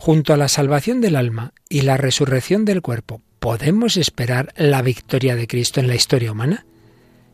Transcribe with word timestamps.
Junto 0.00 0.32
a 0.32 0.38
la 0.38 0.48
salvación 0.48 1.02
del 1.02 1.14
alma 1.14 1.52
y 1.68 1.82
la 1.82 1.98
resurrección 1.98 2.64
del 2.64 2.80
cuerpo, 2.80 3.20
¿podemos 3.38 3.98
esperar 3.98 4.50
la 4.56 4.80
victoria 4.80 5.36
de 5.36 5.46
Cristo 5.46 5.78
en 5.78 5.88
la 5.88 5.94
historia 5.94 6.32
humana? 6.32 6.64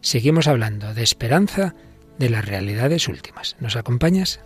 Seguimos 0.01 0.49
hablando 0.49 0.93
de 0.93 1.05
esperanza 1.05 1.77
de 2.19 2.29
las 2.29 2.45
realidades 2.45 3.07
últimas. 3.07 3.55
¿Nos 3.61 3.77
acompañas? 3.77 4.41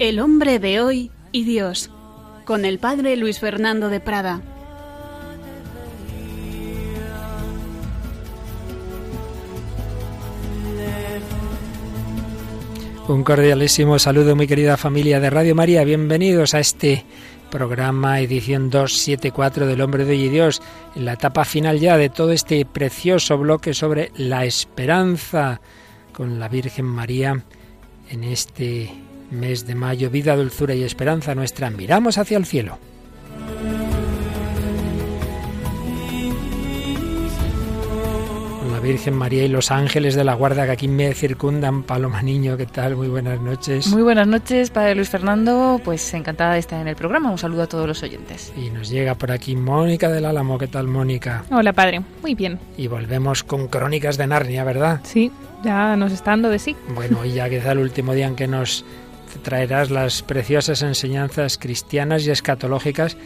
El 0.00 0.18
hombre 0.18 0.58
de 0.58 0.80
hoy 0.80 1.10
y 1.30 1.44
Dios, 1.44 1.90
con 2.46 2.64
el 2.64 2.78
padre 2.78 3.18
Luis 3.18 3.38
Fernando 3.38 3.90
de 3.90 4.00
Prada. 4.00 4.40
Un 13.08 13.22
cordialísimo 13.24 13.98
saludo, 13.98 14.34
muy 14.34 14.46
querida 14.46 14.78
familia 14.78 15.20
de 15.20 15.28
Radio 15.28 15.54
María. 15.54 15.84
Bienvenidos 15.84 16.54
a 16.54 16.60
este 16.60 17.04
programa, 17.50 18.20
edición 18.20 18.70
274 18.70 19.66
del 19.66 19.82
Hombre 19.82 20.06
de 20.06 20.12
hoy 20.12 20.24
y 20.24 20.28
Dios, 20.30 20.62
en 20.96 21.04
la 21.04 21.12
etapa 21.12 21.44
final 21.44 21.78
ya 21.78 21.98
de 21.98 22.08
todo 22.08 22.32
este 22.32 22.64
precioso 22.64 23.36
bloque 23.36 23.74
sobre 23.74 24.12
la 24.16 24.46
esperanza 24.46 25.60
con 26.14 26.40
la 26.40 26.48
Virgen 26.48 26.86
María 26.86 27.44
en 28.08 28.24
este 28.24 29.09
mes 29.30 29.66
de 29.66 29.74
mayo, 29.74 30.10
vida, 30.10 30.36
dulzura 30.36 30.74
y 30.74 30.82
esperanza 30.82 31.34
nuestra, 31.34 31.70
miramos 31.70 32.18
hacia 32.18 32.38
el 32.38 32.46
cielo. 32.46 32.78
la 38.70 38.86
Virgen 38.86 39.14
María 39.14 39.44
y 39.44 39.48
los 39.48 39.70
ángeles 39.70 40.14
de 40.14 40.24
la 40.24 40.34
guarda 40.34 40.64
que 40.64 40.72
aquí 40.72 40.88
me 40.88 41.12
circundan. 41.12 41.82
Paloma 41.82 42.22
Niño, 42.22 42.56
¿qué 42.56 42.66
tal? 42.66 42.96
Muy 42.96 43.08
buenas 43.08 43.40
noches. 43.40 43.88
Muy 43.88 44.02
buenas 44.02 44.26
noches, 44.26 44.70
Padre 44.70 44.94
Luis 44.94 45.08
Fernando. 45.08 45.80
Pues 45.84 46.14
encantada 46.14 46.54
de 46.54 46.60
estar 46.60 46.80
en 46.80 46.88
el 46.88 46.96
programa. 46.96 47.30
Un 47.30 47.38
saludo 47.38 47.62
a 47.62 47.66
todos 47.66 47.86
los 47.86 48.02
oyentes. 48.02 48.52
Y 48.56 48.70
nos 48.70 48.88
llega 48.88 49.14
por 49.16 49.32
aquí 49.32 49.56
Mónica 49.56 50.08
del 50.08 50.24
Álamo. 50.24 50.56
¿Qué 50.58 50.66
tal, 50.66 50.86
Mónica? 50.86 51.44
Hola, 51.50 51.72
Padre. 51.72 52.02
Muy 52.22 52.34
bien. 52.34 52.58
Y 52.76 52.86
volvemos 52.86 53.42
con 53.42 53.68
Crónicas 53.68 54.16
de 54.16 54.26
Narnia, 54.26 54.64
¿verdad? 54.64 55.00
Sí, 55.02 55.30
ya 55.62 55.96
nos 55.96 56.12
está 56.12 56.30
dando 56.30 56.48
de 56.48 56.58
sí. 56.58 56.76
Bueno, 56.94 57.24
y 57.24 57.32
ya 57.32 57.50
quizá 57.50 57.72
el 57.72 57.78
último 57.78 58.14
día 58.14 58.28
en 58.28 58.36
que 58.36 58.46
nos 58.46 58.84
traerás 59.38 59.90
las 59.90 60.22
preciosas 60.22 60.82
enseñanzas 60.82 61.58
cristianas 61.58 62.26
y 62.26 62.30
escatológicas 62.30 63.16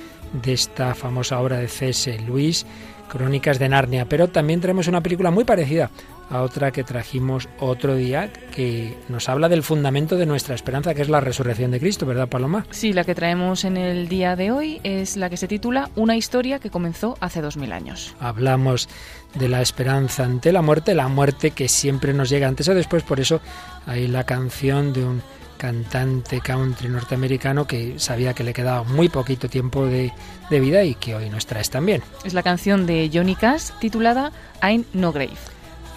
de 0.43 0.53
esta 0.53 0.95
famosa 0.95 1.41
obra 1.41 1.59
de 1.59 1.69
C.S. 1.69 2.19
Luis, 2.21 2.67
Crónicas 3.09 3.59
de 3.59 3.69
Narnia. 3.69 4.07
Pero 4.09 4.29
también 4.29 4.61
traemos 4.61 4.89
una 4.89 5.03
película 5.03 5.31
muy 5.31 5.45
parecida 5.45 5.91
a 6.31 6.43
otra 6.43 6.71
que 6.71 6.85
trajimos 6.85 7.49
otro 7.59 7.95
día, 7.95 8.33
que 8.55 8.97
nos 9.09 9.29
habla 9.29 9.49
del 9.49 9.63
fundamento 9.63 10.17
de 10.17 10.27
nuestra 10.27 10.55
esperanza, 10.55 10.95
que 10.95 11.03
es 11.03 11.09
la 11.09 11.21
resurrección 11.21 11.71
de 11.71 11.81
Cristo, 11.81 12.07
¿verdad, 12.07 12.29
Paloma? 12.29 12.67
Sí, 12.71 12.93
la 12.93 13.05
que 13.05 13.15
traemos 13.15 13.65
en 13.65 13.77
el 13.77 14.09
día 14.09 14.35
de 14.37 14.51
hoy 14.51 14.81
es 14.85 15.17
la 15.17 15.29
que 15.29 15.37
se 15.37 15.49
titula 15.49 15.91
Una 15.97 16.17
historia 16.17 16.59
que 16.59 16.71
comenzó 16.71 17.17
hace 17.21 17.41
dos 17.41 17.57
mil 17.57 17.73
años. 17.73 18.15
Hablamos 18.21 18.89
de 19.35 19.49
la 19.49 19.61
esperanza 19.61 20.25
ante 20.25 20.53
la 20.53 20.63
muerte, 20.63 20.95
la 20.95 21.09
muerte 21.09 21.51
que 21.51 21.69
siempre 21.69 22.15
nos 22.15 22.31
llega 22.31 22.49
antes 22.49 22.69
o 22.69 22.75
después, 22.75 23.03
por 23.03 23.21
eso 23.21 23.41
hay 23.87 24.09
la 24.09 24.25
canción 24.25 24.93
de 24.93 25.05
un 25.05 25.23
cantante 25.65 26.43
country 26.43 26.91
norteamericano 26.91 27.67
que 27.67 27.99
sabía 27.99 28.35
que 28.35 28.45
le 28.45 28.53
quedaba 28.53 28.85
muy 28.85 29.09
poquito 29.09 29.49
tiempo 29.49 29.87
de, 29.87 30.13
de, 30.51 30.61
vida 30.61 30.85
y 30.85 30.95
que 30.95 31.15
hoy 31.15 31.31
nos 31.31 31.47
traes 31.47 31.71
también. 31.71 32.03
Es 32.23 32.35
la 32.35 32.43
canción 32.43 32.85
de 32.85 33.11
Johnny 33.11 33.35
Cash 33.35 33.71
titulada 33.81 34.31
I'm 34.63 34.85
No 34.93 35.11
Grave. 35.11 35.39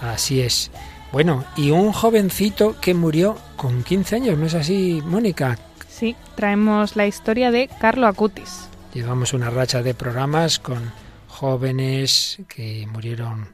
Así 0.02 0.40
es. 0.40 0.72
Bueno, 1.12 1.44
y 1.58 1.72
un 1.72 1.92
jovencito 1.92 2.80
que 2.80 2.94
murió 2.94 3.38
con 3.58 3.84
15 3.84 4.16
años, 4.16 4.38
¿no 4.38 4.46
es 4.46 4.54
así, 4.54 5.02
Mónica? 5.06 5.58
Sí, 5.90 6.16
traemos 6.38 6.96
la 6.96 7.06
historia 7.06 7.52
de 7.52 7.70
Carlo 7.82 8.08
Acutis. 8.08 8.70
Llevamos 8.94 9.34
una 9.34 9.50
racha 9.50 9.84
de 9.84 9.94
programas 9.94 10.60
con 10.60 10.94
jóvenes 11.28 12.40
que 12.48 12.88
murieron, 12.90 13.50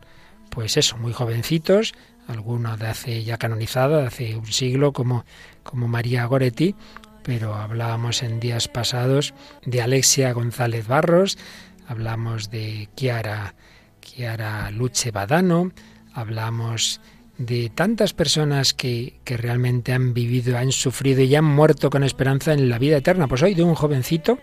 pues 0.51 0.77
eso, 0.77 0.95
muy 0.97 1.11
jovencitos, 1.11 1.95
algunos 2.27 2.77
de 2.77 2.87
hace 2.87 3.23
ya 3.23 3.37
canonizada, 3.37 4.01
de 4.01 4.07
hace 4.07 4.35
un 4.35 4.45
siglo, 4.45 4.93
como, 4.93 5.25
como 5.63 5.87
María 5.87 6.25
Goretti, 6.25 6.75
pero 7.23 7.55
hablábamos 7.55 8.21
en 8.23 8.39
días 8.39 8.67
pasados 8.67 9.33
de 9.65 9.81
Alexia 9.81 10.33
González 10.33 10.87
Barros, 10.87 11.37
hablamos 11.87 12.51
de 12.51 12.89
Chiara, 12.95 13.55
Chiara 14.01 14.69
Luce 14.71 15.11
Badano, 15.11 15.71
hablamos 16.13 17.01
de 17.37 17.71
tantas 17.73 18.13
personas 18.13 18.73
que, 18.73 19.19
que 19.23 19.37
realmente 19.37 19.93
han 19.93 20.13
vivido, 20.13 20.57
han 20.57 20.71
sufrido 20.71 21.21
y 21.21 21.33
han 21.35 21.45
muerto 21.45 21.89
con 21.89 22.03
esperanza 22.03 22.53
en 22.53 22.69
la 22.69 22.77
vida 22.77 22.97
eterna. 22.97 23.27
Pues 23.27 23.41
hoy 23.41 23.55
de 23.55 23.63
un 23.63 23.75
jovencito 23.75 24.39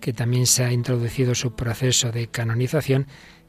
que 0.00 0.12
también 0.12 0.46
se 0.46 0.64
ha 0.64 0.72
introducido 0.72 1.34
su 1.34 1.54
proceso 1.54 2.10
de 2.10 2.28
canonización, 2.28 3.06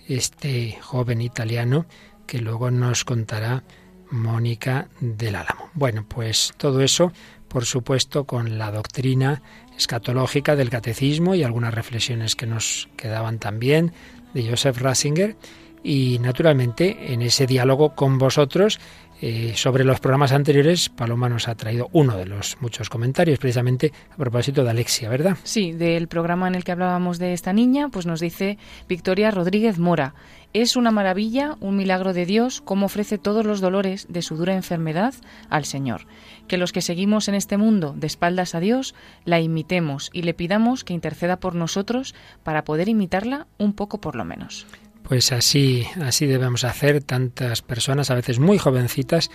este 0.08 0.78
joven 0.82 1.22
italiano 1.22 1.86
que 2.28 2.40
luego 2.40 2.72
nos 2.72 3.06
contará 3.06 3.64
Mónica 4.12 4.88
del 5.00 5.36
Álamo. 5.36 5.70
Bueno, 5.74 6.06
pues 6.08 6.54
todo 6.58 6.82
eso, 6.82 7.12
por 7.48 7.66
supuesto, 7.66 8.26
con 8.26 8.58
la 8.58 8.72
doctrina 8.72 9.42
escatológica 9.76 10.56
del 10.56 10.70
catecismo 10.70 11.34
y 11.34 11.44
algunas 11.44 11.74
reflexiones 11.74 12.36
que 12.36 12.46
nos 12.46 12.90
quedaban 12.96 13.40
también 13.40 13.94
de 14.34 14.50
Joseph 14.50 14.78
Ratzinger 14.78 15.36
y 15.84 16.20
naturalmente 16.20 17.14
en 17.14 17.22
ese 17.22 17.48
diálogo 17.48 17.96
con 17.96 18.18
vosotros 18.18 18.80
eh, 19.24 19.54
sobre 19.56 19.84
los 19.84 20.00
programas 20.00 20.32
anteriores, 20.32 20.90
Paloma 20.90 21.30
nos 21.30 21.48
ha 21.48 21.54
traído 21.54 21.90
uno 21.92 22.18
de 22.18 22.26
los 22.26 22.58
muchos 22.60 22.90
comentarios, 22.90 23.38
precisamente 23.38 23.94
a 24.12 24.16
propósito 24.16 24.64
de 24.64 24.72
Alexia, 24.72 25.10
¿verdad? 25.10 25.38
Sí, 25.44 25.74
del 25.74 26.08
programa 26.08 26.48
en 26.48 26.56
el 26.56 26.64
que 26.64 26.72
hablábamos 26.72 27.20
de 27.20 27.34
esta 27.34 27.54
niña, 27.54 27.90
pues 27.90 28.08
nos 28.08 28.20
dice 28.20 28.58
Victoria 28.90 29.30
Rodríguez 29.30 29.78
Mora. 29.78 30.16
Es 30.54 30.76
una 30.76 30.92
maravilla, 30.92 31.56
un 31.62 31.78
milagro 31.78 32.12
de 32.12 32.26
Dios, 32.26 32.60
cómo 32.60 32.88
ofrece 32.88 33.18
todos 33.18 33.46
los 33.46 33.62
dolores 33.62 34.08
de 34.10 34.22
su 34.22 34.36
dura 34.36 34.54
enfermedad 34.54 35.14
al 35.50 35.64
Señor. 35.64 36.08
Que 36.50 36.58
los 36.58 36.74
que 36.74 36.82
seguimos 36.82 37.30
en 37.30 37.36
este 37.36 37.56
mundo 37.56 37.94
de 37.96 38.08
espaldas 38.08 38.54
a 38.54 38.60
Dios, 38.60 38.94
la 39.24 39.40
imitemos 39.40 40.10
y 40.12 40.24
le 40.24 40.34
pidamos 40.34 40.84
que 40.84 40.94
interceda 40.94 41.40
por 41.40 41.56
nosotros 41.56 42.16
para 42.44 42.66
poder 42.66 42.90
imitarla 42.90 43.48
un 43.58 43.72
poco 43.72 44.02
por 44.02 44.18
lo 44.18 44.26
menos. 44.26 44.68
Pues 45.04 45.32
así, 45.32 45.86
así 46.02 46.26
debemos 46.26 46.66
hacer 46.66 47.02
tantas 47.02 47.62
personas, 47.62 48.12
a 48.12 48.16
veces 48.16 48.40
muy 48.40 48.58
jovencitas, 48.58 49.32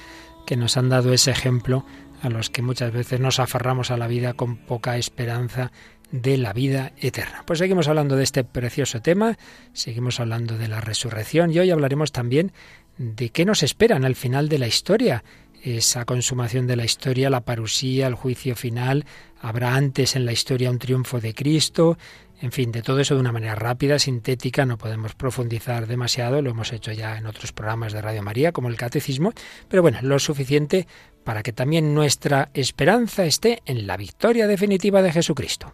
que 0.46 0.56
nos 0.56 0.76
han 0.76 0.90
dado 0.90 1.12
ese 1.12 1.30
ejemplo 1.30 1.84
a 2.22 2.28
los 2.28 2.50
que 2.50 2.62
muchas 2.62 2.92
veces 2.92 3.20
nos 3.20 3.40
aferramos 3.40 3.90
a 3.90 3.96
la 3.96 4.06
vida 4.06 4.34
con 4.34 4.56
poca 4.56 4.96
esperanza 4.96 5.72
de 6.10 6.36
la 6.36 6.52
vida 6.52 6.92
eterna. 6.98 7.42
Pues 7.46 7.58
seguimos 7.58 7.88
hablando 7.88 8.16
de 8.16 8.24
este 8.24 8.44
precioso 8.44 9.02
tema, 9.02 9.36
seguimos 9.72 10.20
hablando 10.20 10.56
de 10.56 10.68
la 10.68 10.80
resurrección 10.80 11.52
y 11.52 11.58
hoy 11.58 11.70
hablaremos 11.70 12.12
también 12.12 12.52
de 12.98 13.30
qué 13.30 13.44
nos 13.44 13.62
espera 13.62 13.96
al 13.96 14.14
final 14.14 14.48
de 14.48 14.58
la 14.58 14.66
historia, 14.66 15.24
esa 15.62 16.04
consumación 16.04 16.66
de 16.66 16.76
la 16.76 16.84
historia, 16.84 17.28
la 17.28 17.40
parusía, 17.40 18.06
el 18.06 18.14
juicio 18.14 18.54
final, 18.54 19.04
habrá 19.40 19.74
antes 19.74 20.14
en 20.14 20.24
la 20.24 20.32
historia 20.32 20.70
un 20.70 20.78
triunfo 20.78 21.20
de 21.20 21.34
Cristo, 21.34 21.98
en 22.40 22.52
fin, 22.52 22.70
de 22.70 22.82
todo 22.82 23.00
eso 23.00 23.14
de 23.14 23.20
una 23.20 23.32
manera 23.32 23.54
rápida, 23.54 23.98
sintética, 23.98 24.66
no 24.66 24.76
podemos 24.76 25.14
profundizar 25.14 25.86
demasiado, 25.86 26.42
lo 26.42 26.50
hemos 26.50 26.72
hecho 26.72 26.92
ya 26.92 27.16
en 27.16 27.26
otros 27.26 27.52
programas 27.52 27.92
de 27.92 28.02
Radio 28.02 28.22
María, 28.22 28.52
como 28.52 28.68
el 28.68 28.76
Catecismo, 28.76 29.32
pero 29.68 29.82
bueno, 29.82 29.98
lo 30.02 30.18
suficiente 30.18 30.86
para 31.24 31.42
que 31.42 31.52
también 31.52 31.94
nuestra 31.94 32.50
esperanza 32.54 33.24
esté 33.24 33.62
en 33.64 33.86
la 33.86 33.96
victoria 33.96 34.46
definitiva 34.46 35.02
de 35.02 35.12
Jesucristo. 35.12 35.72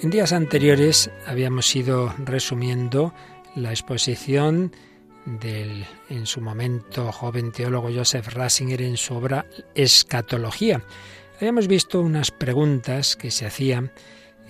En 0.00 0.10
días 0.10 0.32
anteriores 0.32 1.10
habíamos 1.26 1.74
ido 1.74 2.14
resumiendo 2.18 3.12
la 3.56 3.70
exposición 3.70 4.70
del 5.26 5.84
en 6.08 6.24
su 6.24 6.40
momento 6.40 7.10
joven 7.10 7.50
teólogo 7.50 7.90
Joseph 7.92 8.28
Ratzinger 8.28 8.80
en 8.82 8.96
su 8.96 9.14
obra 9.14 9.46
Escatología. 9.74 10.84
Habíamos 11.38 11.66
visto 11.66 12.00
unas 12.00 12.30
preguntas 12.30 13.16
que 13.16 13.32
se 13.32 13.46
hacían 13.46 13.90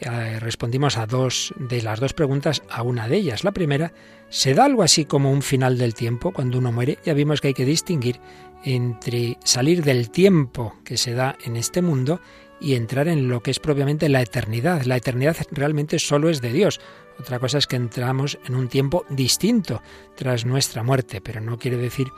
eh, 0.00 0.38
respondimos 0.38 0.96
a 0.96 1.06
dos 1.06 1.52
de 1.58 1.82
las 1.82 1.98
dos 1.98 2.12
preguntas 2.12 2.62
a 2.68 2.82
una 2.82 3.08
de 3.08 3.16
ellas. 3.16 3.42
La 3.42 3.52
primera, 3.52 3.92
¿se 4.28 4.54
da 4.54 4.66
algo 4.66 4.82
así 4.82 5.06
como 5.06 5.32
un 5.32 5.42
final 5.42 5.78
del 5.78 5.94
tiempo 5.94 6.32
cuando 6.32 6.58
uno 6.58 6.72
muere? 6.72 6.98
Ya 7.04 7.14
vimos 7.14 7.40
que 7.40 7.48
hay 7.48 7.54
que 7.54 7.64
distinguir 7.64 8.20
entre 8.64 9.38
salir 9.44 9.82
del 9.82 10.10
tiempo 10.10 10.76
que 10.84 10.96
se 10.96 11.14
da 11.14 11.36
en 11.44 11.56
este 11.56 11.82
mundo 11.82 12.20
y 12.60 12.74
entrar 12.74 13.08
en 13.08 13.28
lo 13.28 13.42
que 13.42 13.50
es 13.50 13.60
propiamente 13.60 14.08
la 14.08 14.22
eternidad. 14.22 14.82
La 14.82 14.96
eternidad 14.96 15.36
realmente 15.50 15.98
solo 15.98 16.28
es 16.28 16.40
de 16.40 16.52
Dios. 16.52 16.80
Otra 17.18 17.38
cosa 17.38 17.58
es 17.58 17.66
que 17.66 17.76
entramos 17.76 18.38
en 18.46 18.54
un 18.54 18.68
tiempo 18.68 19.04
distinto 19.08 19.82
tras 20.16 20.44
nuestra 20.44 20.82
muerte, 20.82 21.20
pero 21.20 21.40
no 21.40 21.58
quiere 21.58 21.76
decir 21.76 22.08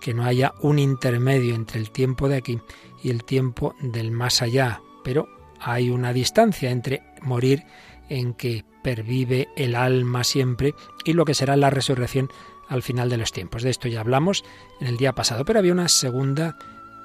que 0.00 0.14
no 0.14 0.24
haya 0.24 0.54
un 0.60 0.78
intermedio 0.78 1.54
entre 1.54 1.80
el 1.80 1.90
tiempo 1.90 2.28
de 2.28 2.36
aquí 2.36 2.60
y 3.02 3.10
el 3.10 3.24
tiempo 3.24 3.74
del 3.80 4.10
más 4.10 4.42
allá. 4.42 4.80
Pero 5.04 5.28
hay 5.60 5.90
una 5.90 6.12
distancia 6.12 6.70
entre 6.70 7.02
morir 7.22 7.64
en 8.08 8.34
que 8.34 8.64
pervive 8.82 9.48
el 9.56 9.74
alma 9.74 10.24
siempre 10.24 10.74
y 11.04 11.12
lo 11.12 11.24
que 11.24 11.34
será 11.34 11.56
la 11.56 11.70
resurrección 11.70 12.30
al 12.68 12.82
final 12.82 13.08
de 13.10 13.18
los 13.18 13.32
tiempos. 13.32 13.62
De 13.62 13.70
esto 13.70 13.88
ya 13.88 14.00
hablamos 14.00 14.44
en 14.80 14.86
el 14.86 14.96
día 14.96 15.14
pasado, 15.14 15.44
pero 15.44 15.58
había 15.58 15.72
una 15.72 15.88
segunda 15.88 16.56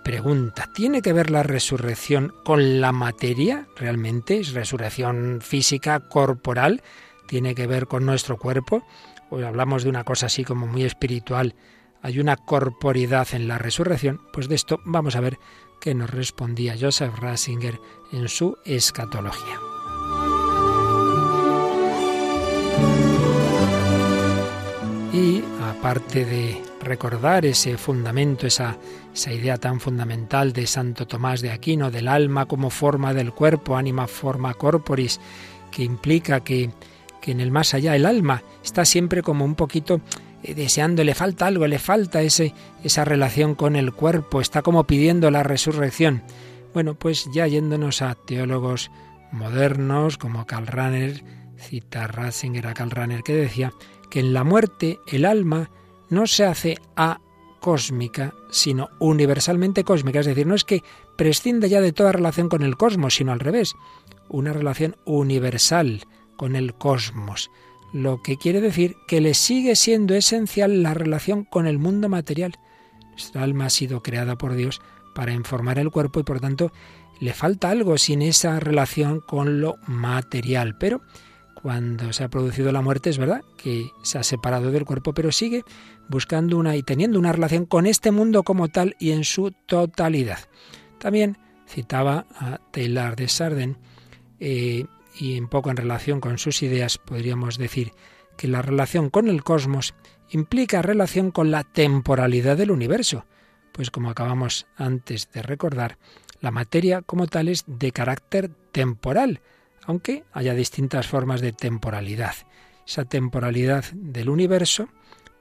pregunta. 0.05 0.69
¿Tiene 0.71 1.01
que 1.01 1.13
ver 1.13 1.31
la 1.31 1.41
resurrección 1.41 2.31
con 2.45 2.79
la 2.79 2.91
materia 2.91 3.67
realmente? 3.75 4.39
¿Es 4.39 4.53
resurrección 4.53 5.41
física, 5.41 5.99
corporal? 5.99 6.83
¿Tiene 7.27 7.55
que 7.55 7.65
ver 7.65 7.87
con 7.87 8.05
nuestro 8.05 8.37
cuerpo? 8.37 8.85
Hoy 9.31 9.43
hablamos 9.43 9.83
de 9.83 9.89
una 9.89 10.03
cosa 10.03 10.27
así 10.27 10.43
como 10.43 10.67
muy 10.67 10.83
espiritual. 10.83 11.55
¿Hay 12.03 12.19
una 12.19 12.37
corporidad 12.37 13.27
en 13.33 13.47
la 13.47 13.57
resurrección? 13.57 14.21
Pues 14.31 14.47
de 14.47 14.53
esto 14.53 14.79
vamos 14.85 15.15
a 15.15 15.21
ver 15.21 15.39
qué 15.81 15.95
nos 15.95 16.11
respondía 16.11 16.75
Joseph 16.79 17.17
Ratzinger 17.19 17.79
en 18.11 18.29
su 18.29 18.59
escatología. 18.63 19.59
Y 25.11 25.43
aparte 25.63 26.25
de 26.25 26.74
recordar 26.85 27.45
ese 27.45 27.77
fundamento, 27.77 28.47
esa, 28.47 28.77
esa 29.13 29.33
idea 29.33 29.57
tan 29.57 29.79
fundamental 29.79 30.53
de 30.53 30.65
Santo 30.67 31.05
Tomás 31.05 31.41
de 31.41 31.51
Aquino, 31.51 31.91
del 31.91 32.07
alma 32.07 32.45
como 32.45 32.69
forma 32.69 33.13
del 33.13 33.33
cuerpo, 33.33 33.75
anima 33.75 34.07
forma 34.07 34.53
corporis, 34.53 35.19
que 35.71 35.83
implica 35.83 36.39
que, 36.39 36.69
que 37.21 37.31
en 37.31 37.41
el 37.41 37.51
más 37.51 37.73
allá 37.73 37.95
el 37.95 38.05
alma 38.05 38.43
está 38.63 38.85
siempre 38.85 39.21
como 39.21 39.43
un 39.43 39.55
poquito 39.55 39.99
eh, 40.43 40.53
deseando, 40.53 41.03
le 41.03 41.15
falta 41.15 41.47
algo, 41.47 41.67
le 41.67 41.79
falta 41.79 42.21
ese, 42.21 42.53
esa 42.83 43.03
relación 43.03 43.55
con 43.55 43.75
el 43.75 43.91
cuerpo, 43.91 44.39
está 44.39 44.61
como 44.61 44.85
pidiendo 44.85 45.31
la 45.31 45.43
resurrección. 45.43 46.23
Bueno, 46.73 46.95
pues 46.95 47.27
ya 47.33 47.47
yéndonos 47.47 48.01
a 48.01 48.15
teólogos 48.15 48.91
modernos 49.31 50.17
como 50.17 50.45
Karl 50.45 50.67
Rahner, 50.67 51.23
cita 51.57 52.07
Ratzinger 52.07 52.67
a 52.67 52.73
Karl 52.73 53.23
que 53.23 53.33
decía 53.33 53.73
que 54.09 54.19
en 54.19 54.33
la 54.33 54.43
muerte 54.43 54.99
el 55.07 55.25
alma 55.25 55.69
no 56.09 56.27
se 56.27 56.45
hace 56.45 56.77
a 56.95 57.19
cósmica, 57.59 58.35
sino 58.51 58.89
universalmente 58.99 59.83
cósmica. 59.83 60.19
Es 60.19 60.27
decir, 60.27 60.45
no 60.45 60.55
es 60.55 60.63
que 60.63 60.83
prescinda 61.17 61.67
ya 61.67 61.81
de 61.81 61.93
toda 61.93 62.11
relación 62.11 62.47
con 62.47 62.61
el 62.61 62.77
cosmos, 62.77 63.15
sino 63.15 63.31
al 63.31 63.39
revés, 63.39 63.73
una 64.29 64.53
relación 64.53 64.95
universal 65.05 66.03
con 66.37 66.55
el 66.55 66.75
cosmos. 66.75 67.49
Lo 67.91 68.21
que 68.21 68.37
quiere 68.37 68.61
decir 68.61 68.97
que 69.07 69.21
le 69.21 69.33
sigue 69.33 69.75
siendo 69.75 70.13
esencial 70.15 70.83
la 70.83 70.93
relación 70.93 71.43
con 71.43 71.65
el 71.65 71.79
mundo 71.79 72.09
material. 72.09 72.59
Nuestra 73.11 73.43
alma 73.43 73.65
ha 73.65 73.69
sido 73.69 74.03
creada 74.03 74.37
por 74.37 74.53
Dios 74.53 74.81
para 75.15 75.33
informar 75.33 75.79
el 75.79 75.91
cuerpo 75.91 76.19
y 76.19 76.23
por 76.23 76.39
tanto 76.39 76.71
le 77.19 77.33
falta 77.33 77.69
algo 77.69 77.97
sin 77.97 78.21
esa 78.21 78.59
relación 78.59 79.21
con 79.21 79.61
lo 79.61 79.77
material. 79.87 80.77
Pero 80.77 81.01
cuando 81.55 82.13
se 82.13 82.23
ha 82.23 82.29
producido 82.29 82.71
la 82.71 82.81
muerte 82.81 83.09
es 83.09 83.17
verdad 83.17 83.41
que 83.57 83.89
se 84.03 84.19
ha 84.19 84.23
separado 84.23 84.71
del 84.71 84.85
cuerpo, 84.85 85.13
pero 85.13 85.31
sigue 85.31 85.63
buscando 86.09 86.57
una 86.57 86.75
y 86.75 86.83
teniendo 86.83 87.19
una 87.19 87.31
relación 87.31 87.65
con 87.65 87.85
este 87.85 88.11
mundo 88.11 88.43
como 88.43 88.67
tal 88.67 88.95
y 88.99 89.11
en 89.11 89.23
su 89.23 89.51
totalidad. 89.51 90.39
También 90.99 91.37
citaba 91.67 92.25
a 92.37 92.59
Taylor 92.71 93.15
de 93.15 93.27
Sarden 93.27 93.77
eh, 94.39 94.85
y 95.19 95.39
un 95.39 95.47
poco 95.47 95.69
en 95.69 95.77
relación 95.77 96.19
con 96.19 96.37
sus 96.37 96.61
ideas 96.63 96.97
podríamos 96.97 97.57
decir 97.57 97.91
que 98.37 98.47
la 98.47 98.61
relación 98.61 99.09
con 99.09 99.27
el 99.27 99.43
cosmos 99.43 99.93
implica 100.29 100.81
relación 100.81 101.31
con 101.31 101.51
la 101.51 101.63
temporalidad 101.63 102.57
del 102.57 102.71
universo, 102.71 103.25
pues 103.71 103.91
como 103.91 104.09
acabamos 104.09 104.67
antes 104.75 105.31
de 105.31 105.41
recordar, 105.41 105.97
la 106.41 106.51
materia 106.51 107.01
como 107.01 107.27
tal 107.27 107.47
es 107.47 107.63
de 107.67 107.91
carácter 107.91 108.49
temporal, 108.71 109.41
aunque 109.85 110.23
haya 110.33 110.53
distintas 110.53 111.07
formas 111.07 111.41
de 111.41 111.53
temporalidad. 111.53 112.35
Esa 112.87 113.05
temporalidad 113.05 113.85
del 113.93 114.29
universo, 114.29 114.89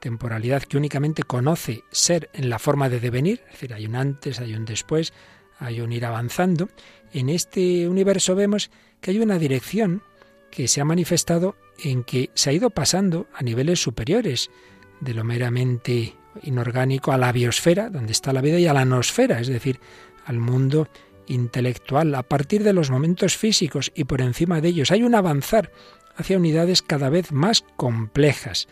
temporalidad 0.05 0.61
que 0.61 0.77
únicamente 0.77 1.23
conoce 1.23 1.83
ser 1.89 2.29
en 2.33 2.47
la 2.47 2.59
forma 2.59 2.89
de 2.89 2.99
devenir, 2.99 3.41
es 3.47 3.53
decir, 3.53 3.73
hay 3.73 3.87
un 3.87 3.95
antes, 3.95 4.39
hay 4.39 4.53
un 4.53 4.63
después, 4.63 5.13
hay 5.57 5.81
un 5.81 5.91
ir 5.91 6.05
avanzando. 6.05 6.69
En 7.11 7.27
este 7.27 7.89
universo 7.89 8.35
vemos 8.35 8.69
que 9.01 9.09
hay 9.09 9.17
una 9.17 9.39
dirección 9.39 10.03
que 10.51 10.67
se 10.67 10.79
ha 10.79 10.85
manifestado 10.85 11.55
en 11.83 12.03
que 12.03 12.29
se 12.35 12.51
ha 12.51 12.53
ido 12.53 12.69
pasando 12.69 13.25
a 13.33 13.41
niveles 13.41 13.81
superiores 13.81 14.51
de 14.99 15.15
lo 15.15 15.23
meramente 15.23 16.13
inorgánico 16.43 17.11
a 17.11 17.17
la 17.17 17.31
biosfera, 17.31 17.89
donde 17.89 18.11
está 18.11 18.31
la 18.31 18.41
vida, 18.41 18.59
y 18.59 18.67
a 18.67 18.73
la 18.73 18.85
nosfera, 18.85 19.39
es 19.39 19.47
decir, 19.47 19.79
al 20.27 20.37
mundo 20.37 20.87
intelectual 21.25 22.13
a 22.13 22.21
partir 22.21 22.63
de 22.63 22.73
los 22.73 22.91
momentos 22.91 23.37
físicos 23.37 23.91
y 23.95 24.03
por 24.03 24.21
encima 24.21 24.61
de 24.61 24.67
ellos. 24.67 24.91
Hay 24.91 25.01
un 25.01 25.15
avanzar 25.15 25.71
hacia 26.15 26.37
unidades 26.37 26.83
cada 26.83 27.09
vez 27.09 27.31
más 27.31 27.63
complejas. 27.75 28.67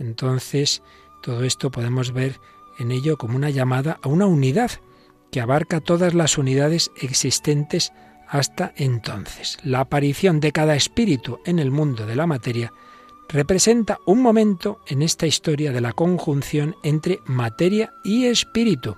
Entonces, 0.00 0.82
todo 1.22 1.44
esto 1.44 1.70
podemos 1.70 2.12
ver 2.12 2.40
en 2.78 2.90
ello 2.90 3.16
como 3.16 3.36
una 3.36 3.50
llamada 3.50 4.00
a 4.02 4.08
una 4.08 4.26
unidad 4.26 4.72
que 5.30 5.40
abarca 5.40 5.80
todas 5.80 6.14
las 6.14 6.38
unidades 6.38 6.90
existentes 6.96 7.92
hasta 8.28 8.72
entonces. 8.76 9.58
La 9.62 9.80
aparición 9.80 10.40
de 10.40 10.52
cada 10.52 10.74
espíritu 10.74 11.38
en 11.44 11.58
el 11.58 11.70
mundo 11.70 12.06
de 12.06 12.16
la 12.16 12.26
materia 12.26 12.72
representa 13.28 13.98
un 14.06 14.22
momento 14.22 14.80
en 14.88 15.02
esta 15.02 15.26
historia 15.26 15.72
de 15.72 15.80
la 15.80 15.92
conjunción 15.92 16.74
entre 16.82 17.20
materia 17.26 17.92
y 18.02 18.26
espíritu. 18.26 18.96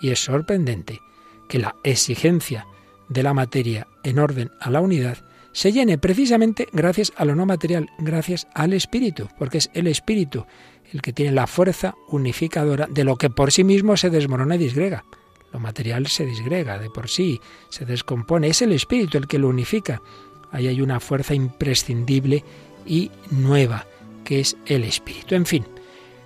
Y 0.00 0.10
es 0.10 0.22
sorprendente 0.22 1.00
que 1.48 1.58
la 1.58 1.74
exigencia 1.82 2.66
de 3.08 3.22
la 3.22 3.34
materia 3.34 3.86
en 4.02 4.18
orden 4.18 4.52
a 4.60 4.70
la 4.70 4.80
unidad 4.80 5.18
se 5.54 5.72
llene 5.72 5.98
precisamente 5.98 6.68
gracias 6.72 7.12
a 7.16 7.24
lo 7.24 7.36
no 7.36 7.46
material, 7.46 7.88
gracias 7.98 8.48
al 8.54 8.72
espíritu, 8.72 9.28
porque 9.38 9.58
es 9.58 9.70
el 9.72 9.86
espíritu 9.86 10.44
el 10.92 11.00
que 11.00 11.12
tiene 11.12 11.32
la 11.32 11.46
fuerza 11.46 11.94
unificadora 12.08 12.86
de 12.90 13.04
lo 13.04 13.16
que 13.16 13.30
por 13.30 13.52
sí 13.52 13.64
mismo 13.64 13.96
se 13.96 14.10
desmorona 14.10 14.56
y 14.56 14.58
disgrega. 14.58 15.04
Lo 15.52 15.60
material 15.60 16.08
se 16.08 16.26
disgrega 16.26 16.78
de 16.78 16.90
por 16.90 17.08
sí, 17.08 17.40
se 17.70 17.84
descompone, 17.84 18.48
es 18.48 18.62
el 18.62 18.72
espíritu 18.72 19.16
el 19.16 19.28
que 19.28 19.38
lo 19.38 19.48
unifica. 19.48 20.02
Ahí 20.50 20.66
hay 20.66 20.80
una 20.80 21.00
fuerza 21.00 21.34
imprescindible 21.34 22.44
y 22.84 23.10
nueva, 23.30 23.86
que 24.24 24.40
es 24.40 24.56
el 24.66 24.82
espíritu. 24.82 25.36
En 25.36 25.46
fin, 25.46 25.64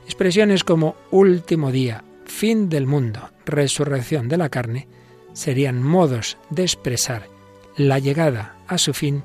expresiones 0.06 0.64
como 0.64 0.96
último 1.10 1.70
día, 1.70 2.02
fin 2.24 2.70
del 2.70 2.86
mundo, 2.86 3.30
resurrección 3.44 4.28
de 4.28 4.38
la 4.38 4.48
carne, 4.48 4.88
serían 5.34 5.82
modos 5.82 6.38
de 6.48 6.62
expresar 6.62 7.37
la 7.78 8.00
llegada 8.00 8.56
a 8.66 8.76
su 8.76 8.92
fin 8.92 9.22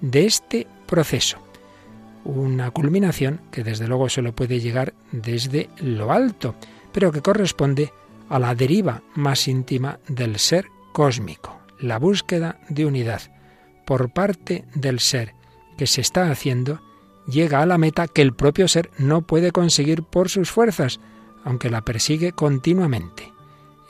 de 0.00 0.26
este 0.26 0.66
proceso. 0.86 1.38
Una 2.24 2.70
culminación 2.70 3.40
que 3.50 3.64
desde 3.64 3.88
luego 3.88 4.08
solo 4.08 4.34
puede 4.34 4.60
llegar 4.60 4.94
desde 5.10 5.68
lo 5.78 6.12
alto, 6.12 6.54
pero 6.92 7.12
que 7.12 7.20
corresponde 7.20 7.92
a 8.28 8.38
la 8.38 8.54
deriva 8.54 9.02
más 9.14 9.48
íntima 9.48 9.98
del 10.08 10.38
ser 10.38 10.68
cósmico, 10.92 11.58
la 11.80 11.98
búsqueda 11.98 12.60
de 12.68 12.86
unidad 12.86 13.22
por 13.84 14.12
parte 14.12 14.64
del 14.74 15.00
ser 15.00 15.34
que 15.76 15.86
se 15.86 16.00
está 16.00 16.30
haciendo 16.30 16.80
llega 17.26 17.60
a 17.60 17.66
la 17.66 17.76
meta 17.76 18.06
que 18.06 18.22
el 18.22 18.34
propio 18.34 18.68
ser 18.68 18.90
no 18.98 19.22
puede 19.22 19.50
conseguir 19.50 20.04
por 20.04 20.28
sus 20.28 20.50
fuerzas, 20.50 21.00
aunque 21.44 21.70
la 21.70 21.82
persigue 21.82 22.32
continuamente. 22.32 23.32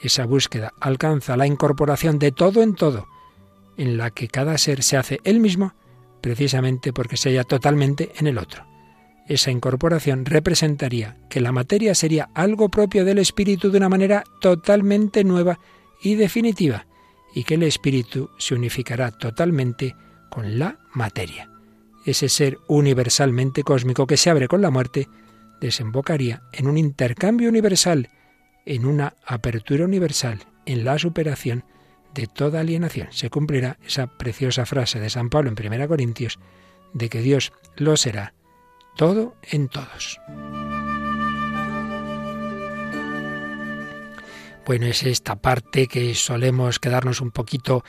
Esa 0.01 0.25
búsqueda 0.25 0.73
alcanza 0.81 1.37
la 1.37 1.47
incorporación 1.47 2.19
de 2.19 2.33
todo 2.33 2.63
en 2.63 2.75
todo, 2.75 3.07
en 3.77 3.97
la 3.97 4.11
que 4.11 4.29
cada 4.29 4.59
ser 4.59 4.83
se 4.83 4.97
hace 4.97 5.21
él 5.25 5.41
mismo 5.41 5.75
precisamente 6.21 6.93
porque 6.93 7.17
se 7.17 7.31
halla 7.31 7.45
totalmente 7.45 8.13
en 8.17 8.27
el 8.27 8.39
otro. 8.39 8.67
Esa 9.29 9.51
incorporación 9.51 10.25
representaría 10.25 11.17
que 11.29 11.41
la 11.41 11.53
materia 11.53 11.95
sería 11.95 12.31
algo 12.35 12.69
propio 12.69 13.05
del 13.05 13.19
espíritu 13.19 13.71
de 13.71 13.79
una 13.79 13.89
manera 13.89 14.25
totalmente 14.41 15.25
nueva 15.25 15.59
y 16.03 16.15
definitiva, 16.15 16.87
y 17.35 17.45
que 17.45 17.55
el 17.55 17.65
espíritu 17.65 18.31
se 18.39 18.55
unificará 18.55 19.11
totalmente 19.11 19.95
con 20.31 20.59
la 20.59 20.79
materia. 20.95 21.51
Ese 22.05 22.29
ser 22.29 22.59
universalmente 22.69 23.63
cósmico 23.63 24.07
que 24.07 24.17
se 24.17 24.31
abre 24.31 24.49
con 24.49 24.63
la 24.63 24.71
muerte 24.71 25.09
desembocaría 25.61 26.43
en 26.53 26.69
un 26.69 26.79
intercambio 26.79 27.49
universal 27.49 28.09
en 28.67 28.85
una 28.85 29.15
apertura 29.25 29.85
universal, 29.85 30.41
en 30.67 30.85
la 30.85 30.99
superación 30.99 31.65
de 32.17 32.27
toda 32.27 32.61
alienación. 32.61 33.09
Se 33.11 33.31
cumplirá 33.31 33.79
esa 33.87 34.07
preciosa 34.07 34.67
frase 34.67 34.99
de 34.99 35.11
San 35.11 35.29
Pablo 35.29 35.51
en 35.51 35.73
1 35.73 35.87
Corintios 35.87 36.39
de 36.93 37.09
que 37.09 37.21
Dios 37.21 37.53
lo 37.77 37.97
será 37.97 38.35
todo 38.97 39.37
en 39.43 39.69
todos. 39.69 40.19
Bueno, 44.65 44.87
es 44.87 45.05
esta 45.05 45.37
parte 45.37 45.87
que 45.87 46.15
solemos 46.15 46.81
quedarnos 46.81 47.21
un 47.21 47.31
poquito 47.31 47.85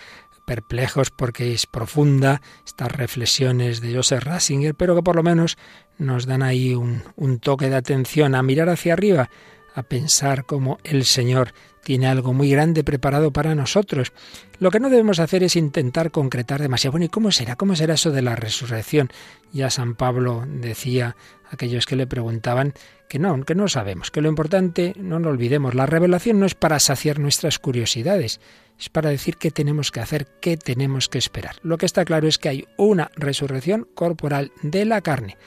perplejos 0.45 1.09
porque 1.09 1.53
es 1.53 1.65
profunda, 1.65 2.41
estas 2.65 2.91
reflexiones 2.91 3.81
de 3.81 3.95
Joseph 3.95 4.23
Ratzinger, 4.23 4.75
pero 4.75 4.95
que 4.95 5.01
por 5.01 5.15
lo 5.15 5.23
menos 5.23 5.57
nos 5.97 6.25
dan 6.25 6.43
ahí 6.43 6.75
un, 6.75 7.03
un 7.15 7.39
toque 7.39 7.69
de 7.69 7.75
atención 7.77 8.35
a 8.35 8.43
mirar 8.43 8.69
hacia 8.69 8.93
arriba, 8.93 9.29
a 9.73 9.83
pensar 9.83 10.45
cómo 10.45 10.77
el 10.83 11.05
Señor 11.05 11.53
tiene 11.87 12.07
algo 12.07 12.33
muy 12.33 12.51
grande 12.51 12.83
preparado 12.83 13.31
para 13.31 13.55
nosotros. 13.55 14.11
Lo 14.59 14.71
que 14.71 14.81
no 14.81 14.89
debemos 14.89 15.19
hacer 15.19 15.41
es 15.43 15.55
intentar 15.55 16.11
concretar 16.11 16.61
demasiado. 16.61 16.91
Bueno, 16.91 17.05
¿y 17.05 17.07
cómo 17.07 17.31
será? 17.31 17.55
¿Cómo 17.55 17.77
será 17.77 17.93
eso 17.93 18.11
de 18.11 18.21
la 18.21 18.35
resurrección? 18.35 19.09
Ya 19.53 19.69
San 19.69 19.95
Pablo 19.95 20.43
decía 20.45 21.15
a 21.45 21.53
aquellos 21.53 21.85
que 21.85 21.95
le 21.95 22.05
preguntaban 22.05 22.73
que 23.07 23.19
no, 23.19 23.41
que 23.45 23.55
no 23.55 23.69
sabemos, 23.69 24.11
que 24.11 24.19
lo 24.19 24.27
importante, 24.27 24.95
no 24.97 25.19
lo 25.19 25.29
olvidemos, 25.29 25.75
la 25.75 25.85
revelación 25.85 26.41
no 26.41 26.45
es 26.45 26.55
para 26.55 26.77
saciar 26.79 27.19
nuestras 27.19 27.57
curiosidades, 27.57 28.41
es 28.77 28.89
para 28.89 29.09
decir 29.09 29.37
qué 29.37 29.49
tenemos 29.49 29.89
que 29.89 30.01
hacer, 30.01 30.27
qué 30.41 30.57
tenemos 30.57 31.07
que 31.07 31.19
esperar. 31.19 31.55
Lo 31.61 31.77
que 31.77 31.85
está 31.85 32.03
claro 32.03 32.27
es 32.27 32.37
que 32.37 32.49
hay 32.49 32.67
una 32.75 33.11
resurrección 33.15 33.87
corporal 33.95 34.51
de 34.61 34.83
la 34.83 34.99
carne. 34.99 35.37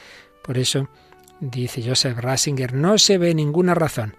Por 0.42 0.56
eso, 0.56 0.88
dice 1.38 1.82
Joseph 1.87 2.16
Ratzinger, 2.16 2.73
no 2.73 2.97
se 2.97 3.18
ve 3.18 3.35
ninguna 3.35 3.75
razón 3.75 4.14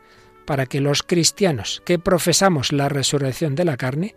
para 0.51 0.65
que 0.65 0.81
los 0.81 1.01
cristianos 1.01 1.81
que 1.85 1.97
profesamos 1.97 2.73
la 2.73 2.89
resurrección 2.89 3.55
de 3.55 3.63
la 3.63 3.77
carne 3.77 4.15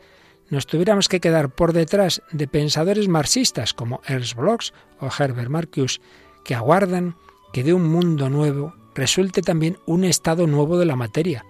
nos 0.51 0.67
tuviéramos 0.67 1.07
que 1.07 1.21
quedar 1.21 1.51
por 1.51 1.73
detrás 1.73 2.23
de 2.33 2.49
pensadores 2.49 3.07
marxistas 3.07 3.73
como 3.73 4.01
Ernst 4.09 4.35
Bloch 4.35 4.73
o 4.99 5.09
Herbert 5.17 5.49
Marcuse, 5.49 6.01
que 6.45 6.57
aguardan 6.57 7.15
que 7.53 7.63
de 7.63 7.73
un 7.73 7.87
mundo 7.87 8.31
nuevo 8.31 8.75
resulte 8.97 9.43
también 9.43 9.79
un 9.87 10.03
estado 10.03 10.49
nuevo 10.49 10.77
de 10.77 10.87
la 10.87 10.97
materia. 10.97 11.45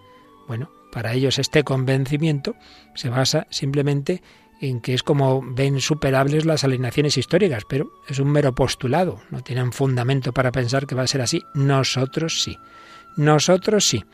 Bueno, 0.49 0.71
para 0.93 1.15
ellos 1.15 1.39
este 1.39 1.65
convencimiento 1.65 2.55
se 2.95 3.09
basa 3.09 3.47
simplemente 3.49 4.23
en 4.61 4.83
que 4.83 4.93
es 4.93 5.03
como 5.03 5.41
ven 5.43 5.81
superables 5.81 6.45
las 6.45 6.63
alineaciones 6.63 7.17
históricas, 7.17 7.63
pero 7.67 7.91
es 8.07 8.19
un 8.19 8.31
mero 8.31 8.55
postulado, 8.55 9.23
no 9.31 9.41
tienen 9.41 9.73
fundamento 9.73 10.35
para 10.35 10.53
pensar 10.53 10.87
que 10.87 10.95
va 10.95 11.05
a 11.05 11.07
ser 11.07 11.23
así. 11.23 11.43
Nosotros 11.55 12.43
sí, 12.43 12.59
nosotros 13.17 13.87
sí, 13.87 14.05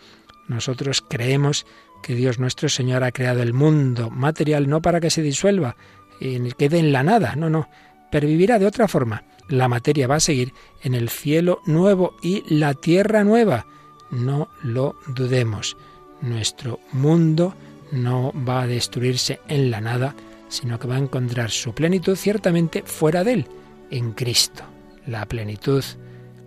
nosotros 0.49 1.03
creemos 1.07 1.67
que 2.03 2.15
Dios 2.15 2.39
nuestro 2.39 2.69
Señor 2.69 3.05
ha 3.05 3.13
creado 3.13 3.43
el 3.43 3.53
mundo 3.53 4.11
material 4.11 4.69
no 4.69 4.81
para 4.81 5.01
que 5.01 5.11
se 5.11 5.23
disuelva 5.23 5.77
y 6.21 6.39
quede 6.53 6.79
en 6.79 6.93
la 6.93 7.03
nada, 7.03 7.35
no, 7.37 7.49
no, 7.49 7.69
pervivirá 8.11 8.59
de 8.59 8.67
otra 8.67 8.89
forma. 8.89 9.25
La 9.49 9.69
materia 9.69 10.07
va 10.07 10.17
a 10.17 10.21
seguir 10.21 10.53
en 10.83 10.95
el 10.95 11.09
cielo 11.09 11.61
nuevo 11.67 12.17
y 12.23 12.45
la 12.55 12.75
tierra 12.75 13.25
nueva. 13.25 13.67
No 14.11 14.49
lo 14.63 14.97
dudemos. 15.09 15.77
Nuestro 16.21 16.81
mundo 16.93 17.55
no 17.91 18.33
va 18.49 18.63
a 18.63 18.67
destruirse 18.67 19.41
en 19.49 19.71
la 19.71 19.81
nada, 19.81 20.15
sino 20.49 20.79
que 20.79 20.87
va 20.87 20.97
a 20.97 21.01
encontrar 21.01 21.51
su 21.51 21.75
plenitud 21.75 22.17
ciertamente 22.17 22.83
fuera 22.85 23.25
de 23.25 23.33
él, 23.33 23.47
en 23.91 24.13
Cristo. 24.13 24.65
La 25.07 25.27
plenitud 25.27 25.83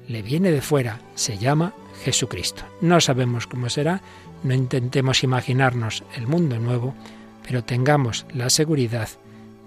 le 0.07 0.21
viene 0.21 0.51
de 0.51 0.61
fuera, 0.61 0.99
se 1.15 1.37
llama 1.37 1.73
Jesucristo. 2.03 2.63
No 2.81 2.99
sabemos 3.01 3.47
cómo 3.47 3.69
será, 3.69 4.01
no 4.43 4.53
intentemos 4.53 5.23
imaginarnos 5.23 6.03
el 6.15 6.27
mundo 6.27 6.59
nuevo, 6.59 6.93
pero 7.45 7.63
tengamos 7.63 8.25
la 8.33 8.49
seguridad 8.49 9.09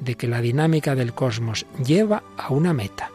de 0.01 0.15
que 0.15 0.29
la 0.29 0.41
dinámica 0.41 0.95
del 0.95 1.15
cosmos 1.15 1.67
lleva 1.85 2.23
a 2.37 2.53
una 2.53 2.73
meta, 2.73 3.11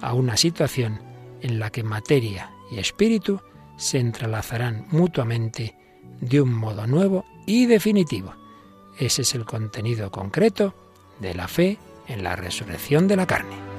a 0.00 0.14
una 0.14 0.36
situación 0.36 1.00
en 1.40 1.58
la 1.58 1.70
que 1.70 1.82
materia 1.82 2.50
y 2.70 2.78
espíritu 2.78 3.40
se 3.76 3.98
entrelazarán 3.98 4.86
mutuamente 4.90 5.74
de 6.20 6.40
un 6.40 6.52
modo 6.52 6.86
nuevo 6.86 7.24
y 7.46 7.66
definitivo. 7.66 8.34
Ese 8.98 9.22
es 9.22 9.34
el 9.34 9.44
contenido 9.44 10.10
concreto 10.10 10.74
de 11.18 11.34
la 11.34 11.48
fe 11.48 11.78
en 12.06 12.22
la 12.22 12.36
resurrección 12.36 13.08
de 13.08 13.16
la 13.16 13.26
carne. 13.26 13.69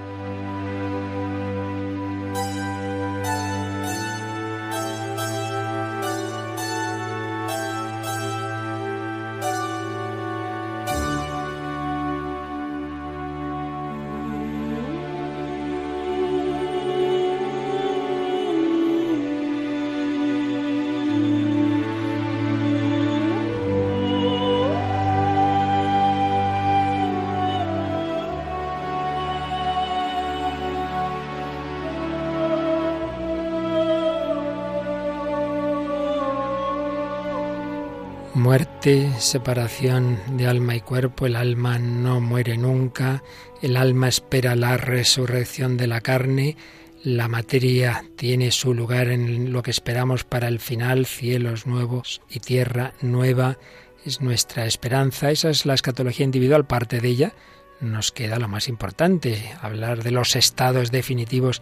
Separación 38.81 40.17
de 40.37 40.47
alma 40.47 40.75
y 40.75 40.81
cuerpo, 40.81 41.27
el 41.27 41.35
alma 41.35 41.77
no 41.77 42.19
muere 42.19 42.57
nunca, 42.57 43.21
el 43.61 43.77
alma 43.77 44.07
espera 44.07 44.55
la 44.55 44.75
resurrección 44.75 45.77
de 45.77 45.85
la 45.85 46.01
carne, 46.01 46.57
la 47.03 47.27
materia 47.27 48.03
tiene 48.15 48.49
su 48.49 48.73
lugar 48.73 49.09
en 49.09 49.53
lo 49.53 49.61
que 49.61 49.69
esperamos 49.69 50.23
para 50.23 50.47
el 50.47 50.59
final, 50.59 51.05
cielos 51.05 51.67
nuevos 51.67 52.21
y 52.27 52.39
tierra 52.39 52.95
nueva, 53.01 53.59
es 54.03 54.19
nuestra 54.19 54.65
esperanza, 54.65 55.29
esa 55.29 55.51
es 55.51 55.67
la 55.67 55.75
escatología 55.75 56.25
individual, 56.25 56.65
parte 56.65 56.99
de 57.01 57.07
ella. 57.07 57.33
Nos 57.81 58.11
queda 58.11 58.39
lo 58.39 58.47
más 58.47 58.67
importante, 58.67 59.53
hablar 59.61 60.01
de 60.01 60.09
los 60.09 60.35
estados 60.35 60.89
definitivos 60.89 61.61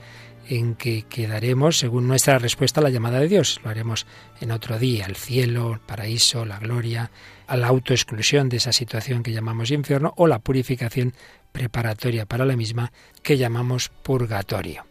en 0.49 0.73
que 0.73 1.03
quedaremos 1.03 1.77
según 1.77 2.07
nuestra 2.07 2.39
respuesta 2.39 2.81
a 2.81 2.83
la 2.83 2.89
llamada 2.89 3.19
de 3.19 3.27
Dios. 3.27 3.61
Lo 3.63 3.69
haremos 3.69 4.07
en 4.41 4.51
otro 4.51 4.79
día, 4.79 5.05
el 5.05 5.15
cielo, 5.15 5.73
el 5.73 5.79
paraíso, 5.79 6.43
la 6.43 6.57
gloria, 6.57 7.11
a 7.45 7.55
la 7.55 7.67
autoexclusión 7.67 8.49
de 8.49 8.57
esa 8.57 8.73
situación 8.73 9.21
que 9.21 9.31
llamamos 9.31 9.69
infierno 9.69 10.13
o 10.17 10.25
la 10.25 10.39
purificación 10.39 11.13
preparatoria 11.51 12.25
para 12.25 12.45
la 12.45 12.55
misma 12.55 12.91
que 13.21 13.37
llamamos 13.37 13.89
purgatorio. 13.89 14.85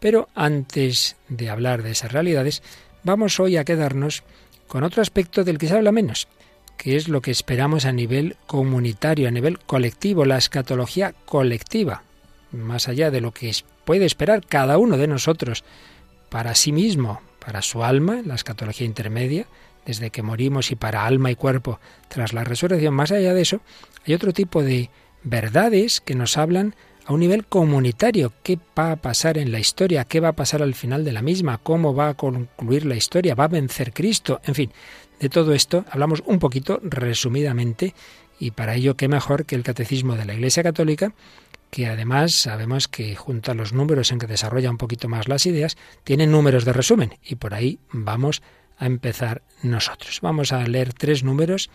Pero 0.00 0.28
antes 0.34 1.16
de 1.28 1.50
hablar 1.50 1.82
de 1.82 1.90
esas 1.90 2.12
realidades, 2.12 2.62
vamos 3.04 3.38
hoy 3.38 3.58
a 3.58 3.64
quedarnos 3.64 4.24
con 4.66 4.82
otro 4.82 5.02
aspecto 5.02 5.44
del 5.44 5.58
que 5.58 5.68
se 5.68 5.74
habla 5.74 5.92
menos, 5.92 6.26
que 6.78 6.96
es 6.96 7.08
lo 7.08 7.20
que 7.20 7.30
esperamos 7.30 7.84
a 7.84 7.92
nivel 7.92 8.36
comunitario, 8.46 9.28
a 9.28 9.30
nivel 9.30 9.58
colectivo, 9.58 10.24
la 10.24 10.38
escatología 10.38 11.14
colectiva, 11.26 12.02
más 12.52 12.88
allá 12.88 13.10
de 13.10 13.20
lo 13.20 13.32
que 13.32 13.52
puede 13.84 14.04
esperar 14.04 14.44
cada 14.46 14.78
uno 14.78 14.96
de 14.96 15.06
nosotros 15.06 15.64
para 16.28 16.54
sí 16.54 16.72
mismo, 16.72 17.20
para 17.44 17.62
su 17.62 17.84
alma, 17.84 18.22
la 18.24 18.34
escatología 18.34 18.86
intermedia, 18.86 19.46
desde 19.84 20.10
que 20.10 20.22
morimos 20.22 20.72
y 20.72 20.76
para 20.76 21.06
alma 21.06 21.30
y 21.30 21.36
cuerpo 21.36 21.78
tras 22.08 22.32
la 22.32 22.44
resurrección, 22.44 22.92
más 22.94 23.12
allá 23.12 23.32
de 23.32 23.42
eso, 23.42 23.60
hay 24.06 24.14
otro 24.14 24.32
tipo 24.32 24.62
de 24.62 24.90
verdades 25.22 26.00
que 26.00 26.14
nos 26.14 26.36
hablan 26.36 26.74
a 27.06 27.12
un 27.12 27.20
nivel 27.20 27.46
comunitario. 27.46 28.32
¿Qué 28.42 28.58
va 28.76 28.92
a 28.92 28.96
pasar 28.96 29.38
en 29.38 29.52
la 29.52 29.60
historia? 29.60 30.04
¿Qué 30.04 30.20
va 30.20 30.28
a 30.28 30.36
pasar 30.36 30.62
al 30.62 30.74
final 30.74 31.04
de 31.04 31.12
la 31.12 31.22
misma? 31.22 31.58
¿Cómo 31.58 31.94
va 31.94 32.08
a 32.08 32.14
concluir 32.14 32.84
la 32.84 32.96
historia? 32.96 33.34
¿Va 33.34 33.44
a 33.44 33.48
vencer 33.48 33.92
Cristo? 33.92 34.40
En 34.44 34.54
fin, 34.54 34.72
de 35.20 35.28
todo 35.28 35.52
esto 35.54 35.84
hablamos 35.90 36.22
un 36.26 36.38
poquito 36.38 36.80
resumidamente 36.82 37.94
y 38.38 38.50
para 38.50 38.74
ello 38.74 38.96
qué 38.96 39.08
mejor 39.08 39.46
que 39.46 39.54
el 39.54 39.62
catecismo 39.62 40.14
de 40.16 40.26
la 40.26 40.34
Iglesia 40.34 40.62
Católica 40.62 41.14
que 41.70 41.86
además 41.86 42.34
sabemos 42.34 42.88
que 42.88 43.14
junto 43.16 43.50
a 43.50 43.54
los 43.54 43.72
números 43.72 44.12
en 44.12 44.18
que 44.18 44.26
desarrolla 44.26 44.70
un 44.70 44.78
poquito 44.78 45.08
más 45.08 45.28
las 45.28 45.46
ideas, 45.46 45.76
tiene 46.04 46.26
números 46.26 46.64
de 46.64 46.72
resumen 46.72 47.18
y 47.24 47.36
por 47.36 47.54
ahí 47.54 47.78
vamos 47.90 48.42
a 48.78 48.86
empezar 48.86 49.42
nosotros. 49.62 50.20
Vamos 50.20 50.52
a 50.52 50.62
leer 50.66 50.92
tres 50.92 51.24
números 51.24 51.70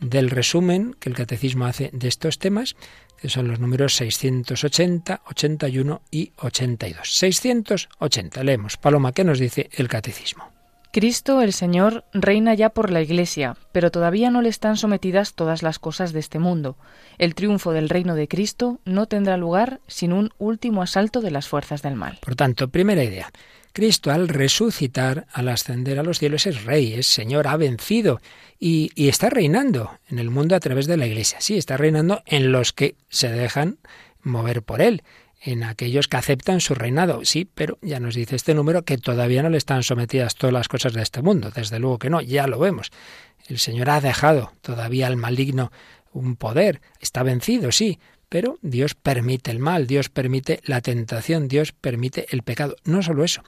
del 0.00 0.30
resumen 0.30 0.94
que 0.98 1.08
el 1.08 1.14
catecismo 1.14 1.66
hace 1.66 1.90
de 1.92 2.08
estos 2.08 2.38
temas, 2.38 2.76
que 3.20 3.28
son 3.28 3.48
los 3.48 3.60
números 3.60 3.94
680, 3.96 5.22
81 5.26 6.02
y 6.10 6.32
82. 6.36 7.16
680, 7.16 8.44
leemos. 8.44 8.76
Paloma, 8.76 9.12
¿qué 9.12 9.24
nos 9.24 9.38
dice 9.38 9.70
el 9.72 9.88
catecismo? 9.88 10.53
Cristo 10.94 11.42
el 11.42 11.52
Señor 11.52 12.04
reina 12.12 12.54
ya 12.54 12.70
por 12.70 12.92
la 12.92 13.02
Iglesia, 13.02 13.56
pero 13.72 13.90
todavía 13.90 14.30
no 14.30 14.42
le 14.42 14.48
están 14.48 14.76
sometidas 14.76 15.34
todas 15.34 15.64
las 15.64 15.80
cosas 15.80 16.12
de 16.12 16.20
este 16.20 16.38
mundo. 16.38 16.76
El 17.18 17.34
triunfo 17.34 17.72
del 17.72 17.88
reino 17.88 18.14
de 18.14 18.28
Cristo 18.28 18.78
no 18.84 19.06
tendrá 19.06 19.36
lugar 19.36 19.80
sin 19.88 20.12
un 20.12 20.30
último 20.38 20.82
asalto 20.82 21.20
de 21.20 21.32
las 21.32 21.48
fuerzas 21.48 21.82
del 21.82 21.96
mal. 21.96 22.20
Por 22.22 22.36
tanto, 22.36 22.68
primera 22.68 23.02
idea. 23.02 23.32
Cristo 23.72 24.12
al 24.12 24.28
resucitar, 24.28 25.26
al 25.32 25.48
ascender 25.48 25.98
a 25.98 26.04
los 26.04 26.20
cielos, 26.20 26.46
es 26.46 26.62
rey, 26.62 26.92
es 26.92 27.08
Señor, 27.08 27.48
ha 27.48 27.56
vencido 27.56 28.20
y, 28.60 28.92
está 28.94 29.30
reinando 29.30 29.98
en 30.08 30.20
el 30.20 30.30
mundo 30.30 30.54
a 30.54 30.60
través 30.60 30.86
de 30.86 30.96
la 30.96 31.08
Iglesia. 31.08 31.40
Sí, 31.40 31.56
está 31.56 31.76
reinando 31.76 32.22
en 32.24 32.52
los 32.52 32.72
que 32.72 32.94
se 33.08 33.32
dejan 33.32 33.78
mover 34.22 34.62
por 34.62 34.80
él 34.80 35.02
en 35.44 35.62
aquellos 35.62 36.08
que 36.08 36.16
aceptan 36.16 36.60
su 36.60 36.74
reinado. 36.74 37.24
Sí, 37.24 37.46
pero 37.54 37.78
ya 37.82 38.00
nos 38.00 38.14
dice 38.14 38.34
este 38.34 38.54
número 38.54 38.82
que 38.82 38.96
todavía 38.96 39.42
no 39.42 39.50
le 39.50 39.58
están 39.58 39.82
sometidas 39.82 40.36
todas 40.36 40.54
las 40.54 40.68
cosas 40.68 40.94
de 40.94 41.02
este 41.02 41.20
mundo. 41.20 41.50
Desde 41.54 41.78
luego 41.78 41.98
que 41.98 42.08
no, 42.08 42.22
ya 42.22 42.46
lo 42.46 42.58
vemos. 42.58 42.90
El 43.46 43.58
Señor 43.58 43.90
ha 43.90 44.00
dejado 44.00 44.52
todavía 44.62 45.06
al 45.06 45.16
maligno 45.16 45.70
un 46.12 46.36
poder. 46.36 46.80
Está 46.98 47.22
vencido, 47.22 47.72
sí, 47.72 47.98
pero 48.30 48.58
Dios 48.62 48.94
permite 48.94 49.50
el 49.50 49.58
mal, 49.58 49.86
Dios 49.86 50.08
permite 50.08 50.60
la 50.64 50.80
tentación, 50.80 51.46
Dios 51.46 51.72
permite 51.72 52.26
el 52.30 52.42
pecado. 52.42 52.76
No 52.84 53.02
solo 53.02 53.22
eso, 53.22 53.42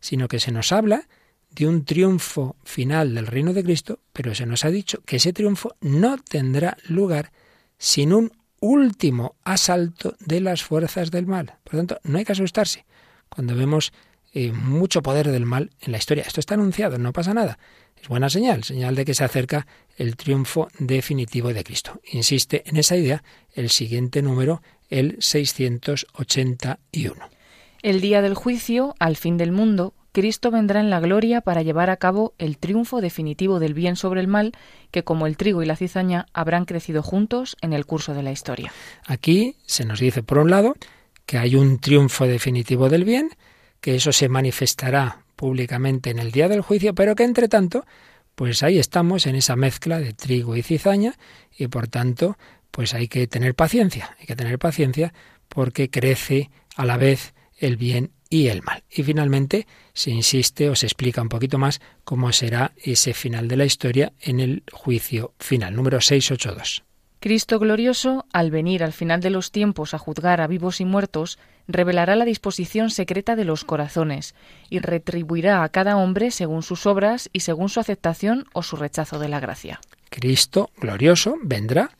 sino 0.00 0.28
que 0.28 0.40
se 0.40 0.52
nos 0.52 0.72
habla 0.72 1.06
de 1.50 1.68
un 1.68 1.84
triunfo 1.84 2.56
final 2.64 3.14
del 3.14 3.26
reino 3.26 3.52
de 3.52 3.62
Cristo, 3.62 4.00
pero 4.14 4.34
se 4.34 4.46
nos 4.46 4.64
ha 4.64 4.70
dicho 4.70 5.02
que 5.04 5.16
ese 5.16 5.34
triunfo 5.34 5.76
no 5.82 6.16
tendrá 6.16 6.78
lugar 6.88 7.30
sin 7.76 8.14
un 8.14 8.32
último 8.62 9.34
asalto 9.44 10.14
de 10.20 10.40
las 10.40 10.62
fuerzas 10.62 11.10
del 11.10 11.26
mal. 11.26 11.56
Por 11.64 11.74
lo 11.74 11.80
tanto, 11.80 11.98
no 12.04 12.16
hay 12.16 12.24
que 12.24 12.32
asustarse 12.32 12.86
cuando 13.28 13.54
vemos 13.54 13.92
eh, 14.32 14.52
mucho 14.52 15.02
poder 15.02 15.30
del 15.30 15.44
mal 15.44 15.70
en 15.80 15.92
la 15.92 15.98
historia. 15.98 16.24
Esto 16.26 16.40
está 16.40 16.54
anunciado, 16.54 16.96
no 16.96 17.12
pasa 17.12 17.34
nada. 17.34 17.58
Es 18.00 18.08
buena 18.08 18.30
señal, 18.30 18.64
señal 18.64 18.94
de 18.94 19.04
que 19.04 19.14
se 19.14 19.24
acerca 19.24 19.66
el 19.96 20.16
triunfo 20.16 20.68
definitivo 20.78 21.52
de 21.52 21.64
Cristo. 21.64 22.00
Insiste 22.12 22.62
en 22.66 22.76
esa 22.76 22.96
idea 22.96 23.22
el 23.54 23.68
siguiente 23.68 24.22
número, 24.22 24.62
el 24.88 25.16
681. 25.20 27.28
El 27.82 28.00
día 28.00 28.22
del 28.22 28.34
juicio, 28.34 28.94
al 29.00 29.16
fin 29.16 29.36
del 29.36 29.52
mundo, 29.52 29.92
Cristo 30.12 30.50
vendrá 30.50 30.80
en 30.80 30.90
la 30.90 31.00
gloria 31.00 31.40
para 31.40 31.62
llevar 31.62 31.88
a 31.88 31.96
cabo 31.96 32.34
el 32.38 32.58
triunfo 32.58 33.00
definitivo 33.00 33.58
del 33.58 33.72
bien 33.72 33.96
sobre 33.96 34.20
el 34.20 34.28
mal, 34.28 34.52
que 34.90 35.04
como 35.04 35.26
el 35.26 35.38
trigo 35.38 35.62
y 35.62 35.66
la 35.66 35.76
cizaña 35.76 36.26
habrán 36.34 36.66
crecido 36.66 37.02
juntos 37.02 37.56
en 37.62 37.72
el 37.72 37.86
curso 37.86 38.12
de 38.12 38.22
la 38.22 38.30
historia. 38.30 38.72
Aquí 39.06 39.56
se 39.64 39.86
nos 39.86 40.00
dice, 40.00 40.22
por 40.22 40.38
un 40.38 40.50
lado, 40.50 40.74
que 41.24 41.38
hay 41.38 41.56
un 41.56 41.78
triunfo 41.78 42.26
definitivo 42.26 42.90
del 42.90 43.04
bien, 43.04 43.30
que 43.80 43.94
eso 43.94 44.12
se 44.12 44.28
manifestará 44.28 45.24
públicamente 45.34 46.10
en 46.10 46.18
el 46.18 46.30
día 46.30 46.48
del 46.48 46.60
juicio, 46.60 46.94
pero 46.94 47.14
que 47.14 47.24
entre 47.24 47.48
tanto, 47.48 47.86
pues 48.34 48.62
ahí 48.62 48.78
estamos 48.78 49.26
en 49.26 49.34
esa 49.34 49.56
mezcla 49.56 49.98
de 49.98 50.12
trigo 50.12 50.56
y 50.56 50.62
cizaña 50.62 51.14
y 51.56 51.68
por 51.68 51.88
tanto, 51.88 52.36
pues 52.70 52.92
hay 52.92 53.08
que 53.08 53.26
tener 53.26 53.54
paciencia, 53.54 54.14
hay 54.20 54.26
que 54.26 54.36
tener 54.36 54.58
paciencia 54.58 55.14
porque 55.48 55.88
crece 55.88 56.50
a 56.76 56.84
la 56.84 56.98
vez 56.98 57.34
el 57.56 57.76
bien 57.76 58.10
y 58.32 58.48
el 58.48 58.62
mal. 58.62 58.82
Y 58.90 59.02
finalmente 59.02 59.66
se 59.92 60.10
insiste 60.10 60.70
o 60.70 60.74
se 60.74 60.86
explica 60.86 61.20
un 61.20 61.28
poquito 61.28 61.58
más 61.58 61.82
cómo 62.02 62.32
será 62.32 62.72
ese 62.82 63.12
final 63.12 63.46
de 63.46 63.58
la 63.58 63.66
historia 63.66 64.14
en 64.22 64.40
el 64.40 64.62
juicio 64.72 65.34
final, 65.38 65.76
número 65.76 66.00
682. 66.00 66.82
Cristo 67.20 67.58
glorioso, 67.58 68.24
al 68.32 68.50
venir 68.50 68.82
al 68.82 68.94
final 68.94 69.20
de 69.20 69.28
los 69.28 69.52
tiempos 69.52 69.92
a 69.92 69.98
juzgar 69.98 70.40
a 70.40 70.46
vivos 70.46 70.80
y 70.80 70.86
muertos, 70.86 71.38
revelará 71.68 72.16
la 72.16 72.24
disposición 72.24 72.88
secreta 72.88 73.36
de 73.36 73.44
los 73.44 73.64
corazones 73.64 74.34
y 74.70 74.78
retribuirá 74.78 75.62
a 75.62 75.68
cada 75.68 75.98
hombre 75.98 76.30
según 76.30 76.62
sus 76.62 76.86
obras 76.86 77.28
y 77.34 77.40
según 77.40 77.68
su 77.68 77.80
aceptación 77.80 78.46
o 78.54 78.62
su 78.62 78.76
rechazo 78.76 79.18
de 79.18 79.28
la 79.28 79.40
gracia. 79.40 79.78
Cristo 80.08 80.70
glorioso 80.78 81.36
vendrá 81.42 81.90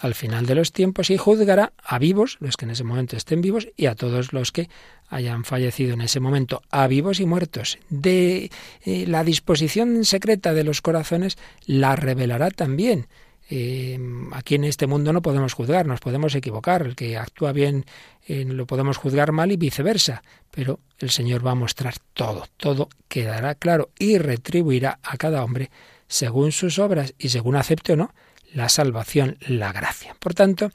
al 0.00 0.14
final 0.14 0.46
de 0.46 0.54
los 0.54 0.72
tiempos 0.72 1.10
y 1.10 1.16
juzgará 1.16 1.72
a 1.82 1.98
vivos, 1.98 2.38
los 2.40 2.56
que 2.56 2.64
en 2.64 2.70
ese 2.70 2.84
momento 2.84 3.16
estén 3.16 3.42
vivos, 3.42 3.68
y 3.76 3.86
a 3.86 3.94
todos 3.94 4.32
los 4.32 4.50
que 4.50 4.68
hayan 5.08 5.44
fallecido 5.44 5.94
en 5.94 6.00
ese 6.00 6.20
momento, 6.20 6.62
a 6.70 6.86
vivos 6.86 7.20
y 7.20 7.26
muertos. 7.26 7.78
De 7.90 8.50
eh, 8.84 9.04
la 9.06 9.24
disposición 9.24 10.04
secreta 10.04 10.54
de 10.54 10.64
los 10.64 10.80
corazones 10.80 11.36
la 11.66 11.96
revelará 11.96 12.50
también. 12.50 13.08
Eh, 13.52 13.98
aquí 14.32 14.54
en 14.54 14.64
este 14.64 14.86
mundo 14.86 15.12
no 15.12 15.22
podemos 15.22 15.52
juzgar, 15.52 15.84
nos 15.84 16.00
podemos 16.00 16.34
equivocar. 16.34 16.82
El 16.82 16.96
que 16.96 17.18
actúa 17.18 17.52
bien 17.52 17.84
eh, 18.26 18.44
lo 18.46 18.66
podemos 18.66 18.96
juzgar 18.96 19.32
mal 19.32 19.52
y 19.52 19.56
viceversa. 19.56 20.22
Pero 20.50 20.78
el 20.98 21.10
Señor 21.10 21.44
va 21.44 21.50
a 21.50 21.56
mostrar 21.56 21.94
todo, 22.14 22.46
todo 22.56 22.88
quedará 23.08 23.54
claro 23.56 23.90
y 23.98 24.18
retribuirá 24.18 24.98
a 25.02 25.16
cada 25.16 25.44
hombre 25.44 25.70
según 26.06 26.52
sus 26.52 26.78
obras 26.78 27.14
y 27.18 27.28
según 27.28 27.56
acepte 27.56 27.92
o 27.92 27.96
no 27.96 28.14
la 28.52 28.68
salvación, 28.68 29.38
la 29.46 29.72
gracia. 29.72 30.16
Por 30.18 30.34
tanto, 30.34 30.72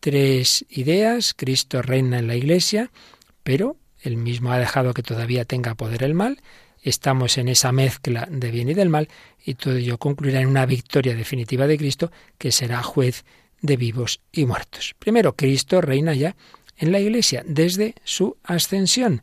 tres 0.00 0.64
ideas. 0.68 1.34
Cristo 1.34 1.82
reina 1.82 2.18
en 2.18 2.26
la 2.26 2.36
Iglesia, 2.36 2.90
pero 3.42 3.76
él 4.00 4.16
mismo 4.16 4.52
ha 4.52 4.58
dejado 4.58 4.94
que 4.94 5.02
todavía 5.02 5.44
tenga 5.44 5.74
poder 5.74 6.02
el 6.02 6.14
mal. 6.14 6.40
Estamos 6.82 7.38
en 7.38 7.48
esa 7.48 7.72
mezcla 7.72 8.28
de 8.30 8.50
bien 8.50 8.68
y 8.68 8.74
del 8.74 8.88
mal 8.88 9.08
y 9.44 9.54
todo 9.54 9.74
ello 9.74 9.98
concluirá 9.98 10.40
en 10.40 10.48
una 10.48 10.66
victoria 10.66 11.14
definitiva 11.14 11.66
de 11.66 11.78
Cristo 11.78 12.12
que 12.38 12.52
será 12.52 12.82
juez 12.82 13.24
de 13.60 13.76
vivos 13.76 14.20
y 14.30 14.46
muertos. 14.46 14.94
Primero, 14.98 15.34
Cristo 15.34 15.80
reina 15.80 16.14
ya 16.14 16.36
en 16.76 16.92
la 16.92 17.00
Iglesia 17.00 17.42
desde 17.46 17.94
su 18.04 18.36
ascensión. 18.44 19.22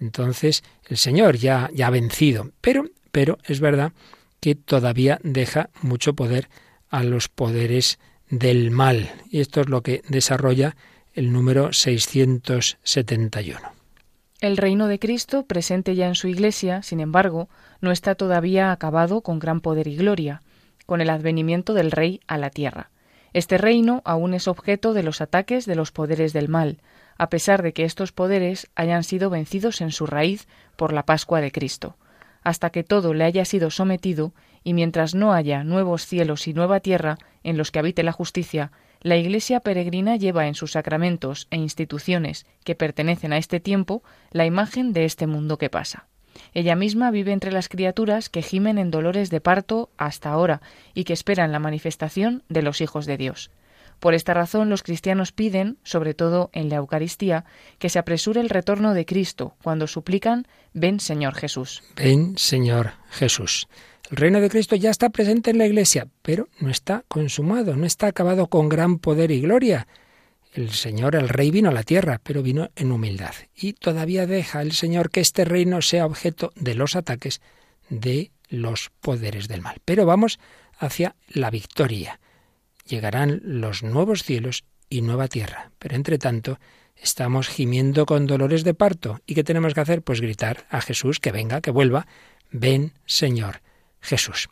Entonces, 0.00 0.64
el 0.88 0.96
Señor 0.96 1.36
ya, 1.36 1.70
ya 1.74 1.88
ha 1.88 1.90
vencido, 1.90 2.50
pero, 2.60 2.84
pero 3.10 3.38
es 3.44 3.60
verdad 3.60 3.92
que 4.40 4.54
todavía 4.54 5.20
deja 5.22 5.70
mucho 5.82 6.14
poder 6.14 6.48
a 6.92 7.02
los 7.02 7.28
poderes 7.28 7.98
del 8.30 8.70
mal. 8.70 9.10
Y 9.28 9.40
esto 9.40 9.62
es 9.62 9.68
lo 9.68 9.82
que 9.82 10.02
desarrolla 10.08 10.76
el 11.14 11.32
número 11.32 11.72
671. 11.72 13.58
El 14.40 14.56
reino 14.56 14.86
de 14.88 14.98
Cristo, 14.98 15.44
presente 15.46 15.94
ya 15.94 16.06
en 16.06 16.14
su 16.14 16.28
Iglesia, 16.28 16.82
sin 16.82 17.00
embargo, 17.00 17.48
no 17.80 17.90
está 17.90 18.14
todavía 18.14 18.72
acabado 18.72 19.20
con 19.22 19.38
gran 19.38 19.60
poder 19.60 19.88
y 19.88 19.96
gloria, 19.96 20.42
con 20.86 21.00
el 21.00 21.10
advenimiento 21.10 21.74
del 21.74 21.90
Rey 21.90 22.20
a 22.26 22.38
la 22.38 22.50
tierra. 22.50 22.90
Este 23.32 23.56
reino 23.56 24.02
aún 24.04 24.34
es 24.34 24.46
objeto 24.46 24.92
de 24.94 25.02
los 25.02 25.20
ataques 25.20 25.64
de 25.64 25.76
los 25.76 25.92
poderes 25.92 26.32
del 26.32 26.48
mal, 26.48 26.78
a 27.16 27.30
pesar 27.30 27.62
de 27.62 27.72
que 27.72 27.84
estos 27.84 28.12
poderes 28.12 28.68
hayan 28.74 29.04
sido 29.04 29.30
vencidos 29.30 29.80
en 29.80 29.92
su 29.92 30.06
raíz 30.06 30.48
por 30.76 30.92
la 30.92 31.04
Pascua 31.04 31.40
de 31.40 31.52
Cristo. 31.52 31.96
Hasta 32.42 32.70
que 32.70 32.82
todo 32.82 33.14
le 33.14 33.24
haya 33.24 33.44
sido 33.44 33.70
sometido, 33.70 34.32
y 34.64 34.74
mientras 34.74 35.14
no 35.14 35.32
haya 35.32 35.64
nuevos 35.64 36.06
cielos 36.06 36.46
y 36.48 36.54
nueva 36.54 36.80
tierra 36.80 37.18
en 37.42 37.56
los 37.56 37.70
que 37.70 37.78
habite 37.78 38.02
la 38.02 38.12
justicia, 38.12 38.72
la 39.00 39.16
Iglesia 39.16 39.60
peregrina 39.60 40.16
lleva 40.16 40.46
en 40.46 40.54
sus 40.54 40.72
sacramentos 40.72 41.48
e 41.50 41.56
instituciones 41.56 42.46
que 42.64 42.76
pertenecen 42.76 43.32
a 43.32 43.38
este 43.38 43.58
tiempo 43.58 44.02
la 44.30 44.46
imagen 44.46 44.92
de 44.92 45.04
este 45.04 45.26
mundo 45.26 45.58
que 45.58 45.70
pasa. 45.70 46.06
Ella 46.54 46.76
misma 46.76 47.10
vive 47.10 47.32
entre 47.32 47.52
las 47.52 47.68
criaturas 47.68 48.28
que 48.28 48.42
gimen 48.42 48.78
en 48.78 48.90
dolores 48.90 49.30
de 49.30 49.40
parto 49.40 49.90
hasta 49.96 50.30
ahora 50.30 50.62
y 50.94 51.04
que 51.04 51.12
esperan 51.12 51.52
la 51.52 51.58
manifestación 51.58 52.42
de 52.48 52.62
los 52.62 52.80
hijos 52.80 53.06
de 53.06 53.16
Dios. 53.16 53.50
Por 54.02 54.14
esta 54.14 54.34
razón 54.34 54.68
los 54.68 54.82
cristianos 54.82 55.30
piden, 55.30 55.78
sobre 55.84 56.12
todo 56.12 56.50
en 56.52 56.68
la 56.68 56.74
Eucaristía, 56.74 57.44
que 57.78 57.88
se 57.88 58.00
apresure 58.00 58.40
el 58.40 58.48
retorno 58.48 58.94
de 58.94 59.06
Cristo 59.06 59.54
cuando 59.62 59.86
suplican 59.86 60.48
Ven 60.72 60.98
Señor 60.98 61.36
Jesús. 61.36 61.84
Ven 61.94 62.36
Señor 62.36 62.94
Jesús. 63.10 63.68
El 64.10 64.16
reino 64.16 64.40
de 64.40 64.50
Cristo 64.50 64.74
ya 64.74 64.90
está 64.90 65.10
presente 65.10 65.52
en 65.52 65.58
la 65.58 65.66
Iglesia, 65.66 66.08
pero 66.22 66.48
no 66.58 66.68
está 66.68 67.04
consumado, 67.06 67.76
no 67.76 67.86
está 67.86 68.08
acabado 68.08 68.48
con 68.48 68.68
gran 68.68 68.98
poder 68.98 69.30
y 69.30 69.40
gloria. 69.40 69.86
El 70.52 70.70
Señor, 70.70 71.14
el 71.14 71.28
Rey, 71.28 71.52
vino 71.52 71.68
a 71.68 71.72
la 71.72 71.84
tierra, 71.84 72.20
pero 72.24 72.42
vino 72.42 72.70
en 72.74 72.90
humildad. 72.90 73.34
Y 73.54 73.74
todavía 73.74 74.26
deja 74.26 74.62
el 74.62 74.72
Señor 74.72 75.10
que 75.10 75.20
este 75.20 75.44
reino 75.44 75.80
sea 75.80 76.06
objeto 76.06 76.50
de 76.56 76.74
los 76.74 76.96
ataques 76.96 77.40
de 77.88 78.32
los 78.48 78.90
poderes 79.00 79.46
del 79.46 79.62
mal. 79.62 79.76
Pero 79.84 80.06
vamos 80.06 80.40
hacia 80.80 81.14
la 81.28 81.50
victoria. 81.50 82.18
Llegarán 82.92 83.40
los 83.42 83.82
nuevos 83.82 84.22
cielos 84.22 84.64
y 84.90 85.00
nueva 85.00 85.26
tierra. 85.26 85.70
Pero 85.78 85.96
entre 85.96 86.18
tanto, 86.18 86.60
estamos 86.94 87.48
gimiendo 87.48 88.04
con 88.04 88.26
dolores 88.26 88.64
de 88.64 88.74
parto. 88.74 89.18
¿Y 89.26 89.34
qué 89.34 89.42
tenemos 89.42 89.72
que 89.72 89.80
hacer? 89.80 90.02
Pues 90.02 90.20
gritar 90.20 90.66
a 90.68 90.82
Jesús 90.82 91.18
que 91.18 91.32
venga, 91.32 91.62
que 91.62 91.70
vuelva. 91.70 92.06
Ven, 92.50 92.92
Señor. 93.06 93.62
Jesús. 94.02 94.50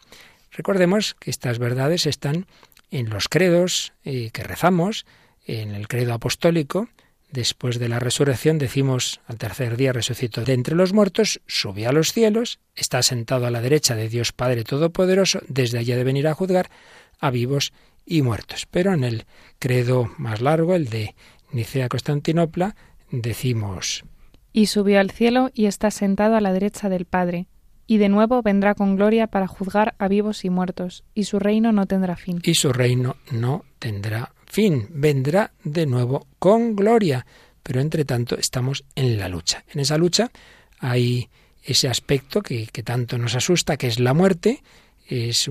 Recordemos 0.53 1.16
que 1.20 1.31
estas 1.31 1.59
verdades 1.59 2.07
están 2.07 2.46
en 2.90 3.11
los 3.11 3.29
credos 3.29 3.92
eh, 4.05 4.31
que 4.33 4.42
rezamos, 4.42 5.05
en 5.44 5.74
el 5.74 5.87
credo 5.87 6.14
apostólico. 6.14 6.88
Después 7.31 7.79
de 7.79 7.90
la 7.90 7.98
resurrección 7.98 8.57
decimos 8.57 9.20
al 9.26 9.37
tercer 9.37 9.76
día 9.76 9.92
resucitó 9.92 10.46
de 10.46 10.55
entre 10.55 10.76
los 10.76 10.94
muertos, 10.94 11.42
subió 11.46 11.90
a 11.90 11.92
los 11.92 12.14
cielos, 12.14 12.59
está 12.74 13.03
sentado 13.03 13.46
a 13.46 13.50
la 13.50 13.61
derecha 13.61 13.96
de 13.96 14.09
Dios 14.09 14.33
Padre 14.33 14.64
Todopoderoso, 14.64 15.40
desde 15.46 15.76
allá 15.76 15.96
de 15.96 16.05
venir 16.05 16.26
a 16.26 16.33
juzgar 16.33 16.70
a 17.18 17.31
vivos 17.31 17.74
y 18.11 18.20
muertos. 18.20 18.66
Pero 18.70 18.92
en 18.92 19.05
el 19.05 19.25
credo 19.59 20.11
más 20.18 20.42
largo, 20.42 20.75
el 20.75 20.90
de 20.90 21.14
Nicea 21.53 21.88
Constantinopla, 21.88 22.77
decimos 23.11 24.05
Y 24.53 24.66
subió 24.66 25.01
al 25.01 25.11
cielo 25.11 25.51
y 25.55 25.64
está 25.64 25.90
sentado 25.90 26.37
a 26.37 26.42
la 26.42 26.53
derecha 26.53 26.90
del 26.90 27.07
Padre 27.07 27.46
y 27.90 27.99
de 27.99 28.09
nuevo 28.09 28.40
vendrá 28.40 28.77
con 28.77 28.94
gloria 28.94 29.27
para 29.27 29.49
juzgar 29.49 29.96
a 29.99 30.07
vivos 30.07 30.44
y 30.44 30.51
muertos, 30.51 31.03
y 31.12 31.25
su 31.25 31.40
reino 31.40 31.73
no 31.73 31.87
tendrá 31.87 32.14
fin. 32.14 32.40
Y 32.44 32.55
su 32.55 32.73
reino 32.73 33.16
no 33.33 33.64
tendrá 33.81 34.33
fin. 34.46 34.87
Vendrá 34.90 35.51
de 35.64 35.87
nuevo 35.87 36.29
con 36.38 36.77
gloria. 36.77 37.27
Pero 37.64 37.81
entre 37.81 38.05
tanto 38.05 38.38
estamos 38.38 38.85
en 38.94 39.18
la 39.18 39.29
lucha. 39.29 39.64
En 39.75 39.81
esa 39.81 39.99
lucha 39.99 40.31
hay 40.79 41.31
ese 41.64 41.88
aspecto 41.88 42.42
que, 42.42 42.68
tanto 42.85 43.18
nos 43.18 43.35
asusta, 43.35 43.77
que 43.77 43.88
es 43.88 43.99
la 43.99 44.14
muerte, 44.14 44.62
es 45.09 45.49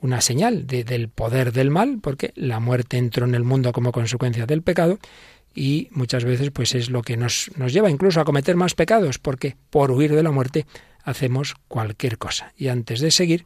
una 0.00 0.20
señal 0.20 0.66
del 0.66 1.08
poder 1.08 1.52
del 1.52 1.70
mal, 1.70 1.98
porque 2.00 2.32
la 2.36 2.60
muerte 2.60 2.98
entró 2.98 3.26
en 3.26 3.34
el 3.34 3.44
mundo 3.44 3.72
como 3.72 3.92
consecuencia 3.92 4.46
del 4.46 4.62
pecado 4.62 4.98
y 5.54 5.88
muchas 5.90 6.24
veces 6.24 6.50
pues 6.50 6.74
es 6.74 6.90
lo 6.90 7.02
que 7.02 7.16
nos, 7.16 7.50
nos 7.56 7.72
lleva 7.72 7.90
incluso 7.90 8.20
a 8.20 8.24
cometer 8.24 8.56
más 8.56 8.74
pecados, 8.74 9.18
porque 9.18 9.56
por 9.70 9.90
huir 9.90 10.14
de 10.14 10.22
la 10.22 10.30
muerte 10.30 10.66
hacemos 11.02 11.56
cualquier 11.66 12.18
cosa. 12.18 12.52
Y 12.56 12.68
antes 12.68 13.00
de 13.00 13.10
seguir, 13.10 13.44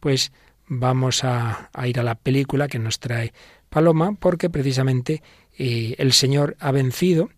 pues 0.00 0.32
vamos 0.66 1.22
a, 1.24 1.70
ir 1.84 2.00
a 2.00 2.02
la 2.02 2.14
película 2.14 2.68
que 2.68 2.78
nos 2.78 2.98
trae 2.98 3.32
Paloma, 3.68 4.16
porque 4.18 4.50
precisamente 4.50 5.22
eh, 5.56 5.94
el 5.98 6.12
Señor 6.12 6.56
ha 6.58 6.72
vencido 6.72 7.30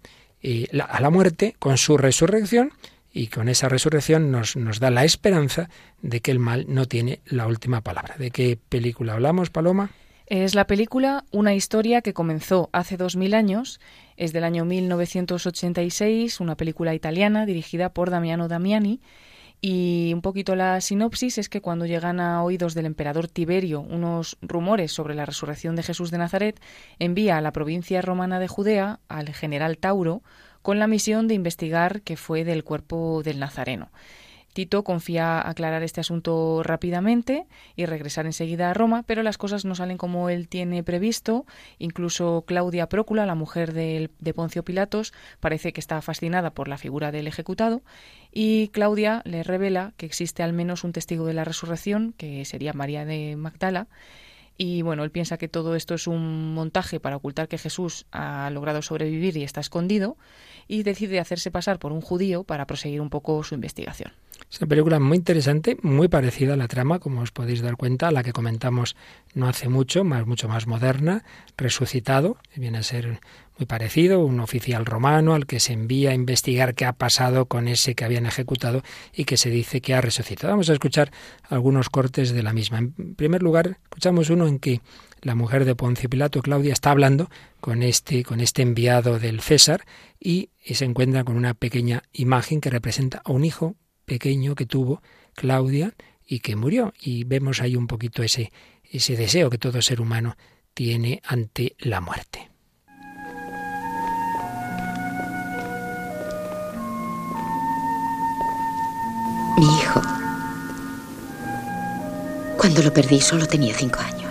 eh, 0.43 0.69
a 0.89 1.01
la 1.01 1.11
muerte 1.11 1.55
con 1.59 1.77
su 1.77 1.97
resurrección 1.97 2.73
y 3.15 3.29
con 3.29 3.49
esa 3.49 3.69
resurrección 3.69 4.33
nos, 4.33 4.57
nos 4.57 4.81
da 4.81 4.91
la 4.91 5.05
esperanza 5.05 5.71
de 6.03 6.21
que 6.21 6.33
el 6.33 6.41
mal 6.41 6.67
no 6.69 6.87
tiene 6.87 7.21
la 7.25 7.47
última 7.47 7.81
palabra. 7.81 8.17
¿De 8.19 8.33
qué 8.33 8.59
película 8.69 9.15
hablamos, 9.15 9.51
Paloma? 9.51 9.91
Es 10.27 10.55
la 10.55 10.67
película 10.67 11.25
Una 11.31 11.55
historia 11.55 12.03
que 12.03 12.13
comenzó 12.13 12.71
hace 12.73 12.97
dos 12.97 13.15
mil 13.15 13.35
años. 13.35 13.81
Es 14.17 14.33
del 14.33 14.43
año 14.43 14.65
1986, 14.65 16.41
una 16.41 16.57
película 16.57 16.93
italiana 16.93 17.47
dirigida 17.47 17.91
por 17.93 18.11
Damiano 18.11 18.49
Damiani 18.49 19.01
y 19.67 20.13
un 20.13 20.21
poquito 20.21 20.57
la 20.57 20.79
sinopsis 20.83 21.39
es 21.39 21.49
que 21.49 21.63
cuando 21.63 21.87
llegan 21.87 22.21
a 22.21 22.43
oídos 22.43 22.75
del 22.75 22.85
emperador 22.85 23.29
Tiberio 23.29 23.81
unos 23.81 24.37
rumores 24.43 24.93
sobre 24.93 25.15
la 25.15 25.25
resurrección 25.25 25.75
de 25.75 25.83
Jesús 25.83 26.11
de 26.11 26.19
Nazaret, 26.19 26.61
envía 26.99 27.39
a 27.39 27.41
la 27.41 27.51
provincia 27.51 28.03
romana 28.03 28.39
de 28.41 28.47
Judea 28.47 29.01
al 29.09 29.33
general 29.33 29.79
Tauro 29.79 30.23
con 30.65 30.79
la 30.79 30.87
misión 30.87 31.29
de 31.29 31.35
investigar 31.35 32.01
qué 32.01 32.17
fue 32.17 32.43
del 32.43 32.65
cuerpo 32.65 33.23
del 33.23 33.39
Nazareno. 33.39 33.91
Tito 34.55 34.83
confía 34.83 35.47
aclarar 35.47 35.83
este 35.83 36.01
asunto 36.01 36.63
rápidamente 36.63 37.45
y 37.77 37.85
regresar 37.85 38.25
enseguida 38.25 38.71
a 38.71 38.73
Roma, 38.73 39.03
pero 39.07 39.23
las 39.23 39.37
cosas 39.37 39.67
no 39.67 39.75
salen 39.75 39.99
como 39.99 40.31
él 40.31 40.49
tiene 40.49 40.83
previsto. 40.83 41.45
Incluso 41.79 42.45
Claudia 42.47 42.89
Prócula, 42.89 43.27
la 43.27 43.35
mujer 43.35 43.75
de, 43.75 44.09
de 44.21 44.33
Poncio 44.33 44.65
Pilatos, 44.65 45.13
parece 45.39 45.75
que 45.75 45.81
está 45.81 46.01
fascinada 46.01 46.53
por 46.53 46.67
la 46.69 46.79
figura 46.79 47.13
del 47.13 47.27
ejecutado 47.27 47.83
y 48.33 48.69
Claudia 48.69 49.21
le 49.27 49.43
revela 49.43 49.93
que 49.99 50.07
existe 50.07 50.43
al 50.43 50.55
menos 50.55 50.83
un 50.83 50.93
testigo 50.93 51.27
de 51.27 51.35
la 51.35 51.45
resurrección, 51.45 52.15
que 52.17 52.47
sería 52.47 52.73
María 52.73 53.05
de 53.05 53.37
Magdala, 53.37 53.87
y 54.57 54.83
bueno, 54.83 55.03
él 55.03 55.11
piensa 55.11 55.37
que 55.37 55.49
todo 55.49 55.75
esto 55.75 55.95
es 55.95 56.07
un 56.07 56.55
montaje 56.55 57.01
para 57.01 57.17
ocultar 57.17 57.49
que 57.49 57.59
Jesús 57.59 58.07
ha 58.13 58.49
logrado 58.51 58.83
sobrevivir 58.83 59.37
y 59.37 59.43
está 59.43 59.61
escondido 59.61 60.17
y 60.69 60.83
decide 60.83 61.21
hacerse 61.21 61.51
pasar 61.51 61.79
por 61.79 61.93
un 61.93 62.01
judío 62.01 62.45
para 62.45 62.67
proseguir 62.67 63.01
un 63.01 63.11
poco 63.11 63.43
su 63.43 63.55
investigación. 63.55 64.13
Es 64.51 64.61
una 64.61 64.69
película 64.69 65.01
muy 65.01 65.17
interesante, 65.17 65.77
muy 65.83 66.09
parecida 66.09 66.55
a 66.55 66.57
la 66.57 66.69
trama, 66.69 66.99
como 66.99 67.23
os 67.23 67.33
podéis 67.33 67.61
dar 67.61 67.77
cuenta, 67.77 68.09
a 68.09 68.11
la 68.13 68.23
que 68.23 68.33
comentamos 68.33 68.95
no 69.35 69.49
hace 69.49 69.69
mucho, 69.69 70.05
más, 70.05 70.27
mucho 70.27 70.49
más 70.49 70.67
moderna, 70.67 71.25
resucitado, 71.57 72.37
viene 72.55 72.79
a 72.79 72.83
ser 72.83 73.21
muy 73.59 73.67
parecido, 73.67 74.21
un 74.21 74.41
oficial 74.41 74.85
romano 74.85 75.35
al 75.35 75.47
que 75.47 75.61
se 75.61 75.73
envía 75.73 76.11
a 76.11 76.15
investigar 76.15 76.75
qué 76.75 76.85
ha 76.85 76.93
pasado 76.93 77.47
con 77.47 77.69
ese 77.69 77.95
que 77.95 78.05
habían 78.05 78.27
ejecutado 78.27 78.83
y 79.13 79.25
que 79.25 79.37
se 79.37 79.51
dice 79.51 79.81
que 79.81 79.95
ha 79.95 80.01
resucitado. 80.01 80.53
Vamos 80.53 80.71
a 80.71 80.73
escuchar 80.73 81.11
algunos 81.49 81.89
cortes 81.89 82.33
de 82.33 82.43
la 82.43 82.53
misma. 82.53 82.79
En 82.79 83.15
primer 83.15 83.43
lugar, 83.43 83.79
escuchamos 83.85 84.31
uno 84.31 84.47
en 84.47 84.59
que 84.59 84.81
la 85.25 85.35
mujer 85.35 85.65
de 85.65 85.75
Poncio 85.75 86.09
Pilato, 86.09 86.43
Claudia, 86.43 86.73
está 86.73 86.91
hablando 86.91 87.31
con 87.61 87.83
este, 87.83 88.23
con 88.23 88.41
este 88.41 88.63
enviado 88.63 89.19
del 89.19 89.41
César 89.41 89.85
y 90.21 90.51
se 90.65 90.85
encuentra 90.85 91.25
con 91.25 91.37
una 91.37 91.55
pequeña 91.55 92.03
imagen 92.13 92.61
que 92.61 92.71
representa 92.71 93.23
a 93.25 93.33
un 93.33 93.45
hijo 93.45 93.75
pequeño 94.05 94.55
que 94.55 94.67
tuvo 94.67 95.03
Claudia 95.35 95.95
y 96.27 96.41
que 96.41 96.57
murió. 96.57 96.93
Y 97.01 97.25
vemos 97.25 97.61
ahí 97.61 97.75
un 97.75 97.87
poquito 97.87 98.23
ese, 98.23 98.53
ese 98.85 99.17
deseo 99.17 99.51
que 99.51 99.59
todo 99.59 99.81
ser 99.81 100.01
humano 100.01 100.37
tiene 100.75 101.23
ante 101.25 101.75
la 101.79 102.01
muerte. 102.01 102.51
Mi 109.57 109.67
hijo. 109.67 110.03
Cuando 112.59 112.83
lo 112.83 112.93
perdí 112.93 113.21
solo 113.21 113.47
tenía 113.47 113.73
cinco 113.73 114.01
años. 114.01 114.24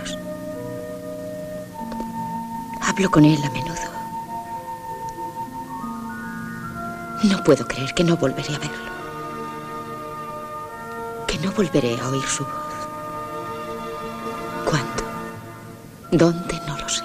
Hablo 2.86 3.10
con 3.10 3.24
él 3.24 3.42
a 3.42 3.50
menudo. 3.50 3.74
No 7.24 7.42
puedo 7.42 7.66
creer 7.66 7.94
que 7.94 8.04
no 8.04 8.16
volveré 8.16 8.54
a 8.54 8.58
verlo. 8.58 8.92
Que 11.26 11.38
no 11.38 11.50
volveré 11.52 11.98
a 11.98 12.08
oír 12.08 12.24
su 12.24 12.44
voz. 12.44 12.52
¿Cuándo? 14.66 15.02
¿Dónde? 16.12 16.60
No 16.66 16.76
lo 16.76 16.88
sé. 16.88 17.04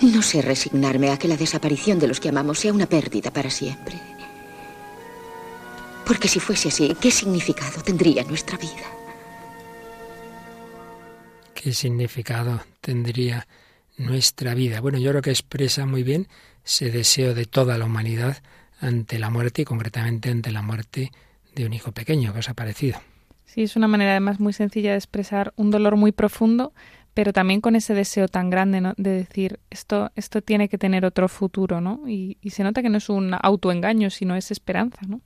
No 0.00 0.22
sé 0.22 0.42
resignarme 0.42 1.10
a 1.10 1.18
que 1.18 1.26
la 1.26 1.36
desaparición 1.36 1.98
de 1.98 2.06
los 2.06 2.20
que 2.20 2.28
amamos 2.28 2.60
sea 2.60 2.72
una 2.72 2.86
pérdida 2.86 3.32
para 3.32 3.50
siempre. 3.50 4.00
Porque 6.06 6.28
si 6.28 6.38
fuese 6.38 6.68
así, 6.68 6.96
¿qué 7.00 7.10
significado 7.10 7.82
tendría 7.82 8.22
nuestra 8.22 8.56
vida? 8.58 8.93
¿Qué 11.64 11.72
significado 11.72 12.60
tendría 12.82 13.46
nuestra 13.96 14.52
vida? 14.52 14.82
Bueno, 14.82 14.98
yo 14.98 15.08
creo 15.12 15.22
que 15.22 15.30
expresa 15.30 15.86
muy 15.86 16.02
bien 16.02 16.28
ese 16.62 16.90
deseo 16.90 17.32
de 17.32 17.46
toda 17.46 17.78
la 17.78 17.86
humanidad 17.86 18.42
ante 18.80 19.18
la 19.18 19.30
muerte 19.30 19.62
y 19.62 19.64
concretamente 19.64 20.28
ante 20.28 20.52
la 20.52 20.60
muerte 20.60 21.10
de 21.54 21.64
un 21.64 21.72
hijo 21.72 21.92
pequeño. 21.92 22.34
¿Qué 22.34 22.40
os 22.40 22.50
ha 22.50 22.52
parecido? 22.52 23.00
Sí, 23.46 23.62
es 23.62 23.76
una 23.76 23.88
manera 23.88 24.10
además 24.10 24.40
muy 24.40 24.52
sencilla 24.52 24.90
de 24.90 24.98
expresar 24.98 25.54
un 25.56 25.70
dolor 25.70 25.96
muy 25.96 26.12
profundo, 26.12 26.74
pero 27.14 27.32
también 27.32 27.62
con 27.62 27.76
ese 27.76 27.94
deseo 27.94 28.28
tan 28.28 28.50
grande 28.50 28.82
¿no? 28.82 28.92
de 28.98 29.12
decir 29.12 29.58
esto, 29.70 30.12
esto 30.16 30.42
tiene 30.42 30.68
que 30.68 30.76
tener 30.76 31.06
otro 31.06 31.28
futuro, 31.28 31.80
¿no? 31.80 32.02
Y, 32.06 32.36
y, 32.42 32.50
se 32.50 32.62
nota 32.62 32.82
que 32.82 32.90
no 32.90 32.98
es 32.98 33.08
un 33.08 33.34
autoengaño, 33.40 34.10
sino 34.10 34.36
es 34.36 34.50
esperanza, 34.50 35.00
¿no? 35.08 35.22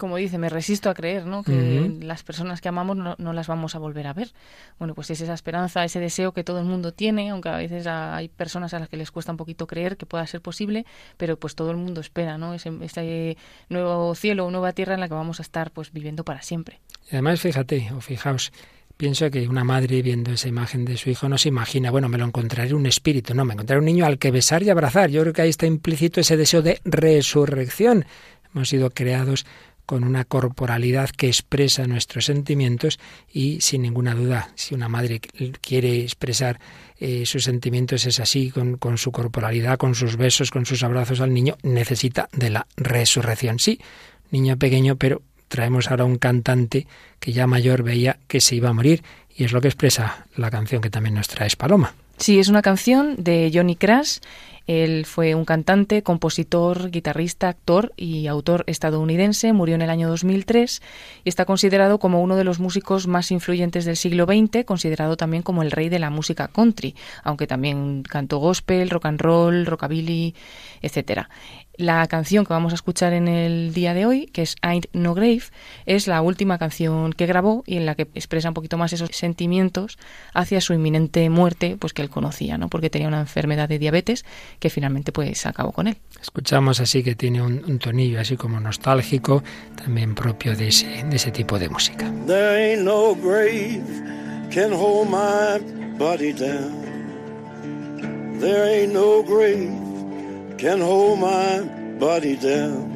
Como 0.00 0.16
dice, 0.16 0.38
me 0.38 0.48
resisto 0.48 0.88
a 0.88 0.94
creer, 0.94 1.26
¿no? 1.26 1.42
Que 1.42 1.98
las 2.00 2.22
personas 2.22 2.62
que 2.62 2.70
amamos 2.70 2.96
no, 2.96 3.16
no, 3.18 3.32
las 3.34 3.46
vamos 3.46 3.74
a 3.74 3.78
volver 3.78 4.06
a 4.06 4.14
ver. 4.14 4.32
Bueno, 4.78 4.94
pues 4.94 5.10
es 5.10 5.20
esa 5.20 5.34
esperanza, 5.34 5.84
ese 5.84 6.00
deseo 6.00 6.32
que 6.32 6.42
todo 6.42 6.58
el 6.58 6.64
mundo 6.64 6.92
tiene, 6.92 7.28
aunque 7.28 7.50
a 7.50 7.58
veces 7.58 7.86
hay 7.86 8.28
personas 8.28 8.72
a 8.72 8.78
las 8.78 8.88
que 8.88 8.96
les 8.96 9.10
cuesta 9.10 9.30
un 9.30 9.36
poquito 9.36 9.66
creer 9.66 9.98
que 9.98 10.06
pueda 10.06 10.26
ser 10.26 10.40
posible, 10.40 10.86
pero 11.18 11.38
pues 11.38 11.54
todo 11.54 11.70
el 11.70 11.76
mundo 11.76 12.00
espera, 12.00 12.38
¿no? 12.38 12.54
Ese, 12.54 12.72
ese 12.80 13.36
nuevo 13.68 14.14
cielo 14.14 14.46
o 14.46 14.50
nueva 14.50 14.72
tierra 14.72 14.94
en 14.94 15.00
la 15.00 15.08
que 15.08 15.14
vamos 15.14 15.38
a 15.38 15.42
estar 15.42 15.70
pues 15.70 15.92
viviendo 15.92 16.24
para 16.24 16.40
siempre. 16.40 16.80
Y 17.10 17.16
además, 17.16 17.42
fíjate, 17.42 17.92
o 17.94 18.00
fijaos, 18.00 18.50
Pienso 19.00 19.30
que 19.30 19.48
una 19.48 19.64
madre 19.64 20.02
viendo 20.02 20.30
esa 20.30 20.48
imagen 20.48 20.84
de 20.84 20.98
su 20.98 21.08
hijo 21.08 21.26
no 21.26 21.38
se 21.38 21.48
imagina, 21.48 21.90
bueno, 21.90 22.10
me 22.10 22.18
lo 22.18 22.26
encontraré 22.26 22.74
un 22.74 22.84
espíritu, 22.84 23.32
no, 23.32 23.46
me 23.46 23.54
encontraré 23.54 23.78
un 23.78 23.86
niño 23.86 24.04
al 24.04 24.18
que 24.18 24.30
besar 24.30 24.62
y 24.62 24.68
abrazar. 24.68 25.08
Yo 25.08 25.22
creo 25.22 25.32
que 25.32 25.40
ahí 25.40 25.48
está 25.48 25.64
implícito 25.64 26.20
ese 26.20 26.36
deseo 26.36 26.60
de 26.60 26.82
resurrección. 26.84 28.04
Hemos 28.54 28.68
sido 28.68 28.90
creados 28.90 29.46
con 29.90 30.04
una 30.04 30.24
corporalidad 30.24 31.10
que 31.10 31.26
expresa 31.26 31.84
nuestros 31.84 32.26
sentimientos 32.26 33.00
y 33.32 33.60
sin 33.60 33.82
ninguna 33.82 34.14
duda, 34.14 34.52
si 34.54 34.72
una 34.72 34.88
madre 34.88 35.20
quiere 35.60 36.02
expresar 36.02 36.60
eh, 37.00 37.26
sus 37.26 37.42
sentimientos 37.42 38.06
es 38.06 38.20
así, 38.20 38.52
con, 38.52 38.76
con 38.76 38.98
su 38.98 39.10
corporalidad, 39.10 39.78
con 39.78 39.96
sus 39.96 40.16
besos, 40.16 40.52
con 40.52 40.64
sus 40.64 40.84
abrazos 40.84 41.20
al 41.20 41.34
niño, 41.34 41.56
necesita 41.64 42.28
de 42.30 42.50
la 42.50 42.68
resurrección. 42.76 43.58
Sí, 43.58 43.80
niño 44.30 44.56
pequeño, 44.58 44.94
pero 44.94 45.22
traemos 45.48 45.90
ahora 45.90 46.04
un 46.04 46.18
cantante 46.18 46.86
que 47.18 47.32
ya 47.32 47.48
mayor 47.48 47.82
veía 47.82 48.20
que 48.28 48.40
se 48.40 48.54
iba 48.54 48.68
a 48.68 48.72
morir 48.72 49.02
y 49.36 49.42
es 49.42 49.50
lo 49.50 49.60
que 49.60 49.66
expresa 49.66 50.24
la 50.36 50.52
canción 50.52 50.80
que 50.80 50.90
también 50.90 51.16
nos 51.16 51.26
trae 51.26 51.50
Paloma. 51.58 51.94
Sí, 52.16 52.38
es 52.38 52.46
una 52.46 52.62
canción 52.62 53.16
de 53.18 53.50
Johnny 53.52 53.74
Crash. 53.74 54.18
Él 54.66 55.04
fue 55.06 55.34
un 55.34 55.44
cantante, 55.44 56.02
compositor, 56.02 56.90
guitarrista, 56.90 57.48
actor 57.48 57.92
y 57.96 58.26
autor 58.26 58.64
estadounidense. 58.66 59.52
Murió 59.52 59.74
en 59.74 59.82
el 59.82 59.90
año 59.90 60.08
2003 60.08 60.82
y 61.24 61.28
está 61.28 61.44
considerado 61.44 61.98
como 61.98 62.22
uno 62.22 62.36
de 62.36 62.44
los 62.44 62.60
músicos 62.60 63.06
más 63.06 63.30
influyentes 63.30 63.84
del 63.84 63.96
siglo 63.96 64.26
XX, 64.26 64.64
considerado 64.64 65.16
también 65.16 65.42
como 65.42 65.62
el 65.62 65.70
rey 65.70 65.88
de 65.88 65.98
la 65.98 66.10
música 66.10 66.48
country, 66.48 66.94
aunque 67.22 67.46
también 67.46 68.02
cantó 68.02 68.38
gospel, 68.38 68.90
rock 68.90 69.06
and 69.06 69.20
roll, 69.20 69.66
rockabilly, 69.66 70.34
etcétera. 70.82 71.28
La 71.80 72.06
canción 72.08 72.44
que 72.44 72.52
vamos 72.52 72.72
a 72.72 72.74
escuchar 72.74 73.14
en 73.14 73.26
el 73.26 73.72
día 73.72 73.94
de 73.94 74.04
hoy, 74.04 74.26
que 74.26 74.42
es 74.42 74.56
Ain't 74.60 74.84
No 74.92 75.14
Grave, 75.14 75.44
es 75.86 76.08
la 76.08 76.20
última 76.20 76.58
canción 76.58 77.14
que 77.14 77.24
grabó 77.24 77.64
y 77.66 77.78
en 77.78 77.86
la 77.86 77.94
que 77.94 78.02
expresa 78.02 78.48
un 78.48 78.54
poquito 78.54 78.76
más 78.76 78.92
esos 78.92 79.08
sentimientos 79.12 79.98
hacia 80.34 80.60
su 80.60 80.74
inminente 80.74 81.30
muerte, 81.30 81.78
pues 81.78 81.94
que 81.94 82.02
él 82.02 82.10
conocía, 82.10 82.58
¿no? 82.58 82.68
Porque 82.68 82.90
tenía 82.90 83.08
una 83.08 83.20
enfermedad 83.20 83.66
de 83.66 83.78
diabetes 83.78 84.26
que 84.58 84.68
finalmente 84.68 85.10
pues 85.10 85.46
acabó 85.46 85.72
con 85.72 85.86
él. 85.86 85.96
Escuchamos 86.20 86.80
así 86.80 87.02
que 87.02 87.14
tiene 87.14 87.40
un, 87.40 87.78
tonillo 87.78 88.20
así 88.20 88.36
como 88.36 88.60
nostálgico, 88.60 89.42
también 89.74 90.14
propio 90.14 90.54
de 90.54 90.68
ese, 90.68 91.02
de 91.04 91.16
ese 91.16 91.30
tipo 91.30 91.58
de 91.58 91.70
música. 91.70 92.12
There 92.26 92.74
ain't 92.74 92.84
no 92.84 93.14
grave 93.14 93.80
can 94.50 94.70
hold 94.70 95.08
my 95.08 95.58
body 95.96 96.34
down. 96.34 96.78
There 98.38 98.66
ain't 98.66 98.92
no 98.92 99.22
grave 99.22 99.89
can 100.60 100.78
hold 100.78 101.18
my 101.18 101.62
body 101.98 102.36
down. 102.36 102.90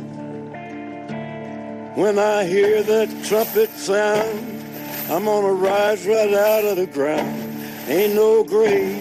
When 1.94 2.18
I 2.18 2.44
hear 2.44 2.82
that 2.82 3.08
trumpet 3.24 3.70
sound, 3.70 4.62
I'm 5.10 5.24
gonna 5.24 5.54
rise 5.54 6.06
right 6.06 6.34
out 6.34 6.64
of 6.66 6.76
the 6.76 6.86
ground. 6.86 7.40
Ain't 7.88 8.14
no 8.14 8.44
grave 8.44 9.00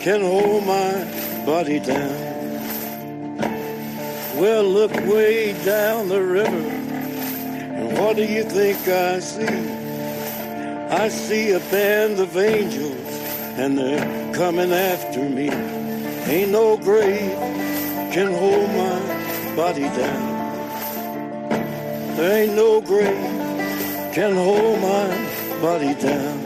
can 0.00 0.20
hold 0.20 0.66
my 0.66 1.44
body 1.46 1.78
down. 1.78 2.18
Well, 4.34 4.64
look 4.64 4.92
way 5.06 5.52
down 5.64 6.08
the 6.08 6.22
river, 6.24 6.68
and 7.78 7.96
what 7.98 8.16
do 8.16 8.24
you 8.24 8.42
think 8.42 8.78
I 8.88 9.20
see? 9.20 9.46
I 10.90 11.08
see 11.08 11.52
a 11.52 11.60
band 11.70 12.18
of 12.18 12.36
angels, 12.36 13.06
and 13.56 13.78
they're 13.78 14.34
coming 14.34 14.72
after 14.72 15.20
me. 15.20 15.50
Ain't 16.28 16.50
no 16.50 16.76
grave 16.76 17.45
can 18.16 18.32
hold 18.32 18.70
my 18.70 18.98
body 19.54 19.82
down. 19.82 20.22
There 22.16 22.44
ain't 22.44 22.54
no 22.54 22.80
grave 22.80 23.30
can 24.14 24.34
hold 24.34 24.80
my 24.80 25.06
body 25.60 25.92
down. 26.00 26.38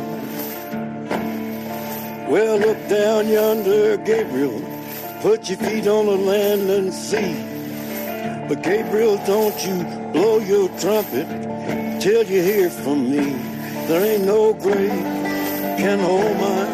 Well, 2.29 2.59
look 2.59 2.89
down 2.89 3.29
yonder, 3.29 3.97
Gabriel. 3.99 4.61
Put 5.23 5.49
your 5.49 5.59
feet 5.59 5.87
on 5.87 6.07
the 6.07 6.17
land 6.17 6.69
and 6.69 6.93
see. 6.93 7.35
But 8.49 8.65
Gabriel, 8.65 9.19
don't 9.25 9.65
you 9.65 9.85
blow 10.13 10.41
your 10.41 10.69
trumpet 10.81 11.29
till 12.01 12.25
you 12.25 12.43
hear 12.43 12.69
from 12.69 13.09
me. 13.13 13.37
There 13.87 14.05
ain't 14.05 14.25
no 14.25 14.55
grave 14.55 15.05
can 15.79 16.01
hold 16.01 16.37
my 16.37 16.65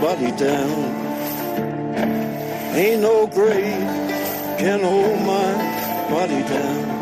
body 0.00 0.30
down. 0.36 1.04
Ain't 2.76 3.02
no 3.02 3.26
grave 3.26 3.95
hold 4.58 5.20
my 5.20 6.10
body 6.10 6.42
down. 6.42 6.96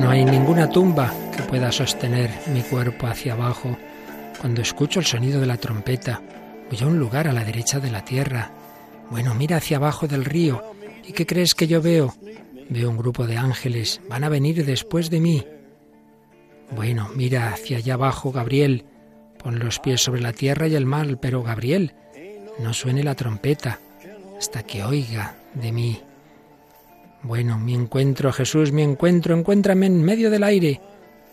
No 0.00 0.10
hay 0.10 0.24
ninguna 0.24 0.68
tumba 0.68 1.12
que 1.36 1.42
pueda 1.42 1.72
sostener 1.72 2.30
mi 2.52 2.62
cuerpo 2.62 3.06
hacia 3.06 3.32
abajo 3.32 3.76
cuando 4.40 4.62
escucho 4.62 5.00
el 5.00 5.06
sonido 5.06 5.40
de 5.40 5.46
la 5.46 5.56
trompeta. 5.56 6.20
Voy 6.70 6.82
un 6.86 6.98
lugar 6.98 7.26
a 7.26 7.32
la 7.32 7.44
derecha 7.44 7.80
de 7.80 7.90
la 7.90 8.04
tierra. 8.04 8.50
Bueno, 9.10 9.34
mira 9.34 9.56
hacia 9.56 9.78
abajo 9.78 10.06
del 10.06 10.24
río. 10.24 10.73
¿Y 11.06 11.12
qué 11.12 11.26
crees 11.26 11.54
que 11.54 11.66
yo 11.66 11.82
veo? 11.82 12.14
Veo 12.70 12.90
un 12.90 12.96
grupo 12.96 13.26
de 13.26 13.36
ángeles. 13.36 14.00
Van 14.08 14.24
a 14.24 14.28
venir 14.28 14.64
después 14.64 15.10
de 15.10 15.20
mí. 15.20 15.44
Bueno, 16.70 17.10
mira 17.14 17.52
hacia 17.52 17.78
allá 17.78 17.94
abajo, 17.94 18.32
Gabriel. 18.32 18.84
Pon 19.42 19.58
los 19.58 19.78
pies 19.78 20.00
sobre 20.00 20.22
la 20.22 20.32
tierra 20.32 20.66
y 20.66 20.74
el 20.74 20.86
mar, 20.86 21.18
pero 21.20 21.42
Gabriel, 21.42 21.94
no 22.58 22.72
suene 22.72 23.02
la 23.02 23.14
trompeta 23.14 23.78
hasta 24.38 24.62
que 24.62 24.82
oiga 24.82 25.36
de 25.54 25.72
mí. 25.72 26.00
Bueno, 27.22 27.58
mi 27.58 27.74
encuentro, 27.74 28.32
Jesús, 28.32 28.72
mi 28.72 28.82
encuentro, 28.82 29.36
encuéntrame 29.36 29.86
en 29.86 30.02
medio 30.02 30.30
del 30.30 30.44
aire. 30.44 30.80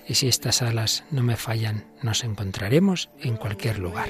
Y 0.08 0.16
si 0.16 0.28
estas 0.28 0.62
alas 0.62 1.04
no 1.12 1.22
me 1.22 1.36
fallan, 1.36 1.86
nos 2.02 2.24
encontraremos 2.24 3.10
en 3.20 3.38
cualquier 3.38 3.80
lugar. 3.80 4.10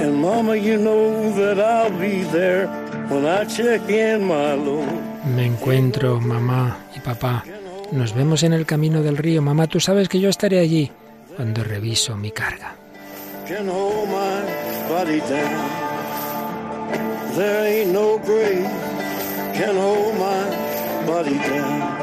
And 0.00 0.20
mama, 0.20 0.56
you 0.56 0.76
know 0.76 1.30
that 1.36 1.58
I'll 1.58 1.90
be 1.90 2.24
there 2.32 2.66
when 3.08 3.26
I 3.26 3.44
check 3.44 3.88
in 3.88 4.26
my 4.26 4.54
load. 4.54 4.88
Me 5.36 5.46
encuentro, 5.46 6.20
mamá 6.20 6.78
y 6.96 7.00
papá. 7.00 7.44
Nos 7.92 8.14
vemos 8.14 8.42
en 8.42 8.52
el 8.52 8.66
camino 8.66 9.02
del 9.02 9.16
río. 9.16 9.42
Mamá, 9.42 9.66
tú 9.66 9.80
sabes 9.80 10.08
que 10.08 10.18
yo 10.18 10.28
estaré 10.28 10.58
allí 10.60 10.90
cuando 11.36 11.62
reviso 11.62 12.16
mi 12.16 12.30
carga. 12.30 12.74
Can 13.46 13.68
hold 13.68 14.08
my 14.08 14.42
body 14.88 15.20
down. 15.20 15.92
There 17.36 17.66
ain't 17.66 17.92
no 17.92 18.18
grave 18.18 18.68
can 19.54 19.76
hold 19.76 20.14
my 20.18 21.06
body 21.06 21.38
down. 21.38 22.01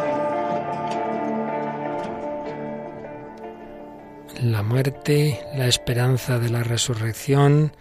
La 4.41 4.63
muerte, 4.63 5.39
la 5.57 5.67
esperanza 5.67 6.39
de 6.39 6.49
la 6.49 6.63
resurrección, 6.63 7.73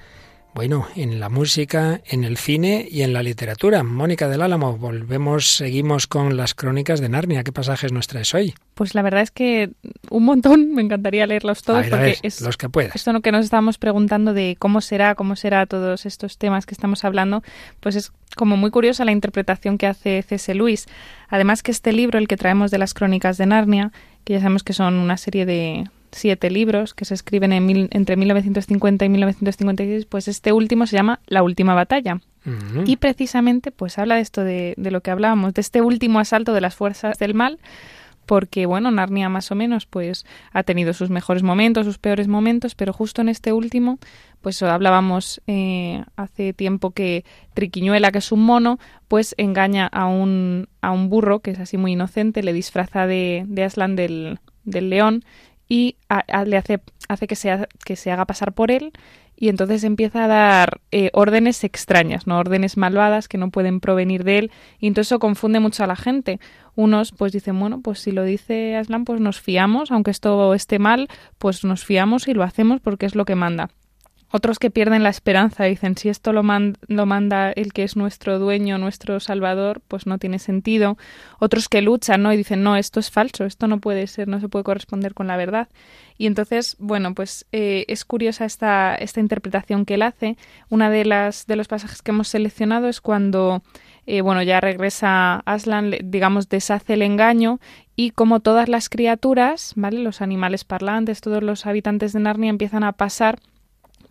bueno, 0.55 0.89
en 0.97 1.21
la 1.21 1.29
música, 1.29 2.01
en 2.05 2.25
el 2.25 2.37
cine 2.37 2.89
y 2.91 3.03
en 3.03 3.13
la 3.13 3.23
literatura. 3.23 3.85
Mónica 3.85 4.29
del 4.29 4.43
Álamo, 4.43 4.77
volvemos, 4.77 5.47
seguimos 5.57 6.09
con 6.09 6.37
las 6.37 6.55
crónicas 6.55 7.01
de 7.01 7.09
Narnia. 7.09 7.45
¿Qué 7.45 7.53
pasajes 7.53 7.93
nos 7.93 8.09
traes 8.09 8.35
hoy? 8.35 8.55
Pues 8.75 8.97
la 8.97 9.03
verdad 9.03 9.23
es 9.23 9.31
que 9.31 9.71
un 10.11 10.25
montón, 10.25 10.75
me 10.75 10.83
encantaría 10.83 11.29
leerlos 11.29 11.63
todos 11.63 11.79
A 11.79 11.83
ver, 11.83 11.95
a 11.95 11.97
porque 11.97 12.07
ver, 12.07 12.19
es 12.25 12.41
los 12.41 12.57
que 12.57 12.69
puedas. 12.69 12.97
esto 12.97 13.13
lo 13.13 13.21
que 13.21 13.31
nos 13.31 13.45
estábamos 13.45 13.79
preguntando 13.79 14.35
de 14.35 14.57
cómo 14.59 14.81
será, 14.81 15.15
cómo 15.15 15.37
será 15.37 15.65
todos 15.67 16.07
estos 16.07 16.39
temas 16.39 16.67
que 16.67 16.75
estamos 16.75 17.05
hablando, 17.05 17.45
pues 17.79 17.95
es 17.95 18.11
como 18.37 18.57
muy 18.57 18.73
curiosa 18.73 19.05
la 19.05 19.13
interpretación 19.13 19.79
que 19.79 19.87
hace 19.87 20.23
C.S. 20.23 20.53
Lewis. 20.57 20.87
Además 21.29 21.63
que 21.63 21.71
este 21.71 21.93
libro, 21.93 22.19
el 22.19 22.27
que 22.27 22.37
traemos 22.37 22.73
de 22.73 22.79
las 22.79 22.95
crónicas 22.95 23.39
de 23.39 23.47
Narnia, 23.47 23.93
que 24.25 24.33
ya 24.33 24.41
sabemos 24.41 24.65
que 24.65 24.73
son 24.73 24.95
una 24.95 25.19
serie 25.19 25.47
de 25.47 25.89
siete 26.13 26.51
libros 26.51 26.95
que 26.95 27.05
se 27.05 27.15
escriben 27.15 27.53
en 27.53 27.67
mil- 27.67 27.89
entre 27.93 28.17
1950 28.17 29.05
y 29.05 29.09
1956, 29.09 30.07
pues 30.07 30.29
este 30.29 30.53
último 30.53 30.87
se 30.87 30.97
llama 30.97 31.21
La 31.27 31.43
última 31.43 31.75
batalla. 31.75 32.21
Y 32.87 32.97
precisamente 32.97 33.71
pues 33.73 33.99
habla 33.99 34.15
de 34.15 34.23
esto 34.23 34.43
de, 34.43 34.73
de 34.79 34.91
lo 34.91 35.03
que 35.03 35.11
hablábamos, 35.11 35.53
de 35.55 35.61
este 35.61 35.83
último 35.83 36.19
asalto 36.19 36.55
de 36.55 36.63
las 36.63 36.75
fuerzas 36.75 37.19
del 37.19 37.35
mal, 37.35 37.59
porque 38.25 38.67
bueno, 38.67 38.91
Narnia 38.91 39.29
más 39.29 39.51
o 39.51 39.55
menos 39.55 39.87
pues 39.87 40.25
ha 40.53 40.63
tenido 40.63 40.93
sus 40.95 41.11
mejores 41.11 41.43
momentos, 41.43 41.85
sus 41.87 41.99
peores 41.99 42.29
momentos, 42.29 42.75
pero 42.75 42.93
justo 42.93 43.21
en 43.23 43.29
este 43.29 43.53
último, 43.53 43.99
pues 44.41 44.63
hablábamos 44.63 45.41
eh, 45.47 46.05
hace 46.17 46.53
tiempo 46.53 46.91
que 46.93 47.25
Triquiñuela, 47.55 48.13
que 48.13 48.19
es 48.19 48.31
un 48.33 48.45
mono, 48.45 48.79
pues 49.09 49.35
engaña 49.39 49.87
a 49.87 50.07
un, 50.07 50.69
a 50.81 50.91
un 50.91 51.09
burro, 51.11 51.41
que 51.41 51.51
es 51.51 51.59
así 51.59 51.77
muy 51.77 51.93
inocente, 51.93 52.43
le 52.43 52.53
disfraza 52.53 53.07
de, 53.07 53.45
de 53.49 53.65
Aslan 53.65 53.97
del, 53.97 54.39
del 54.65 54.91
león 54.91 55.25
y 55.69 55.97
a- 56.09 56.45
le 56.45 56.57
hace, 56.57 56.81
hace 57.09 57.27
que, 57.27 57.37
se, 57.37 57.67
que 57.85 57.97
se 57.97 58.11
haga 58.11 58.25
pasar 58.25 58.53
por 58.53 58.71
él 58.71 58.93
y 59.37 59.49
entonces 59.51 59.85
empieza 59.85 60.25
a 60.25 60.29
dar 60.29 60.81
eh, 60.91 61.11
órdenes 61.13 61.63
extrañas, 61.63 62.27
no 62.27 62.39
órdenes 62.39 62.77
malvadas 62.77 63.29
que 63.29 63.39
no 63.39 63.51
pueden 63.51 63.79
provenir 63.81 64.25
de 64.25 64.39
él 64.39 64.51
y 64.81 64.89
entonces 64.89 65.09
eso 65.13 65.19
confunde 65.21 65.61
mucho 65.61 65.85
a 65.85 65.87
la 65.87 65.95
gente. 65.97 66.41
Unos 66.75 67.13
pues 67.13 67.33
dicen, 67.33 67.59
bueno, 67.59 67.81
pues 67.81 68.01
si 68.01 68.11
lo 68.13 68.25
dice 68.25 68.77
Aslan 68.77 69.05
pues 69.05 69.21
nos 69.21 69.41
fiamos, 69.41 69.91
aunque 69.93 70.11
esto 70.11 70.55
esté 70.55 70.79
mal, 70.79 71.09
pues 71.39 71.65
nos 71.65 71.85
fiamos 71.85 72.27
y 72.29 72.35
lo 72.35 72.43
hacemos 72.43 72.81
porque 72.81 73.07
es 73.07 73.15
lo 73.15 73.25
que 73.25 73.35
manda. 73.37 73.71
Otros 74.31 74.59
que 74.59 74.71
pierden 74.71 75.03
la 75.03 75.09
esperanza 75.09 75.65
dicen, 75.65 75.97
si 75.97 76.11
esto 76.11 76.35
lo, 76.35 76.43
lo 76.43 77.07
manda 77.07 77.51
el 77.53 77.73
que 77.73 77.83
es 77.83 77.97
nuestro 77.97 78.39
dueño, 78.39 78.77
nuestro 78.77 79.21
salvador, 79.21 79.81
pues 79.89 80.07
no 80.07 80.19
tiene 80.19 80.39
sentido. 80.39 80.99
Otros 81.39 81.69
que 81.69 81.81
luchan, 81.81 82.23
¿no? 82.23 82.33
Y 82.33 82.37
dicen, 82.37 82.63
no, 82.63 82.77
esto 82.77 83.01
es 83.01 83.11
falso, 83.11 83.47
esto 83.47 83.69
no 83.69 83.81
puede 83.81 84.07
ser, 84.07 84.29
no 84.29 84.39
se 84.41 84.49
puede 84.49 84.65
corresponder 84.65 85.15
con 85.15 85.29
la 85.29 85.39
verdad. 85.39 85.69
Y 86.19 86.27
entonces, 86.27 86.77
bueno, 86.79 87.15
pues 87.15 87.47
eh, 87.53 87.87
es 87.89 88.05
curiosa 88.05 88.45
esta, 88.45 88.95
esta 88.97 89.21
interpretación 89.21 89.87
que 89.87 89.95
él 89.95 90.03
hace. 90.03 90.37
Una 90.69 90.91
de 90.91 91.07
las 91.07 91.47
de 91.47 91.57
los 91.57 91.69
pasajes 91.69 92.03
que 92.03 92.11
hemos 92.11 92.29
seleccionado 92.29 92.89
es 92.89 93.01
cuando, 93.01 93.63
eh, 94.07 94.21
bueno, 94.21 94.43
ya 94.43 94.61
regresa 94.61 95.37
Aslan, 95.47 95.95
digamos, 96.05 96.51
deshace 96.51 96.95
el 96.95 97.03
engaño 97.03 97.61
y 97.97 98.11
como 98.11 98.41
todas 98.41 98.69
las 98.69 98.91
criaturas, 98.91 99.73
¿vale? 99.75 100.01
Los 100.01 100.21
animales 100.21 100.65
parlantes, 100.65 101.23
todos 101.23 101.43
los 101.43 101.65
habitantes 101.65 102.13
de 102.13 102.21
Narnia 102.21 102.51
empiezan 102.51 102.85
a 102.85 102.93
pasar 102.93 103.39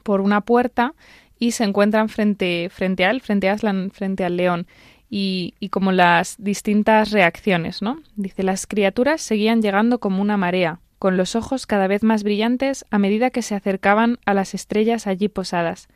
por 0.08 0.22
una 0.22 0.40
puerta 0.40 0.94
y 1.38 1.52
se 1.52 1.66
encuentran 1.66 2.08
frente, 2.08 2.70
frente 2.72 3.04
a 3.04 3.12
él, 3.12 3.20
frente 3.20 3.50
a 3.50 3.52
Aslan, 3.52 3.92
frente 3.92 4.24
al 4.24 4.38
león. 4.38 4.66
Y, 5.10 5.54
y 5.60 5.68
como 5.68 5.92
las 5.92 6.38
distintas 6.40 7.12
reacciones, 7.12 7.82
¿no? 7.82 8.00
Dice, 8.16 8.42
las 8.44 8.68
criaturas 8.68 9.22
seguían 9.22 9.62
llegando 9.62 10.00
como 10.00 10.22
una 10.22 10.38
marea, 10.38 10.80
con 10.98 11.18
los 11.18 11.36
ojos 11.36 11.68
cada 11.68 11.88
vez 11.88 12.04
más 12.04 12.24
brillantes 12.24 12.86
a 12.90 13.00
medida 13.00 13.32
que 13.32 13.42
se 13.42 13.54
acercaban 13.54 14.18
a 14.26 14.34
las 14.34 14.54
estrellas 14.54 15.08
allí 15.08 15.28
posadas. 15.28 15.90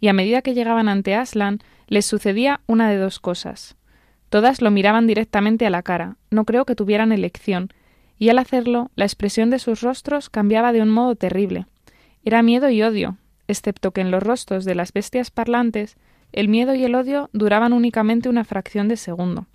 Y 0.00 0.08
a 0.08 0.14
medida 0.14 0.40
que 0.40 0.54
llegaban 0.54 0.88
ante 0.88 1.14
Aslan, 1.14 1.58
les 1.88 2.06
sucedía 2.06 2.62
una 2.66 2.88
de 2.88 2.96
dos 2.96 3.20
cosas. 3.20 3.76
Todas 4.30 4.62
lo 4.62 4.70
miraban 4.70 5.06
directamente 5.06 5.66
a 5.66 5.70
la 5.70 5.82
cara, 5.82 6.16
no 6.30 6.46
creo 6.46 6.64
que 6.64 6.74
tuvieran 6.74 7.12
elección, 7.12 7.68
y 8.18 8.30
al 8.30 8.38
hacerlo, 8.38 8.90
la 8.96 9.04
expresión 9.04 9.50
de 9.50 9.58
sus 9.58 9.82
rostros 9.82 10.30
cambiaba 10.30 10.72
de 10.72 10.80
un 10.80 10.88
modo 10.88 11.16
terrible. 11.16 11.66
Era 12.24 12.42
miedo 12.42 12.70
y 12.70 12.82
odio, 12.82 13.18
excepto 13.48 13.90
que 13.90 14.00
en 14.00 14.10
los 14.10 14.22
rostros 14.22 14.64
de 14.64 14.74
las 14.74 14.92
bestias 14.92 15.30
parlantes 15.30 15.96
el 16.32 16.48
miedo 16.48 16.74
y 16.74 16.84
el 16.84 16.94
odio 16.94 17.30
duraban 17.32 17.72
únicamente 17.72 18.28
una 18.28 18.44
fracción 18.44 18.88
de 18.88 18.96
segundo. 18.96 19.46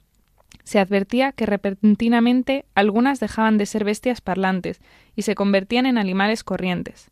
Se 0.64 0.80
advertía 0.80 1.32
que 1.32 1.46
repentinamente 1.46 2.66
algunas 2.74 3.20
dejaban 3.20 3.58
de 3.58 3.66
ser 3.66 3.84
bestias 3.84 4.22
parlantes 4.22 4.82
y 5.16 5.24
se 5.24 5.36
convertían 5.36 5.86
en 5.86 5.98
animales 5.98 6.44
corrientes. 6.44 7.12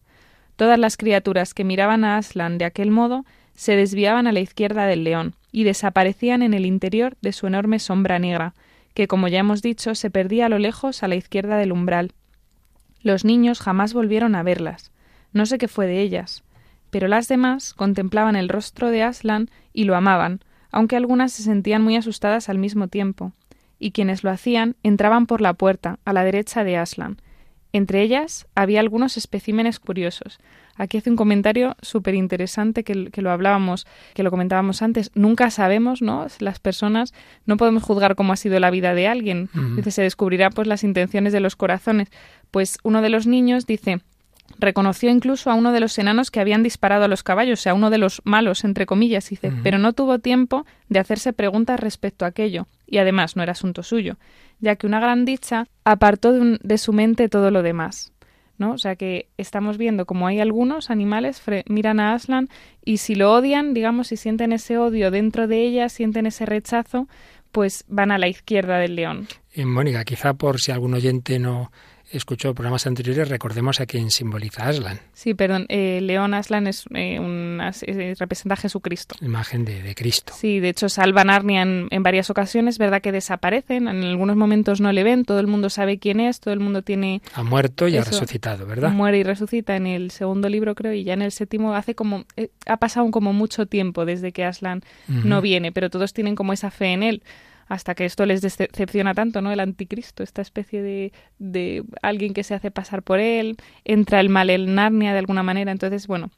Todas 0.55 0.79
las 0.79 0.97
criaturas 0.97 1.53
que 1.53 1.63
miraban 1.63 2.03
a 2.03 2.17
Aslan 2.17 2.57
de 2.57 2.65
aquel 2.65 2.91
modo 2.91 3.25
se 3.53 3.75
desviaban 3.75 4.27
a 4.27 4.31
la 4.31 4.39
izquierda 4.39 4.85
del 4.85 5.03
león 5.03 5.35
y 5.51 5.63
desaparecían 5.63 6.41
en 6.41 6.53
el 6.53 6.65
interior 6.65 7.17
de 7.21 7.33
su 7.33 7.47
enorme 7.47 7.79
sombra 7.79 8.19
negra, 8.19 8.53
que, 8.93 9.07
como 9.07 9.27
ya 9.27 9.39
hemos 9.39 9.61
dicho, 9.61 9.95
se 9.95 10.09
perdía 10.09 10.45
a 10.45 10.49
lo 10.49 10.59
lejos 10.59 11.03
a 11.03 11.07
la 11.07 11.15
izquierda 11.15 11.57
del 11.57 11.71
umbral. 11.71 12.13
Los 13.01 13.25
niños 13.25 13.59
jamás 13.59 13.93
volvieron 13.93 14.35
a 14.35 14.43
verlas. 14.43 14.91
No 15.33 15.45
sé 15.45 15.57
qué 15.57 15.67
fue 15.67 15.87
de 15.87 16.01
ellas, 16.01 16.43
pero 16.91 17.07
las 17.07 17.27
demás 17.27 17.73
contemplaban 17.73 18.35
el 18.35 18.49
rostro 18.49 18.89
de 18.89 19.01
Aslan 19.01 19.49
y 19.73 19.85
lo 19.85 19.95
amaban, 19.95 20.41
aunque 20.71 20.95
algunas 20.95 21.31
se 21.31 21.43
sentían 21.43 21.81
muy 21.81 21.95
asustadas 21.95 22.49
al 22.49 22.57
mismo 22.57 22.87
tiempo, 22.87 23.33
y 23.79 23.91
quienes 23.91 24.23
lo 24.23 24.29
hacían 24.29 24.75
entraban 24.83 25.25
por 25.25 25.41
la 25.41 25.53
puerta, 25.53 25.99
a 26.05 26.13
la 26.13 26.23
derecha 26.23 26.63
de 26.63 26.77
Aslan. 26.77 27.17
Entre 27.73 28.01
ellas 28.01 28.47
había 28.53 28.81
algunos 28.81 29.17
especímenes 29.17 29.79
curiosos. 29.79 30.39
Aquí 30.75 30.97
hace 30.97 31.09
un 31.09 31.15
comentario 31.15 31.75
súper 31.81 32.15
interesante 32.15 32.83
que, 32.83 33.11
que, 33.11 33.21
lo 33.21 33.31
hablábamos, 33.31 33.87
que 34.13 34.23
lo 34.23 34.31
comentábamos 34.31 34.81
antes. 34.81 35.11
Nunca 35.13 35.51
sabemos, 35.51 36.01
¿no? 36.01 36.25
Las 36.39 36.59
personas 36.59 37.13
no 37.45 37.57
podemos 37.57 37.83
juzgar 37.83 38.15
cómo 38.15 38.33
ha 38.33 38.37
sido 38.37 38.59
la 38.59 38.71
vida 38.71 38.93
de 38.93 39.07
alguien. 39.07 39.49
Dice, 39.75 39.91
se 39.91 40.01
descubrirá 40.01 40.49
pues 40.49 40.67
las 40.67 40.83
intenciones 40.83 41.33
de 41.33 41.39
los 41.39 41.55
corazones. 41.55 42.09
Pues 42.51 42.77
uno 42.83 43.01
de 43.01 43.09
los 43.09 43.27
niños 43.27 43.65
dice, 43.67 44.01
Reconoció 44.59 45.09
incluso 45.09 45.49
a 45.51 45.55
uno 45.55 45.71
de 45.71 45.79
los 45.79 45.97
enanos 45.97 46.31
que 46.31 46.39
habían 46.39 46.63
disparado 46.63 47.05
a 47.05 47.07
los 47.07 47.23
caballos, 47.23 47.59
o 47.59 47.61
sea, 47.63 47.73
uno 47.73 47.89
de 47.89 47.97
los 47.97 48.21
malos, 48.25 48.63
entre 48.63 48.85
comillas, 48.85 49.29
dice, 49.29 49.51
pero 49.63 49.77
no 49.77 49.93
tuvo 49.93 50.19
tiempo 50.19 50.65
de 50.89 50.99
hacerse 50.99 51.33
preguntas 51.33 51.79
respecto 51.79 52.25
a 52.25 52.29
aquello, 52.29 52.67
y 52.87 52.97
además 52.97 53.35
no 53.35 53.43
era 53.43 53.53
asunto 53.53 53.83
suyo, 53.83 54.17
ya 54.59 54.75
que 54.75 54.87
una 54.87 54.99
gran 54.99 55.25
dicha 55.25 55.67
apartó 55.83 56.31
de, 56.31 56.59
de 56.61 56.77
su 56.77 56.93
mente 56.93 57.29
todo 57.29 57.51
lo 57.51 57.63
demás. 57.63 58.11
¿no? 58.57 58.73
O 58.73 58.77
sea 58.77 58.95
que 58.95 59.27
estamos 59.37 59.79
viendo 59.79 60.05
como 60.05 60.27
hay 60.27 60.39
algunos 60.39 60.91
animales 60.91 61.41
miran 61.67 61.99
a 61.99 62.13
Aslan 62.13 62.47
y 62.85 62.97
si 62.97 63.15
lo 63.15 63.33
odian, 63.33 63.73
digamos, 63.73 64.09
si 64.09 64.17
sienten 64.17 64.53
ese 64.53 64.77
odio 64.77 65.09
dentro 65.09 65.47
de 65.47 65.65
ellas, 65.65 65.91
sienten 65.91 66.27
ese 66.27 66.45
rechazo, 66.45 67.07
pues 67.51 67.83
van 67.87 68.11
a 68.11 68.17
la 68.17 68.27
izquierda 68.27 68.77
del 68.77 68.95
león. 68.95 69.27
Y 69.53 69.65
Mónica, 69.65 70.05
quizá 70.05 70.35
por 70.35 70.61
si 70.61 70.71
algún 70.71 70.93
oyente 70.93 71.39
no 71.39 71.71
escuchó 72.11 72.53
programas 72.53 72.87
anteriores, 72.87 73.29
recordemos 73.29 73.79
a 73.79 73.85
quién 73.85 74.11
simboliza 74.11 74.67
Aslan. 74.67 74.99
Sí, 75.13 75.33
perdón, 75.33 75.65
eh, 75.69 75.99
León 76.01 76.33
Aslan 76.33 76.67
es 76.67 76.85
eh, 76.93 77.19
un, 77.19 77.59
eh, 77.61 78.15
representa 78.17 78.53
a 78.53 78.57
Jesucristo. 78.57 79.15
Imagen 79.21 79.65
de, 79.65 79.81
de, 79.81 79.95
Cristo. 79.95 80.33
Sí, 80.35 80.59
de 80.59 80.69
hecho 80.69 80.89
salva 80.89 81.23
Narnia 81.23 81.61
en, 81.61 81.87
en, 81.91 82.03
varias 82.03 82.29
ocasiones, 82.29 82.77
verdad 82.77 83.01
que 83.01 83.11
desaparecen, 83.11 83.87
en 83.87 84.03
algunos 84.03 84.35
momentos 84.35 84.81
no 84.81 84.91
le 84.91 85.03
ven, 85.03 85.25
todo 85.25 85.39
el 85.39 85.47
mundo 85.47 85.69
sabe 85.69 85.99
quién 85.99 86.19
es, 86.19 86.39
todo 86.39 86.53
el 86.53 86.59
mundo 86.59 86.81
tiene... 86.81 87.21
Ha 87.33 87.43
muerto 87.43 87.87
y 87.87 87.97
eso, 87.97 88.09
ha 88.09 88.11
resucitado, 88.11 88.65
¿verdad? 88.65 88.91
Muere 88.91 89.19
y 89.19 89.23
resucita 89.23 89.75
en 89.75 89.87
el 89.87 90.11
segundo 90.11 90.49
libro, 90.49 90.75
creo, 90.75 90.93
y 90.93 91.03
ya 91.03 91.13
en 91.13 91.21
el 91.21 91.31
séptimo 91.31 91.75
hace 91.75 91.95
como... 91.95 92.25
Eh, 92.35 92.49
ha 92.65 92.77
pasado 92.77 93.09
como 93.11 93.33
mucho 93.33 93.65
tiempo 93.65 94.05
desde 94.05 94.31
que 94.31 94.43
Aslan 94.43 94.81
uh 95.07 95.11
-huh. 95.11 95.23
no 95.23 95.41
viene, 95.41 95.71
pero 95.71 95.89
todos 95.89 96.13
tienen 96.13 96.35
como 96.35 96.53
esa 96.53 96.71
fe 96.71 96.93
en 96.93 97.03
él 97.03 97.23
hasta 97.71 97.95
que 97.95 98.03
esto 98.03 98.25
les 98.25 98.41
decepciona 98.41 99.13
tanto, 99.13 99.41
¿no? 99.41 99.49
El 99.49 99.61
anticristo, 99.61 100.23
esta 100.23 100.41
especie 100.41 100.81
de, 100.81 101.13
de 101.39 101.85
alguien 102.01 102.33
que 102.33 102.43
se 102.43 102.53
hace 102.53 102.69
pasar 102.69 103.01
por 103.01 103.19
él, 103.19 103.55
entra 103.85 104.19
el 104.19 104.27
mal 104.27 104.49
en 104.49 104.75
Narnia 104.75 105.13
de 105.13 105.19
alguna 105.19 105.41
manera, 105.41 105.71
entonces, 105.71 106.05
bueno, 106.05 106.31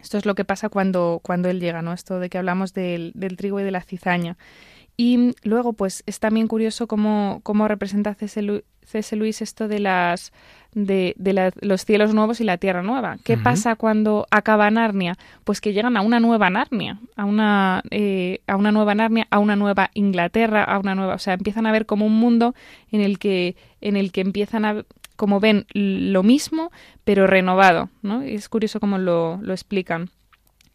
esto 0.00 0.16
es 0.16 0.24
lo 0.24 0.34
que 0.34 0.46
pasa 0.46 0.70
cuando, 0.70 1.20
cuando 1.22 1.50
él 1.50 1.60
llega, 1.60 1.82
¿no? 1.82 1.92
Esto 1.92 2.18
de 2.18 2.30
que 2.30 2.38
hablamos 2.38 2.72
del, 2.72 3.12
del 3.14 3.36
trigo 3.36 3.60
y 3.60 3.62
de 3.62 3.72
la 3.72 3.82
cizaña. 3.82 4.38
Y 4.96 5.34
luego, 5.42 5.72
pues, 5.72 6.02
es 6.06 6.20
también 6.20 6.46
curioso 6.46 6.86
cómo, 6.86 7.40
cómo 7.42 7.68
representa 7.68 8.14
C.S. 8.14 9.16
Luis 9.16 9.42
esto 9.42 9.66
de 9.68 9.80
las 9.80 10.32
de, 10.72 11.14
de 11.16 11.32
la, 11.32 11.52
los 11.60 11.84
cielos 11.84 12.14
nuevos 12.14 12.40
y 12.40 12.44
la 12.44 12.58
tierra 12.58 12.82
nueva. 12.82 13.18
¿Qué 13.24 13.34
uh 13.34 13.36
-huh. 13.36 13.42
pasa 13.42 13.76
cuando 13.76 14.26
acaba 14.30 14.70
Narnia? 14.70 15.16
Pues 15.44 15.60
que 15.60 15.72
llegan 15.72 15.96
a 15.96 16.00
una 16.00 16.20
nueva 16.20 16.50
Narnia, 16.50 17.00
a 17.16 17.24
una, 17.24 17.82
eh, 17.90 18.40
a 18.46 18.56
una 18.56 18.72
nueva 18.72 18.94
Narnia, 18.94 19.26
a 19.30 19.38
una 19.38 19.56
nueva 19.56 19.90
Inglaterra, 19.94 20.62
a 20.64 20.78
una 20.78 20.94
nueva, 20.94 21.14
o 21.14 21.18
sea, 21.18 21.34
empiezan 21.34 21.66
a 21.66 21.72
ver 21.72 21.86
como 21.86 22.06
un 22.06 22.16
mundo 22.16 22.54
en 22.92 23.00
el 23.00 23.18
que, 23.18 23.56
en 23.80 23.96
el 23.96 24.12
que 24.12 24.20
empiezan 24.20 24.64
a 24.64 24.84
como 25.16 25.38
ven 25.38 25.66
lo 25.74 26.22
mismo, 26.22 26.70
pero 27.04 27.26
renovado, 27.26 27.90
¿no? 28.00 28.24
Y 28.26 28.36
es 28.36 28.48
curioso 28.48 28.80
cómo 28.80 28.96
lo, 28.96 29.38
lo 29.42 29.52
explican. 29.52 30.08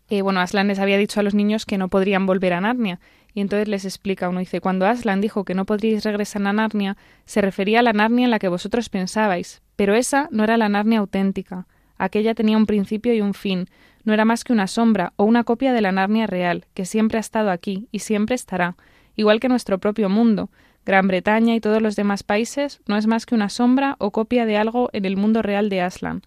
Eh, 0.08 0.22
bueno, 0.22 0.40
Aslan 0.40 0.68
les 0.68 0.78
había 0.78 1.00
dicho 1.00 1.20
a 1.20 1.24
los 1.24 1.34
niños 1.34 1.66
que 1.66 1.80
no 1.80 1.88
podrían 1.88 2.28
volver 2.28 2.54
a 2.54 2.62
Narnia 2.62 3.00
y 3.36 3.42
entonces 3.42 3.68
les 3.68 3.84
explica 3.84 4.30
uno, 4.30 4.40
dice, 4.40 4.62
cuando 4.62 4.88
Aslan 4.88 5.20
dijo 5.20 5.44
que 5.44 5.54
no 5.54 5.66
podríais 5.66 6.06
regresar 6.06 6.48
a 6.48 6.54
Narnia, 6.54 6.96
se 7.26 7.42
refería 7.42 7.82
a 7.82 7.84
la 7.84 7.92
Narnia 7.92 8.24
en 8.24 8.32
la 8.32 8.40
que 8.40 8.48
vosotros 8.48 8.88
pensabais, 8.88 9.62
pero 9.76 9.94
esa 9.94 10.30
no 10.32 10.46
era 10.46 10.56
la 10.56 10.70
Narnia 10.70 11.00
auténtica. 11.00 11.68
Aquella 11.98 12.34
tenía 12.34 12.56
un 12.56 12.66
principio 12.66 13.14
y 13.14 13.20
un 13.20 13.34
fin, 13.34 13.68
no 14.06 14.14
era 14.14 14.24
más 14.24 14.46
que 14.46 14.54
una 14.54 14.68
sombra 14.68 15.12
o 15.18 15.26
una 15.26 15.44
copia 15.44 15.74
de 15.74 15.82
la 15.82 15.92
Narnia 15.92 16.28
real, 16.28 16.66
que 16.74 16.86
siempre 16.86 17.18
ha 17.18 17.22
estado 17.22 17.52
aquí 17.52 17.90
y 17.92 18.00
siempre 18.00 18.36
estará, 18.36 18.78
igual 19.18 19.42
que 19.42 19.50
nuestro 19.50 19.80
propio 19.80 20.10
mundo. 20.10 20.50
Gran 20.86 21.08
Bretaña 21.08 21.56
y 21.56 21.60
todos 21.60 21.82
los 21.82 21.98
demás 21.98 22.24
países 22.24 22.80
no 22.88 22.96
es 22.96 23.06
más 23.06 23.26
que 23.26 23.36
una 23.36 23.50
sombra 23.50 23.98
o 24.00 24.12
copia 24.12 24.46
de 24.46 24.56
algo 24.56 24.90
en 24.94 25.04
el 25.04 25.18
mundo 25.18 25.42
real 25.42 25.68
de 25.68 25.82
Aslan. 25.82 26.22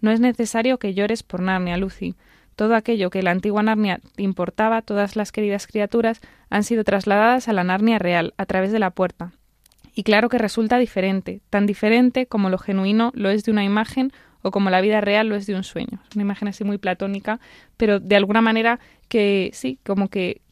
No 0.00 0.10
es 0.10 0.20
necesario 0.20 0.78
que 0.78 0.94
llores 0.94 1.22
por 1.22 1.40
Narnia, 1.42 1.76
Lucy. 1.76 2.14
Todo 2.56 2.74
aquello 2.74 3.10
que 3.10 3.22
la 3.22 3.30
antigua 3.30 3.62
Narnia 3.62 4.00
importaba, 4.16 4.82
todas 4.82 5.14
las 5.14 5.30
queridas 5.30 5.66
criaturas, 5.66 6.20
han 6.50 6.64
sido 6.64 6.84
trasladadas 6.84 7.48
a 7.48 7.52
la 7.52 7.64
Narnia 7.64 7.98
real, 7.98 8.34
a 8.38 8.46
través 8.46 8.72
de 8.72 8.78
la 8.78 8.90
puerta. 8.90 9.32
Y 9.94 10.02
claro 10.02 10.28
que 10.28 10.38
resulta 10.38 10.78
diferente, 10.78 11.40
tan 11.48 11.66
diferente 11.66 12.26
como 12.26 12.50
lo 12.50 12.58
genuino 12.58 13.12
lo 13.14 13.30
es 13.30 13.44
de 13.44 13.52
una 13.52 13.64
imagen 13.64 14.12
o 14.42 14.50
como 14.50 14.70
la 14.70 14.80
vida 14.80 15.00
real 15.00 15.28
lo 15.28 15.36
es 15.36 15.46
de 15.46 15.54
un 15.54 15.64
sueño. 15.64 16.00
Una 16.14 16.22
imagen 16.22 16.48
así 16.48 16.64
muy 16.64 16.78
platónica, 16.78 17.40
pero 17.76 17.98
de 17.98 18.16
alguna 18.16 18.40
manera 18.40 18.78
que 19.08 19.50
sí, 19.52 19.78
como 19.84 20.08
que 20.08 20.42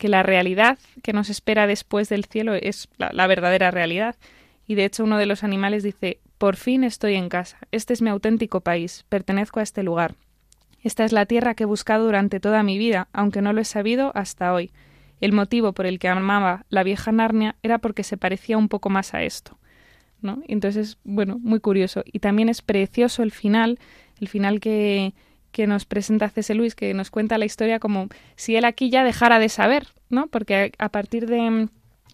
la 0.00 0.22
realidad 0.22 0.78
que 1.02 1.12
nos 1.12 1.30
espera 1.30 1.66
después 1.66 2.08
del 2.08 2.24
cielo 2.24 2.54
es 2.54 2.88
la, 2.98 3.10
la 3.12 3.26
verdadera 3.26 3.70
realidad. 3.70 4.16
Y 4.66 4.74
de 4.74 4.84
hecho 4.84 5.04
uno 5.04 5.18
de 5.18 5.26
los 5.26 5.44
animales 5.44 5.82
dice, 5.82 6.18
por 6.38 6.56
fin 6.56 6.82
estoy 6.84 7.14
en 7.14 7.28
casa, 7.28 7.58
este 7.72 7.92
es 7.92 8.02
mi 8.02 8.10
auténtico 8.10 8.60
país, 8.60 9.04
pertenezco 9.08 9.60
a 9.60 9.62
este 9.62 9.82
lugar. 9.82 10.14
Esta 10.86 11.04
es 11.04 11.10
la 11.10 11.26
tierra 11.26 11.54
que 11.54 11.64
he 11.64 11.66
buscado 11.66 12.04
durante 12.04 12.38
toda 12.38 12.62
mi 12.62 12.78
vida, 12.78 13.08
aunque 13.12 13.42
no 13.42 13.52
lo 13.52 13.60
he 13.60 13.64
sabido 13.64 14.12
hasta 14.14 14.52
hoy. 14.52 14.70
El 15.20 15.32
motivo 15.32 15.72
por 15.72 15.84
el 15.84 15.98
que 15.98 16.06
amaba 16.06 16.64
la 16.68 16.84
vieja 16.84 17.10
Narnia 17.10 17.56
era 17.64 17.78
porque 17.78 18.04
se 18.04 18.16
parecía 18.16 18.56
un 18.56 18.68
poco 18.68 18.88
más 18.88 19.12
a 19.12 19.24
esto. 19.24 19.58
¿no? 20.22 20.44
Entonces, 20.46 20.98
bueno, 21.02 21.40
muy 21.40 21.58
curioso. 21.58 22.04
Y 22.06 22.20
también 22.20 22.48
es 22.48 22.62
precioso 22.62 23.24
el 23.24 23.32
final, 23.32 23.80
el 24.20 24.28
final 24.28 24.60
que, 24.60 25.12
que 25.50 25.66
nos 25.66 25.86
presenta 25.86 26.28
C.S. 26.28 26.54
Luis, 26.54 26.76
que 26.76 26.94
nos 26.94 27.10
cuenta 27.10 27.36
la 27.36 27.46
historia 27.46 27.80
como 27.80 28.06
si 28.36 28.54
él 28.54 28.64
aquí 28.64 28.88
ya 28.88 29.02
dejara 29.02 29.40
de 29.40 29.48
saber, 29.48 29.88
¿no? 30.08 30.28
Porque 30.28 30.70
a, 30.78 30.88
partir 30.90 31.26
de 31.26 31.68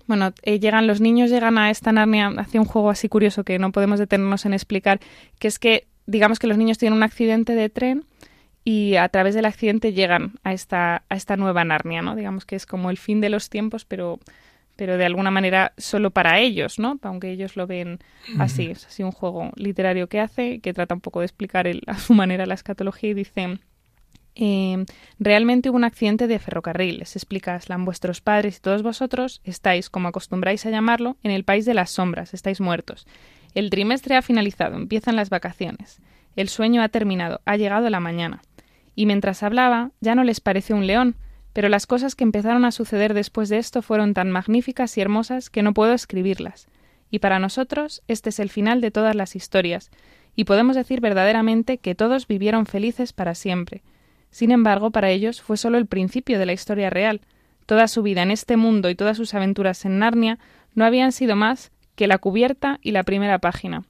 bueno, 0.06 0.32
eh, 0.44 0.60
llegan 0.60 0.86
los 0.86 1.02
niños 1.02 1.28
llegan 1.28 1.58
a 1.58 1.68
esta 1.68 1.92
Narnia 1.92 2.28
hacia 2.38 2.58
un 2.58 2.66
juego 2.66 2.88
así 2.88 3.10
curioso 3.10 3.44
que 3.44 3.58
no 3.58 3.70
podemos 3.70 3.98
detenernos 3.98 4.46
en 4.46 4.54
explicar, 4.54 4.98
que 5.38 5.48
es 5.48 5.58
que 5.58 5.88
digamos 6.06 6.38
que 6.38 6.46
los 6.46 6.56
niños 6.56 6.78
tienen 6.78 6.96
un 6.96 7.02
accidente 7.02 7.54
de 7.54 7.68
tren 7.68 8.06
y 8.64 8.96
a 8.96 9.08
través 9.08 9.34
del 9.34 9.44
accidente 9.44 9.92
llegan 9.92 10.34
a 10.44 10.52
esta, 10.52 11.02
a 11.08 11.16
esta 11.16 11.36
nueva 11.36 11.64
Narnia, 11.64 12.02
¿no? 12.02 12.14
Digamos 12.14 12.44
que 12.44 12.56
es 12.56 12.66
como 12.66 12.90
el 12.90 12.96
fin 12.96 13.20
de 13.20 13.28
los 13.28 13.50
tiempos, 13.50 13.84
pero, 13.84 14.20
pero 14.76 14.96
de 14.96 15.04
alguna 15.04 15.30
manera 15.30 15.72
solo 15.78 16.10
para 16.10 16.38
ellos, 16.38 16.78
¿no? 16.78 16.98
Aunque 17.02 17.30
ellos 17.30 17.56
lo 17.56 17.66
ven 17.66 17.98
así, 18.38 18.66
es 18.66 18.86
así 18.86 19.02
un 19.02 19.12
juego 19.12 19.50
literario 19.56 20.08
que 20.08 20.20
hace, 20.20 20.60
que 20.60 20.72
trata 20.72 20.94
un 20.94 21.00
poco 21.00 21.20
de 21.20 21.26
explicar 21.26 21.66
el, 21.66 21.82
a 21.86 21.98
su 21.98 22.14
manera 22.14 22.46
la 22.46 22.54
escatología 22.54 23.10
y 23.10 23.14
dice... 23.14 23.58
Eh, 24.34 24.86
realmente 25.18 25.68
hubo 25.68 25.76
un 25.76 25.84
accidente 25.84 26.26
de 26.26 26.38
ferrocarril, 26.38 27.00
les 27.00 27.16
explica 27.16 27.54
Aslan. 27.54 27.84
Vuestros 27.84 28.22
padres 28.22 28.56
y 28.56 28.60
todos 28.60 28.82
vosotros 28.82 29.42
estáis, 29.44 29.90
como 29.90 30.08
acostumbráis 30.08 30.64
a 30.64 30.70
llamarlo, 30.70 31.18
en 31.22 31.32
el 31.32 31.44
país 31.44 31.66
de 31.66 31.74
las 31.74 31.90
sombras, 31.90 32.32
estáis 32.32 32.58
muertos. 32.58 33.06
El 33.54 33.68
trimestre 33.68 34.16
ha 34.16 34.22
finalizado, 34.22 34.76
empiezan 34.76 35.16
las 35.16 35.28
vacaciones. 35.28 36.00
El 36.34 36.48
sueño 36.48 36.82
ha 36.82 36.88
terminado, 36.88 37.42
ha 37.44 37.56
llegado 37.56 37.90
la 37.90 38.00
mañana. 38.00 38.40
Y 38.94 39.06
mientras 39.06 39.42
hablaba, 39.42 39.90
ya 40.00 40.14
no 40.14 40.24
les 40.24 40.40
pareció 40.40 40.76
un 40.76 40.86
león, 40.86 41.16
pero 41.52 41.68
las 41.68 41.86
cosas 41.86 42.14
que 42.14 42.24
empezaron 42.24 42.64
a 42.64 42.72
suceder 42.72 43.14
después 43.14 43.48
de 43.48 43.58
esto 43.58 43.82
fueron 43.82 44.14
tan 44.14 44.30
magníficas 44.30 44.96
y 44.96 45.00
hermosas 45.00 45.50
que 45.50 45.62
no 45.62 45.74
puedo 45.74 45.92
escribirlas. 45.92 46.66
Y 47.10 47.18
para 47.18 47.38
nosotros 47.38 48.02
este 48.08 48.30
es 48.30 48.38
el 48.38 48.48
final 48.48 48.80
de 48.80 48.90
todas 48.90 49.14
las 49.14 49.36
historias, 49.36 49.90
y 50.34 50.44
podemos 50.44 50.76
decir 50.76 51.00
verdaderamente 51.00 51.78
que 51.78 51.94
todos 51.94 52.26
vivieron 52.26 52.64
felices 52.66 53.12
para 53.12 53.34
siempre. 53.34 53.82
Sin 54.30 54.50
embargo, 54.50 54.90
para 54.90 55.10
ellos 55.10 55.42
fue 55.42 55.58
solo 55.58 55.76
el 55.76 55.86
principio 55.86 56.38
de 56.38 56.46
la 56.46 56.54
historia 56.54 56.88
real. 56.88 57.20
Toda 57.66 57.86
su 57.86 58.02
vida 58.02 58.22
en 58.22 58.30
este 58.30 58.56
mundo 58.56 58.88
y 58.88 58.94
todas 58.94 59.18
sus 59.18 59.34
aventuras 59.34 59.84
en 59.84 59.98
Narnia 59.98 60.38
no 60.74 60.86
habían 60.86 61.12
sido 61.12 61.36
más 61.36 61.70
que 61.96 62.06
la 62.06 62.16
cubierta 62.16 62.78
y 62.80 62.92
la 62.92 63.02
primera 63.02 63.38
página. 63.38 63.84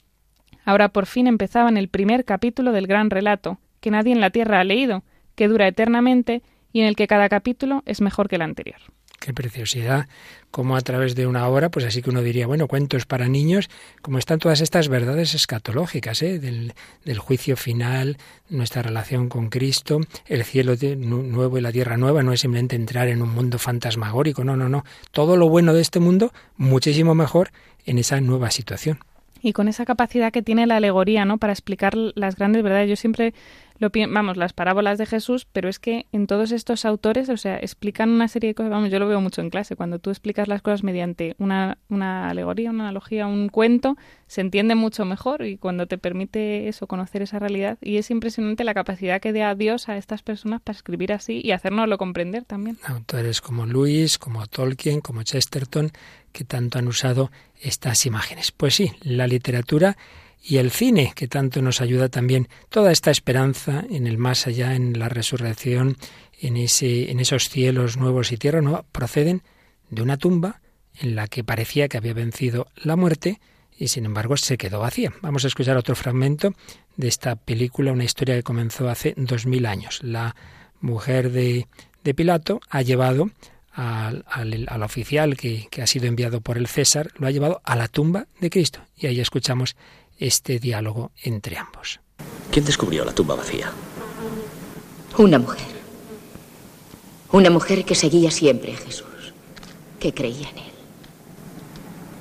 Ahora 0.64 0.88
por 0.88 1.06
fin 1.06 1.28
empezaban 1.28 1.76
el 1.76 1.88
primer 1.88 2.24
capítulo 2.24 2.72
del 2.72 2.88
gran 2.88 3.10
relato, 3.10 3.58
que 3.82 3.90
nadie 3.90 4.12
en 4.12 4.20
la 4.20 4.30
Tierra 4.30 4.60
ha 4.60 4.64
leído, 4.64 5.02
que 5.34 5.48
dura 5.48 5.68
eternamente 5.68 6.42
y 6.72 6.80
en 6.80 6.86
el 6.86 6.96
que 6.96 7.06
cada 7.06 7.28
capítulo 7.28 7.82
es 7.84 8.00
mejor 8.00 8.28
que 8.28 8.36
el 8.36 8.42
anterior. 8.42 8.78
qué 9.20 9.32
preciosidad, 9.32 10.08
como 10.50 10.76
a 10.76 10.80
través 10.80 11.14
de 11.14 11.26
una 11.26 11.46
obra, 11.46 11.70
pues 11.70 11.84
así 11.84 12.02
que 12.02 12.10
uno 12.10 12.22
diría, 12.22 12.46
bueno, 12.46 12.66
cuentos 12.66 13.06
para 13.06 13.28
niños, 13.28 13.70
como 14.00 14.18
están 14.18 14.38
todas 14.38 14.60
estas 14.60 14.88
verdades 14.88 15.34
escatológicas, 15.34 16.22
¿eh? 16.22 16.38
del, 16.38 16.74
del 17.04 17.18
juicio 17.18 17.56
final, 17.56 18.16
nuestra 18.48 18.82
relación 18.82 19.28
con 19.28 19.48
Cristo, 19.48 20.00
el 20.26 20.44
cielo 20.44 20.74
nuevo 20.96 21.58
y 21.58 21.60
la 21.60 21.70
tierra 21.70 21.96
nueva, 21.96 22.22
no 22.22 22.32
es 22.32 22.40
simplemente 22.40 22.74
entrar 22.74 23.08
en 23.08 23.22
un 23.22 23.32
mundo 23.32 23.58
fantasmagórico, 23.58 24.42
no, 24.42 24.56
no, 24.56 24.68
no, 24.68 24.84
todo 25.10 25.36
lo 25.36 25.48
bueno 25.48 25.72
de 25.72 25.82
este 25.82 26.00
mundo, 26.00 26.32
muchísimo 26.56 27.14
mejor 27.14 27.50
en 27.84 27.98
esa 27.98 28.20
nueva 28.20 28.50
situación 28.50 28.98
y 29.42 29.52
con 29.52 29.68
esa 29.68 29.84
capacidad 29.84 30.32
que 30.32 30.40
tiene 30.40 30.66
la 30.66 30.76
alegoría, 30.76 31.24
¿no? 31.24 31.38
Para 31.38 31.52
explicar 31.52 31.94
las 31.96 32.36
grandes 32.36 32.62
verdades. 32.62 32.88
Yo 32.88 32.96
siempre 32.96 33.34
lo 33.82 33.90
vamos, 34.08 34.36
las 34.36 34.52
parábolas 34.52 34.96
de 34.96 35.06
Jesús, 35.06 35.44
pero 35.52 35.68
es 35.68 35.80
que 35.80 36.06
en 36.12 36.28
todos 36.28 36.52
estos 36.52 36.84
autores, 36.84 37.28
o 37.28 37.36
sea, 37.36 37.58
explican 37.58 38.10
una 38.10 38.28
serie 38.28 38.50
de 38.50 38.54
cosas, 38.54 38.70
vamos, 38.70 38.90
yo 38.90 39.00
lo 39.00 39.08
veo 39.08 39.20
mucho 39.20 39.40
en 39.40 39.50
clase, 39.50 39.74
cuando 39.74 39.98
tú 39.98 40.10
explicas 40.10 40.46
las 40.46 40.62
cosas 40.62 40.84
mediante 40.84 41.34
una, 41.38 41.78
una 41.88 42.30
alegoría, 42.30 42.70
una 42.70 42.84
analogía, 42.84 43.26
un 43.26 43.48
cuento, 43.48 43.96
se 44.28 44.40
entiende 44.40 44.76
mucho 44.76 45.04
mejor 45.04 45.44
y 45.44 45.58
cuando 45.58 45.86
te 45.86 45.98
permite 45.98 46.68
eso, 46.68 46.86
conocer 46.86 47.22
esa 47.22 47.40
realidad, 47.40 47.76
y 47.80 47.96
es 47.96 48.10
impresionante 48.12 48.62
la 48.62 48.72
capacidad 48.72 49.20
que 49.20 49.32
da 49.32 49.54
Dios 49.56 49.88
a 49.88 49.96
estas 49.96 50.22
personas 50.22 50.60
para 50.62 50.76
escribir 50.76 51.12
así 51.12 51.40
y 51.42 51.50
hacernoslo 51.50 51.98
comprender 51.98 52.44
también. 52.44 52.78
Autores 52.84 53.40
como 53.40 53.66
Luis, 53.66 54.16
como 54.16 54.46
Tolkien, 54.46 55.00
como 55.00 55.24
Chesterton, 55.24 55.90
que 56.30 56.44
tanto 56.44 56.78
han 56.78 56.86
usado 56.86 57.32
estas 57.60 58.06
imágenes. 58.06 58.52
Pues 58.52 58.76
sí, 58.76 58.92
la 59.02 59.26
literatura 59.26 59.96
y 60.42 60.56
el 60.56 60.70
cine, 60.72 61.12
que 61.14 61.28
tanto 61.28 61.62
nos 61.62 61.80
ayuda 61.80 62.08
también 62.08 62.48
toda 62.68 62.90
esta 62.90 63.10
esperanza 63.10 63.84
en 63.88 64.06
el 64.06 64.18
más 64.18 64.46
allá, 64.46 64.74
en 64.74 64.98
la 64.98 65.08
resurrección, 65.08 65.96
en, 66.40 66.56
ese, 66.56 67.10
en 67.10 67.20
esos 67.20 67.48
cielos 67.48 67.96
nuevos 67.96 68.32
y 68.32 68.36
tierra 68.36 68.60
nueva, 68.60 68.84
proceden 68.90 69.42
de 69.90 70.02
una 70.02 70.16
tumba 70.16 70.60
en 70.98 71.14
la 71.14 71.28
que 71.28 71.44
parecía 71.44 71.88
que 71.88 71.96
había 71.96 72.14
vencido 72.14 72.66
la 72.76 72.96
muerte 72.96 73.40
y 73.78 73.88
sin 73.88 74.04
embargo 74.04 74.36
se 74.36 74.58
quedó 74.58 74.80
vacía. 74.80 75.12
Vamos 75.22 75.44
a 75.44 75.46
escuchar 75.46 75.76
otro 75.76 75.94
fragmento 75.94 76.54
de 76.96 77.08
esta 77.08 77.36
película, 77.36 77.92
una 77.92 78.04
historia 78.04 78.34
que 78.34 78.42
comenzó 78.42 78.88
hace 78.88 79.14
dos 79.16 79.46
mil 79.46 79.64
años. 79.64 80.00
La 80.02 80.34
mujer 80.80 81.30
de, 81.30 81.68
de 82.02 82.14
Pilato 82.14 82.60
ha 82.68 82.82
llevado 82.82 83.30
al, 83.72 84.24
al, 84.28 84.82
oficial 84.82 85.36
que, 85.36 85.68
que 85.70 85.82
ha 85.82 85.86
sido 85.86 86.06
enviado 86.06 86.40
por 86.40 86.58
el 86.58 86.66
César, 86.66 87.10
lo 87.16 87.26
ha 87.26 87.30
llevado 87.30 87.62
a 87.64 87.76
la 87.76 87.88
tumba 87.88 88.26
de 88.40 88.50
Cristo. 88.50 88.80
Y 88.96 89.06
ahí 89.06 89.20
escuchamos 89.20 89.76
este 90.22 90.60
diálogo 90.60 91.10
entre 91.24 91.58
ambos. 91.58 91.98
¿Quién 92.52 92.64
descubrió 92.64 93.04
la 93.04 93.12
tumba 93.12 93.34
vacía? 93.34 93.72
Una 95.18 95.38
mujer. 95.38 95.66
Una 97.32 97.50
mujer 97.50 97.84
que 97.84 97.96
seguía 97.96 98.30
siempre 98.30 98.72
a 98.72 98.76
Jesús, 98.76 99.34
que 99.98 100.14
creía 100.14 100.48
en 100.50 100.58
él. 100.58 100.72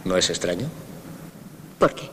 ¿No 0.05 0.17
es 0.17 0.29
extraño? 0.31 0.67
¿Por 1.77 1.93
qué? 1.93 2.09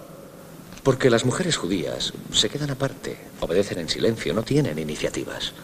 Porque 0.83 1.09
las 1.09 1.25
mujeres 1.25 1.57
judías 1.57 2.13
se 2.33 2.51
quedan 2.51 2.71
aparte, 2.71 3.17
obedecen 3.41 3.79
en 3.79 3.89
silencio, 3.89 4.35
no 4.35 4.43
tienen 4.43 4.79
iniciativas. 4.79 5.55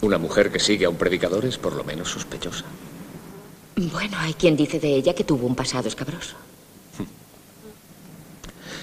Una 0.00 0.16
mujer 0.16 0.50
que 0.50 0.60
sigue 0.60 0.86
a 0.86 0.90
un 0.90 0.96
predicador 0.96 1.44
es 1.44 1.58
por 1.58 1.74
lo 1.74 1.84
menos 1.84 2.08
sospechosa. 2.10 2.64
Bueno, 3.76 4.16
hay 4.18 4.32
quien 4.32 4.56
dice 4.56 4.80
de 4.80 4.94
ella 4.94 5.14
que 5.14 5.24
tuvo 5.24 5.46
un 5.46 5.54
pasado 5.54 5.88
escabroso. 5.88 6.36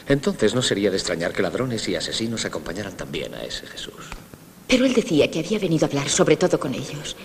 Entonces 0.07 0.55
no 0.55 0.61
sería 0.61 0.89
de 0.89 0.97
extrañar 0.97 1.33
que 1.33 1.41
ladrones 1.41 1.87
y 1.89 1.95
asesinos 1.95 2.45
acompañaran 2.45 2.95
también 2.95 3.33
a 3.33 3.43
ese 3.43 3.67
Jesús. 3.67 3.93
Pero 4.67 4.85
él 4.85 4.93
decía 4.93 5.29
que 5.29 5.39
había 5.39 5.59
venido 5.59 5.85
a 5.85 5.89
hablar 5.89 6.09
sobre 6.09 6.37
todo 6.37 6.59
con 6.59 6.73
ellos, 6.73 7.15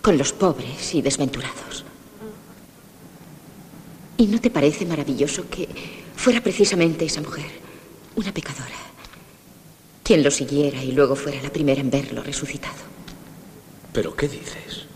con 0.00 0.16
los 0.16 0.32
pobres 0.32 0.94
y 0.94 1.02
desventurados. 1.02 1.84
¿Y 4.16 4.26
no 4.26 4.40
te 4.40 4.50
parece 4.50 4.86
maravilloso 4.86 5.48
que 5.48 5.68
fuera 6.14 6.40
precisamente 6.40 7.04
esa 7.04 7.20
mujer, 7.20 7.50
una 8.14 8.32
pecadora, 8.32 8.78
quien 10.04 10.22
lo 10.22 10.30
siguiera 10.30 10.82
y 10.82 10.92
luego 10.92 11.16
fuera 11.16 11.42
la 11.42 11.50
primera 11.50 11.80
en 11.80 11.90
verlo 11.90 12.22
resucitado? 12.22 12.92
¿Pero 13.92 14.14
qué 14.14 14.28
dices? 14.28 14.86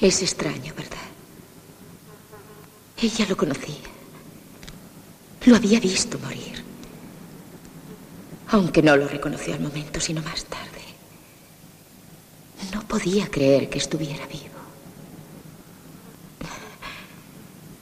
Es 0.00 0.20
extraño, 0.20 0.74
¿verdad? 0.74 0.98
Ella 3.00 3.26
lo 3.28 3.36
conocía. 3.36 3.91
Lo 5.46 5.56
había 5.56 5.80
visto 5.80 6.18
morir. 6.18 6.62
Aunque 8.48 8.82
no 8.82 8.96
lo 8.96 9.08
reconoció 9.08 9.54
al 9.54 9.60
momento, 9.60 9.98
sino 9.98 10.22
más 10.22 10.44
tarde. 10.44 10.68
No 12.72 12.86
podía 12.86 13.28
creer 13.28 13.68
que 13.68 13.78
estuviera 13.78 14.26
vivo. 14.26 14.42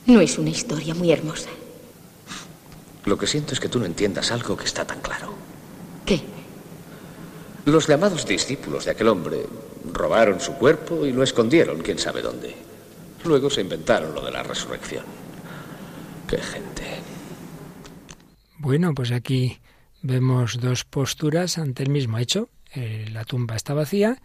No 0.07 0.21
es 0.21 0.37
una 0.37 0.49
historia 0.49 0.95
muy 0.95 1.11
hermosa. 1.11 1.49
Lo 3.05 3.17
que 3.17 3.27
siento 3.27 3.53
es 3.53 3.59
que 3.59 3.69
tú 3.69 3.79
no 3.79 3.85
entiendas 3.85 4.31
algo 4.31 4.57
que 4.57 4.65
está 4.65 4.85
tan 4.85 5.01
claro. 5.01 5.33
¿Qué? 6.05 6.21
Los 7.65 7.87
llamados 7.87 8.25
discípulos 8.25 8.85
de 8.85 8.91
aquel 8.91 9.07
hombre 9.07 9.45
robaron 9.93 10.39
su 10.39 10.53
cuerpo 10.53 11.05
y 11.05 11.11
lo 11.11 11.21
escondieron, 11.21 11.81
quién 11.81 11.99
sabe 11.99 12.21
dónde. 12.21 12.55
Luego 13.23 13.49
se 13.49 13.61
inventaron 13.61 14.15
lo 14.15 14.21
de 14.25 14.31
la 14.31 14.41
resurrección. 14.41 15.05
Qué 16.27 16.37
gente. 16.37 17.10
Bueno, 18.63 18.93
pues 18.93 19.11
aquí 19.11 19.57
vemos 20.03 20.59
dos 20.59 20.85
posturas 20.85 21.57
ante 21.57 21.81
el 21.81 21.89
mismo 21.89 22.19
hecho. 22.19 22.49
Eh, 22.75 23.07
la 23.11 23.25
tumba 23.25 23.55
está 23.55 23.73
vacía. 23.73 24.21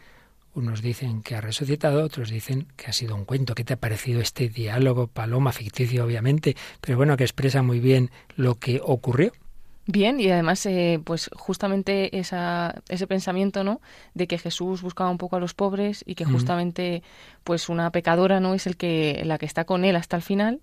Unos 0.52 0.82
dicen 0.82 1.22
que 1.22 1.36
ha 1.36 1.40
resucitado, 1.40 2.04
otros 2.04 2.28
dicen 2.28 2.66
que 2.76 2.88
ha 2.88 2.92
sido 2.92 3.14
un 3.14 3.24
cuento. 3.24 3.54
¿Qué 3.54 3.64
te 3.64 3.72
ha 3.72 3.80
parecido 3.80 4.20
este 4.20 4.50
diálogo, 4.50 5.06
Paloma, 5.06 5.52
ficticio 5.52 6.04
obviamente, 6.04 6.54
pero 6.82 6.98
bueno, 6.98 7.16
que 7.16 7.24
expresa 7.24 7.62
muy 7.62 7.80
bien 7.80 8.10
lo 8.36 8.56
que 8.56 8.78
ocurrió? 8.84 9.32
Bien, 9.86 10.20
y 10.20 10.28
además, 10.28 10.66
eh, 10.66 11.00
pues 11.02 11.30
justamente 11.32 12.18
esa, 12.18 12.82
ese 12.90 13.06
pensamiento, 13.06 13.64
¿no? 13.64 13.80
De 14.12 14.26
que 14.26 14.36
Jesús 14.36 14.82
buscaba 14.82 15.08
un 15.08 15.16
poco 15.16 15.36
a 15.36 15.40
los 15.40 15.54
pobres 15.54 16.04
y 16.06 16.14
que 16.14 16.26
justamente, 16.26 17.02
pues 17.42 17.70
una 17.70 17.90
pecadora, 17.90 18.38
¿no? 18.38 18.52
Es 18.52 18.66
el 18.66 18.76
que, 18.76 19.22
la 19.24 19.38
que 19.38 19.46
está 19.46 19.64
con 19.64 19.86
él 19.86 19.96
hasta 19.96 20.16
el 20.16 20.22
final 20.22 20.60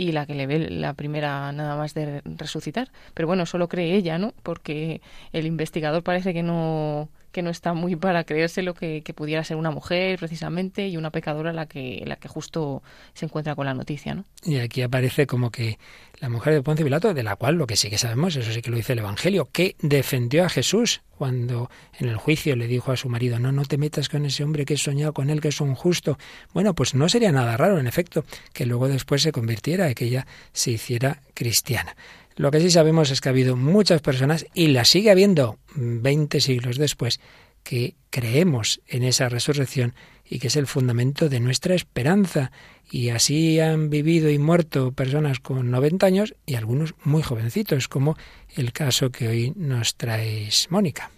y 0.00 0.12
la 0.12 0.24
que 0.24 0.34
le 0.34 0.46
ve 0.46 0.70
la 0.70 0.94
primera 0.94 1.52
nada 1.52 1.76
más 1.76 1.92
de 1.92 2.22
resucitar. 2.24 2.90
Pero 3.12 3.28
bueno, 3.28 3.44
solo 3.44 3.68
cree 3.68 3.94
ella, 3.94 4.16
¿no? 4.16 4.32
Porque 4.42 5.02
el 5.34 5.44
investigador 5.44 6.02
parece 6.02 6.32
que 6.32 6.42
no 6.42 7.10
que 7.32 7.42
no 7.42 7.50
está 7.50 7.74
muy 7.74 7.96
para 7.96 8.24
creerse 8.24 8.62
lo 8.62 8.74
que, 8.74 9.02
que, 9.02 9.14
pudiera 9.14 9.44
ser 9.44 9.56
una 9.56 9.70
mujer 9.70 10.18
precisamente 10.18 10.88
y 10.88 10.96
una 10.96 11.10
pecadora 11.10 11.52
la 11.52 11.66
que, 11.66 12.02
la 12.06 12.16
que 12.16 12.28
justo 12.28 12.82
se 13.14 13.26
encuentra 13.26 13.54
con 13.54 13.66
la 13.66 13.74
noticia. 13.74 14.14
¿no? 14.14 14.24
Y 14.42 14.58
aquí 14.58 14.82
aparece 14.82 15.26
como 15.26 15.50
que 15.50 15.78
la 16.20 16.28
mujer 16.28 16.54
de 16.54 16.62
Ponce 16.62 16.84
Pilato, 16.84 17.14
de 17.14 17.22
la 17.22 17.36
cual 17.36 17.56
lo 17.56 17.66
que 17.66 17.76
sí 17.76 17.88
que 17.90 17.98
sabemos, 17.98 18.36
eso 18.36 18.52
sí 18.52 18.62
que 18.62 18.70
lo 18.70 18.76
dice 18.76 18.92
el 18.92 19.00
Evangelio, 19.00 19.48
que 19.52 19.76
defendió 19.80 20.44
a 20.44 20.48
Jesús 20.48 21.02
cuando 21.16 21.70
en 21.98 22.08
el 22.08 22.16
juicio 22.16 22.56
le 22.56 22.66
dijo 22.66 22.92
a 22.92 22.96
su 22.96 23.08
marido, 23.08 23.38
no, 23.38 23.52
no 23.52 23.64
te 23.64 23.76
metas 23.76 24.08
con 24.08 24.24
ese 24.24 24.42
hombre 24.42 24.64
que 24.64 24.74
he 24.74 24.78
soñado 24.78 25.12
con 25.12 25.28
él, 25.28 25.40
que 25.40 25.48
es 25.48 25.60
un 25.60 25.74
justo. 25.74 26.18
Bueno, 26.54 26.74
pues 26.74 26.94
no 26.94 27.08
sería 27.08 27.30
nada 27.30 27.56
raro, 27.56 27.78
en 27.78 27.86
efecto, 27.86 28.24
que 28.54 28.64
luego 28.64 28.88
después 28.88 29.22
se 29.22 29.32
convirtiera 29.32 29.90
y 29.90 29.94
que 29.94 30.06
ella 30.06 30.26
se 30.52 30.70
hiciera 30.70 31.20
cristiana. 31.34 31.94
Lo 32.40 32.50
que 32.50 32.60
sí 32.60 32.70
sabemos 32.70 33.10
es 33.10 33.20
que 33.20 33.28
ha 33.28 33.32
habido 33.32 33.54
muchas 33.54 34.00
personas, 34.00 34.46
y 34.54 34.68
las 34.68 34.88
sigue 34.88 35.10
habiendo 35.10 35.58
20 35.74 36.40
siglos 36.40 36.78
después, 36.78 37.20
que 37.62 37.96
creemos 38.08 38.80
en 38.88 39.02
esa 39.02 39.28
resurrección 39.28 39.92
y 40.24 40.38
que 40.38 40.46
es 40.46 40.56
el 40.56 40.66
fundamento 40.66 41.28
de 41.28 41.38
nuestra 41.38 41.74
esperanza. 41.74 42.50
Y 42.90 43.10
así 43.10 43.60
han 43.60 43.90
vivido 43.90 44.30
y 44.30 44.38
muerto 44.38 44.92
personas 44.92 45.38
con 45.38 45.70
90 45.70 46.06
años 46.06 46.34
y 46.46 46.54
algunos 46.54 46.94
muy 47.04 47.22
jovencitos, 47.22 47.88
como 47.88 48.16
el 48.56 48.72
caso 48.72 49.10
que 49.10 49.28
hoy 49.28 49.52
nos 49.54 49.96
traes, 49.96 50.68
Mónica. 50.70 51.10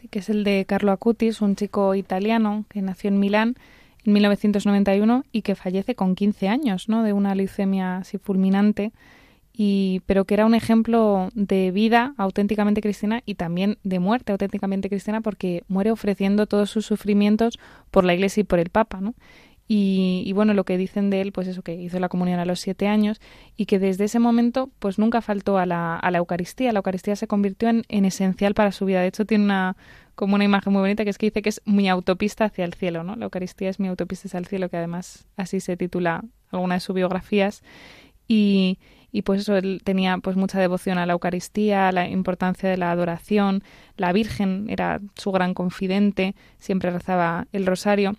Sí, 0.00 0.08
que 0.08 0.20
es 0.20 0.30
el 0.30 0.44
de 0.44 0.64
Carlo 0.66 0.92
Acutis, 0.92 1.42
un 1.42 1.56
chico 1.56 1.94
italiano 1.94 2.64
que 2.70 2.80
nació 2.80 3.08
en 3.08 3.20
Milán 3.20 3.56
en 4.06 4.14
1991 4.14 5.26
y 5.30 5.42
que 5.42 5.56
fallece 5.56 5.94
con 5.94 6.14
15 6.14 6.48
años, 6.48 6.88
¿no? 6.88 7.02
De 7.02 7.12
una 7.12 7.34
leucemia 7.34 7.98
así 7.98 8.16
fulminante 8.16 8.92
y, 9.52 10.02
pero 10.06 10.24
que 10.24 10.34
era 10.34 10.46
un 10.46 10.54
ejemplo 10.54 11.28
de 11.34 11.70
vida 11.70 12.14
auténticamente 12.16 12.80
cristiana 12.80 13.22
y 13.26 13.34
también 13.34 13.78
de 13.82 13.98
muerte 13.98 14.32
auténticamente 14.32 14.88
cristiana 14.88 15.20
porque 15.20 15.64
muere 15.68 15.90
ofreciendo 15.90 16.46
todos 16.46 16.70
sus 16.70 16.86
sufrimientos 16.86 17.58
por 17.90 18.04
la 18.04 18.14
Iglesia 18.14 18.42
y 18.42 18.44
por 18.44 18.58
el 18.58 18.70
Papa, 18.70 19.00
¿no? 19.00 19.14
Y, 19.72 20.32
bueno, 20.32 20.52
lo 20.52 20.64
que 20.64 20.76
dicen 20.76 21.10
de 21.10 21.20
él, 21.20 21.30
pues 21.30 21.46
eso, 21.46 21.62
que 21.62 21.76
hizo 21.76 22.00
la 22.00 22.08
comunión 22.08 22.40
a 22.40 22.44
los 22.44 22.58
siete 22.58 22.88
años 22.88 23.20
y 23.56 23.66
que 23.66 23.78
desde 23.78 24.06
ese 24.06 24.18
momento, 24.18 24.68
pues 24.80 24.98
nunca 24.98 25.20
faltó 25.20 25.58
a 25.58 25.66
la, 25.66 26.00
Eucaristía. 26.12 26.72
La 26.72 26.80
Eucaristía 26.80 27.14
se 27.14 27.28
convirtió 27.28 27.68
en, 27.68 27.84
en, 27.88 28.04
esencial 28.04 28.54
para 28.54 28.72
su 28.72 28.84
vida. 28.84 29.00
De 29.00 29.06
hecho, 29.06 29.26
tiene 29.26 29.44
una, 29.44 29.76
como 30.16 30.34
una 30.34 30.42
imagen 30.42 30.72
muy 30.72 30.80
bonita 30.80 31.04
que 31.04 31.10
es 31.10 31.18
que 31.18 31.26
dice 31.26 31.40
que 31.40 31.50
es 31.50 31.62
mi 31.66 31.88
autopista 31.88 32.46
hacia 32.46 32.64
el 32.64 32.74
cielo, 32.74 33.04
¿no? 33.04 33.14
La 33.14 33.26
Eucaristía 33.26 33.70
es 33.70 33.78
mi 33.78 33.86
autopista 33.86 34.26
hacia 34.26 34.38
el 34.38 34.46
cielo, 34.46 34.68
que 34.70 34.76
además 34.76 35.28
así 35.36 35.60
se 35.60 35.76
titula 35.76 36.24
alguna 36.50 36.74
de 36.74 36.80
sus 36.80 36.96
biografías. 36.96 37.62
Y, 38.26 38.80
y 39.12 39.22
pues 39.22 39.40
eso, 39.42 39.56
él 39.56 39.80
tenía 39.84 40.18
pues 40.18 40.36
mucha 40.36 40.60
devoción 40.60 40.98
a 40.98 41.06
la 41.06 41.12
Eucaristía, 41.14 41.92
la 41.92 42.08
importancia 42.08 42.68
de 42.68 42.76
la 42.76 42.90
adoración, 42.90 43.62
la 43.96 44.12
Virgen 44.12 44.66
era 44.68 45.00
su 45.16 45.32
gran 45.32 45.54
confidente, 45.54 46.34
siempre 46.58 46.90
rezaba 46.90 47.46
el 47.52 47.66
rosario, 47.66 48.16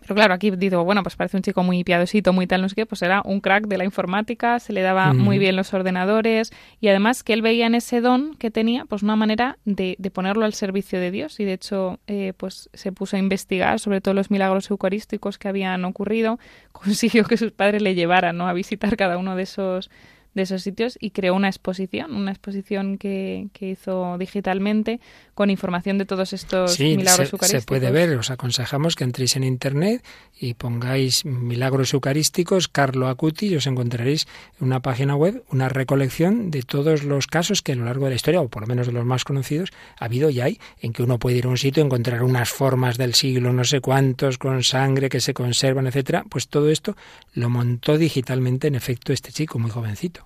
Pero 0.00 0.16
claro, 0.16 0.34
aquí 0.34 0.50
digo, 0.50 0.84
bueno, 0.84 1.02
pues 1.04 1.14
parece 1.14 1.36
un 1.36 1.44
chico 1.44 1.62
muy 1.62 1.84
piadosito, 1.84 2.32
muy 2.32 2.48
tal, 2.48 2.60
no 2.60 2.68
sé 2.68 2.74
qué, 2.74 2.86
pues 2.86 3.02
era 3.02 3.22
un 3.24 3.40
crack 3.40 3.68
de 3.68 3.78
la 3.78 3.84
informática, 3.84 4.58
se 4.58 4.72
le 4.72 4.82
daba 4.82 5.12
muy 5.12 5.38
bien 5.38 5.54
los 5.54 5.72
ordenadores 5.74 6.52
y 6.80 6.88
además 6.88 7.22
que 7.22 7.32
él 7.34 7.42
veía 7.42 7.66
en 7.66 7.76
ese 7.76 8.00
don 8.00 8.34
que 8.34 8.50
tenía, 8.50 8.84
pues 8.84 9.04
una 9.04 9.14
manera 9.14 9.58
de, 9.64 9.94
de 9.98 10.10
ponerlo 10.10 10.44
al 10.44 10.54
servicio 10.54 10.98
de 10.98 11.12
Dios. 11.12 11.38
Y 11.38 11.44
de 11.44 11.52
hecho, 11.52 12.00
eh, 12.08 12.32
pues 12.36 12.68
se 12.72 12.90
puso 12.90 13.14
a 13.14 13.20
investigar 13.20 13.78
sobre 13.78 14.00
todos 14.00 14.16
los 14.16 14.30
milagros 14.30 14.68
eucarísticos 14.70 15.38
que 15.38 15.48
habían 15.48 15.84
ocurrido, 15.84 16.40
consiguió 16.72 17.24
que 17.24 17.36
sus 17.36 17.52
padres 17.52 17.80
le 17.80 17.94
llevaran 17.94 18.36
¿no? 18.36 18.48
a 18.48 18.52
visitar 18.54 18.96
cada 18.96 19.18
uno 19.18 19.36
de 19.36 19.44
esos 19.44 19.88
de 20.34 20.42
esos 20.42 20.62
sitios 20.62 20.96
y 21.00 21.10
creó 21.10 21.34
una 21.34 21.48
exposición, 21.48 22.14
una 22.14 22.30
exposición 22.30 22.98
que, 22.98 23.48
que 23.52 23.70
hizo 23.70 24.16
digitalmente 24.18 25.00
con 25.34 25.50
información 25.50 25.98
de 25.98 26.04
todos 26.04 26.32
estos 26.32 26.78
milagros 26.78 27.28
se, 27.28 27.34
eucarísticos. 27.34 27.48
Se 27.48 27.62
puede 27.62 27.90
ver, 27.90 28.16
os 28.16 28.30
aconsejamos 28.30 28.94
que 28.94 29.04
entréis 29.04 29.36
en 29.36 29.44
internet 29.44 30.04
y 30.38 30.54
pongáis 30.54 31.24
milagros 31.24 31.94
eucarísticos, 31.94 32.68
Carlo 32.68 33.08
Acuti, 33.08 33.46
y 33.46 33.56
os 33.56 33.66
encontraréis 33.66 34.26
en 34.60 34.66
una 34.66 34.80
página 34.80 35.16
web 35.16 35.42
una 35.50 35.68
recolección 35.68 36.50
de 36.50 36.62
todos 36.62 37.04
los 37.04 37.26
casos 37.26 37.62
que 37.62 37.72
a 37.72 37.76
lo 37.76 37.84
largo 37.84 38.04
de 38.04 38.10
la 38.10 38.16
historia, 38.16 38.40
o 38.40 38.48
por 38.48 38.62
lo 38.62 38.68
menos 38.68 38.86
de 38.86 38.92
los 38.92 39.04
más 39.04 39.24
conocidos, 39.24 39.70
ha 39.98 40.04
habido 40.04 40.30
y 40.30 40.40
hay, 40.40 40.60
en 40.80 40.92
que 40.92 41.02
uno 41.02 41.18
puede 41.18 41.36
ir 41.36 41.46
a 41.46 41.48
un 41.48 41.58
sitio 41.58 41.82
y 41.82 41.86
encontrar 41.86 42.22
unas 42.22 42.50
formas 42.50 42.98
del 42.98 43.14
siglo 43.14 43.52
no 43.52 43.64
sé 43.64 43.80
cuántos, 43.80 44.38
con 44.38 44.62
sangre 44.62 45.08
que 45.08 45.20
se 45.20 45.34
conservan, 45.34 45.86
etcétera. 45.86 46.24
Pues 46.28 46.48
todo 46.48 46.68
esto 46.70 46.96
lo 47.34 47.48
montó 47.48 47.98
digitalmente 47.98 48.68
en 48.68 48.74
efecto 48.74 49.12
este 49.12 49.32
chico 49.32 49.58
muy 49.58 49.70
jovencito. 49.70 50.24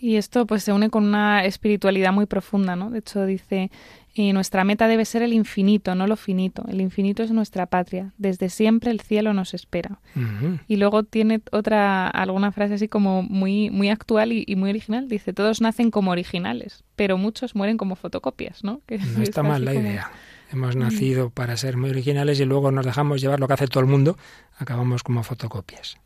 Y 0.00 0.16
esto 0.16 0.46
pues 0.46 0.64
se 0.64 0.72
une 0.72 0.88
con 0.88 1.04
una 1.04 1.44
espiritualidad 1.44 2.12
muy 2.12 2.24
profunda, 2.24 2.74
¿no? 2.74 2.90
De 2.90 3.00
hecho 3.00 3.26
dice, 3.26 3.70
y 4.12 4.32
nuestra 4.32 4.64
meta 4.64 4.88
debe 4.88 5.04
ser 5.04 5.22
el 5.22 5.32
infinito, 5.32 5.94
no 5.94 6.06
lo 6.06 6.16
finito. 6.16 6.64
El 6.68 6.80
infinito 6.80 7.22
es 7.22 7.30
nuestra 7.30 7.66
patria. 7.66 8.12
Desde 8.18 8.48
siempre 8.48 8.90
el 8.90 9.00
cielo 9.00 9.32
nos 9.34 9.54
espera. 9.54 10.00
Uh 10.16 10.20
-huh. 10.20 10.60
Y 10.66 10.76
luego 10.76 11.04
tiene 11.04 11.40
otra, 11.52 12.08
alguna 12.08 12.50
frase 12.50 12.74
así 12.74 12.88
como 12.88 13.22
muy, 13.22 13.70
muy 13.70 13.88
actual 13.88 14.32
y, 14.32 14.44
y, 14.46 14.56
muy 14.56 14.70
original. 14.70 15.08
Dice, 15.08 15.32
todos 15.32 15.60
nacen 15.60 15.90
como 15.92 16.10
originales, 16.10 16.82
pero 16.96 17.18
muchos 17.18 17.54
mueren 17.54 17.76
como 17.76 17.94
fotocopias, 17.94 18.64
¿no? 18.64 18.80
Que 18.86 18.98
no 18.98 19.22
está 19.22 19.42
mal 19.42 19.64
la 19.64 19.74
como... 19.74 19.86
idea. 19.86 20.10
Hemos 20.52 20.74
nacido 20.74 21.30
para 21.30 21.56
ser 21.56 21.76
muy 21.76 21.90
originales 21.90 22.40
y 22.40 22.44
luego 22.44 22.72
nos 22.72 22.84
dejamos 22.84 23.20
llevar 23.20 23.38
lo 23.38 23.46
que 23.46 23.54
hace 23.54 23.68
todo 23.68 23.84
el 23.84 23.88
mundo. 23.88 24.18
Acabamos 24.58 25.04
como 25.04 25.22
fotocopias. 25.22 25.96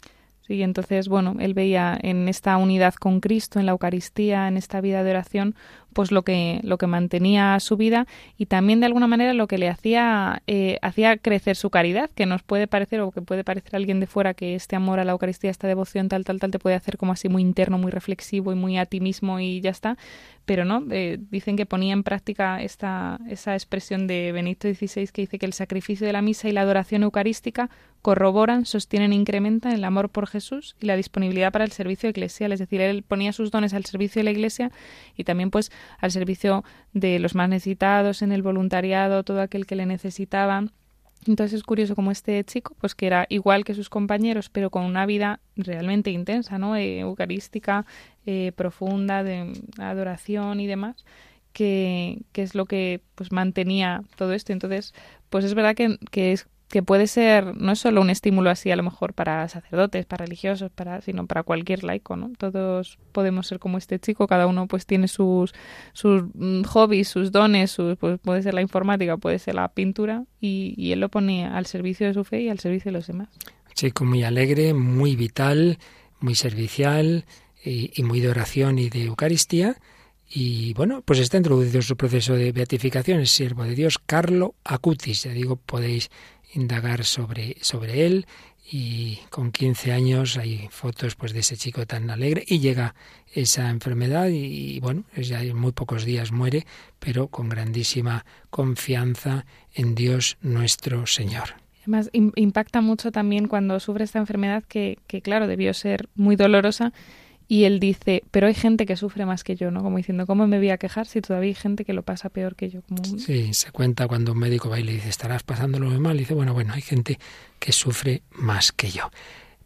Sí, 0.46 0.62
entonces, 0.62 1.09
bueno, 1.09 1.36
él 1.40 1.55
veía 1.55 1.98
en 2.02 2.28
esta 2.28 2.59
unidad 2.59 2.92
con 2.94 3.20
Cristo, 3.20 3.59
en 3.59 3.64
la 3.64 3.72
Eucaristía, 3.72 4.46
en 4.46 4.59
esta 4.59 4.82
vida 4.82 5.02
de 5.02 5.11
oración, 5.11 5.55
pues 5.95 6.12
lo 6.12 6.22
que, 6.22 6.61
lo 6.62 6.76
que 6.76 6.86
mantenía 6.86 7.59
su 7.61 7.76
vida 7.76 8.07
y 8.36 8.47
también 8.47 8.80
de 8.80 8.86
alguna 8.86 9.07
manera 9.07 9.32
lo 9.32 9.47
que 9.47 9.57
le 9.57 9.68
hacía, 9.68 10.42
eh, 10.47 10.78
hacía 10.82 11.16
crecer 11.16 11.57
su 11.57 11.70
caridad, 11.70 12.11
que 12.14 12.26
nos 12.26 12.42
puede 12.42 12.66
parecer 12.66 13.01
o 13.01 13.11
que 13.11 13.22
puede 13.22 13.45
parecer 13.45 13.74
a 13.74 13.78
alguien 13.78 14.01
de 14.01 14.07
fuera 14.07 14.34
que 14.34 14.55
este 14.55 14.76
amor 14.76 15.01
a 15.01 15.05
la 15.05 15.12
Eucaristía, 15.12 15.51
esta 15.51 15.68
devoción 15.68 16.09
tal, 16.09 16.24
tal, 16.24 16.40
tal, 16.40 16.51
te 16.51 16.59
puede 16.59 16.76
hacer 16.76 16.99
como 16.99 17.12
así 17.12 17.28
muy 17.28 17.42
interno, 17.42 17.78
muy 17.78 17.90
reflexivo 17.90 18.53
y 18.53 18.57
muy 18.57 18.76
a 18.76 18.86
ti 18.86 19.01
mismo 19.01 19.40
y 19.40 19.61
ya 19.61 19.70
está, 19.70 19.97
pero 20.45 20.64
no, 20.64 20.84
eh, 20.90 21.18
dicen 21.30 21.57
que 21.57 21.64
ponía 21.64 21.95
en 21.95 22.03
práctica 22.03 22.61
esta, 22.62 23.18
esa 23.28 23.55
expresión 23.55 24.07
de 24.07 24.32
Benito 24.32 24.68
XVI 24.68 25.09
que 25.09 25.22
dice 25.22 25.38
que 25.38 25.47
el 25.47 25.55
sacrificio 25.55 26.07
de 26.07 26.12
la 26.12 26.20
misa 26.20 26.49
y 26.49 26.53
la 26.53 26.61
adoración 26.61 27.03
eucarística 27.03 27.70
corroboran, 28.03 28.66
sostienen 28.66 29.14
incrementan 29.14 29.72
el 29.72 29.84
amor 29.84 30.11
por 30.11 30.26
Jesús 30.26 30.76
y 30.78 30.86
la 30.86 30.97
disponibilidad 30.97 31.53
para 31.53 31.64
el 31.64 31.72
servicio 31.72 32.11
eclesial, 32.11 32.53
es 32.53 32.59
decir, 32.59 32.82
él 32.82 33.03
ponía 33.03 33.32
sus 33.32 33.51
dones 33.51 33.72
al 33.72 33.86
servicio 33.86 34.20
de 34.20 34.24
la 34.24 34.30
Iglesia 34.30 34.70
y 35.16 35.24
también 35.24 35.51
pues 35.51 35.72
al 35.99 36.11
servicio 36.11 36.64
de 36.93 37.18
los 37.18 37.35
más 37.35 37.49
necesitados, 37.49 38.22
en 38.22 38.32
el 38.32 38.43
voluntariado, 38.43 39.24
todo 39.24 39.41
aquel 39.41 39.66
que 39.66 39.76
le 39.76 39.87
necesitaba. 39.87 40.64
Entonces 41.26 41.55
es 41.59 41.62
curioso 41.62 41.95
como 41.95 42.11
este 42.11 42.43
chico, 42.45 42.76
pues 42.80 42.95
que 42.95 43.07
era 43.07 43.26
igual 43.30 43.64
que 43.64 43.74
sus 43.74 43.89
compañeros, 43.89 44.51
pero 44.51 44.70
con 44.70 44.85
una 44.85 45.07
vida 45.07 45.41
realmente 45.57 46.11
intensa, 46.11 46.59
¿no? 46.59 46.76
Eh, 46.76 47.01
eucarística, 47.01 47.87
eh, 48.26 48.53
profunda, 48.55 49.22
de 49.22 49.53
adoración 49.78 50.61
y 50.61 50.66
demás, 50.66 51.05
que, 51.53 52.22
que, 52.32 52.43
es 52.43 52.55
lo 52.55 52.66
que 52.66 53.01
pues 53.14 53.32
mantenía 53.32 54.03
todo 54.16 54.35
esto. 54.35 54.53
Entonces, 54.53 54.93
pues 55.30 55.45
es 55.45 55.55
verdad 55.55 55.74
que, 55.74 55.99
que 56.11 56.32
es 56.32 56.47
que 56.69 56.83
puede 56.83 57.07
ser 57.07 57.57
no 57.57 57.73
es 57.73 57.79
solo 57.79 58.01
un 58.01 58.11
estímulo 58.11 58.51
así 58.51 58.71
a 58.71 58.77
lo 58.77 58.83
mejor 58.83 59.15
para 59.15 59.49
sacerdotes, 59.49 60.07
para 60.07 60.25
religiosos, 60.25 60.71
para 60.71 61.01
sino 61.03 61.27
para 61.27 61.43
cualquier 61.43 61.85
laico, 61.85 62.17
¿no? 62.17 62.33
Todos 62.37 62.99
podemos 63.12 63.47
ser 63.47 63.59
como 63.59 63.79
este 63.79 63.99
chico, 63.99 64.27
cada 64.27 64.47
uno 64.47 64.67
pues 64.67 64.87
tiene 64.87 65.09
sus 65.09 65.53
sus 65.93 66.25
hobbies, 66.67 67.09
sus 67.09 67.31
dones, 67.31 67.71
sus, 67.71 67.97
pues 67.97 68.19
puede 68.21 68.43
ser 68.43 68.55
la 68.55 68.62
informática, 68.62 69.17
puede 69.17 69.39
ser 69.39 69.55
la 69.55 69.69
pintura 69.69 70.25
y, 70.41 70.75
y 70.77 70.93
él 70.93 71.01
lo 71.01 71.09
pone 71.09 71.47
al 71.47 71.67
servicio 71.67 72.07
de 72.07 72.15
su 72.15 72.25
fe 72.25 72.43
y 72.43 72.49
al 72.49 72.59
servicio 72.59 72.91
de 72.91 72.99
los 72.99 73.07
demás. 73.07 73.29
Chico 73.75 74.05
muy 74.05 74.25
alegre, 74.25 74.75
muy 74.75 75.17
vital, 75.17 75.79
muy 76.21 76.35
servicial 76.35 77.25
y, 77.62 77.91
y 77.95 78.03
muy 78.03 78.21
de 78.21 78.29
oración 78.29 78.79
y 78.79 78.89
de 78.89 79.05
Eucaristía. 79.05 79.77
Y 80.29 80.73
bueno, 80.75 81.03
pues 81.03 81.21
está 81.21 81.37
introducido 81.37 81.83
su 81.83 81.97
proceso 81.97 82.35
de 82.35 82.51
beatificación, 82.51 83.21
es 83.21 83.31
siervo 83.31 83.65
de 83.65 83.75
Dios, 83.75 83.99
Carlo 83.99 84.55
Acutis. 84.65 85.25
Ya 85.25 85.33
digo, 85.33 85.57
podéis 85.57 86.11
indagar 86.55 87.05
sobre, 87.05 87.57
sobre 87.61 88.07
él 88.07 88.26
y 88.70 89.18
con 89.30 89.52
15 89.52 89.92
años 89.92 90.38
hay 90.38 90.68
fotos 90.70 91.16
pues 91.16 91.32
de 91.32 91.40
ese 91.40 91.57
chico 91.57 91.86
tan 91.86 92.09
alegre 92.11 92.44
y 92.46 92.61
llega 92.61 92.94
esa 93.32 93.68
enfermedad 93.68 94.28
y, 94.30 94.80
bueno, 94.80 95.05
ya 95.16 95.42
en 95.42 95.57
muy 95.57 95.72
pocos 95.72 96.05
días 96.05 96.32
muere, 96.32 96.66
pero 96.98 97.28
con 97.28 97.48
grandísima 97.48 98.24
confianza 98.50 99.44
en 99.74 99.94
Dios 99.94 100.38
nuestro 100.40 101.07
Señor. 101.07 101.50
Además, 101.82 102.09
impacta 102.12 102.80
mucho 102.80 103.12
también 103.12 103.46
cuando 103.48 103.78
sufre 103.78 104.05
esta 104.05 104.18
enfermedad 104.18 104.64
que, 104.66 104.98
que, 105.07 105.20
claro, 105.20 105.46
debió 105.46 105.74
ser 105.74 106.09
muy 106.14 106.34
dolorosa 106.34 106.94
y 107.55 107.66
él 107.66 107.78
dice, 107.78 108.24
pero 108.32 108.48
hay 108.48 108.55
gente 108.55 108.84
que 108.84 108.96
sufre 108.96 109.24
más 109.26 109.44
que 109.44 109.55
yo, 109.55 109.70
¿no? 109.70 109.80
Como 109.80 109.98
diciendo, 109.98 110.26
¿cómo 110.26 110.48
me 110.48 110.59
voy 110.59 110.70
a 110.70 110.76
quejar 110.76 111.07
si 111.07 111.20
todavía 111.20 111.50
hay 111.50 111.55
gente 111.55 111.84
que 111.84 111.92
lo 111.92 112.02
pasa 112.02 112.28
peor 112.28 112.57
que 112.57 112.68
yo? 112.68 112.80
Sí, 113.16 113.55
se 113.55 113.70
cuenta 113.70 114.09
cuando 114.09 114.32
un 114.32 114.38
médico 114.38 114.68
va 114.68 114.80
y 114.80 114.82
le 114.82 114.94
dice, 114.94 115.09
estarás 115.09 115.44
pasándolo 115.44 115.86
muy 115.86 116.00
mal. 116.00 116.16
Y 116.16 116.20
dice, 116.20 116.34
bueno, 116.34 116.52
bueno, 116.52 116.74
hay 116.74 116.82
gente 116.82 117.16
que 117.61 117.70
sufre 117.70 118.22
más 118.32 118.72
que 118.72 118.90
yo. 118.90 119.09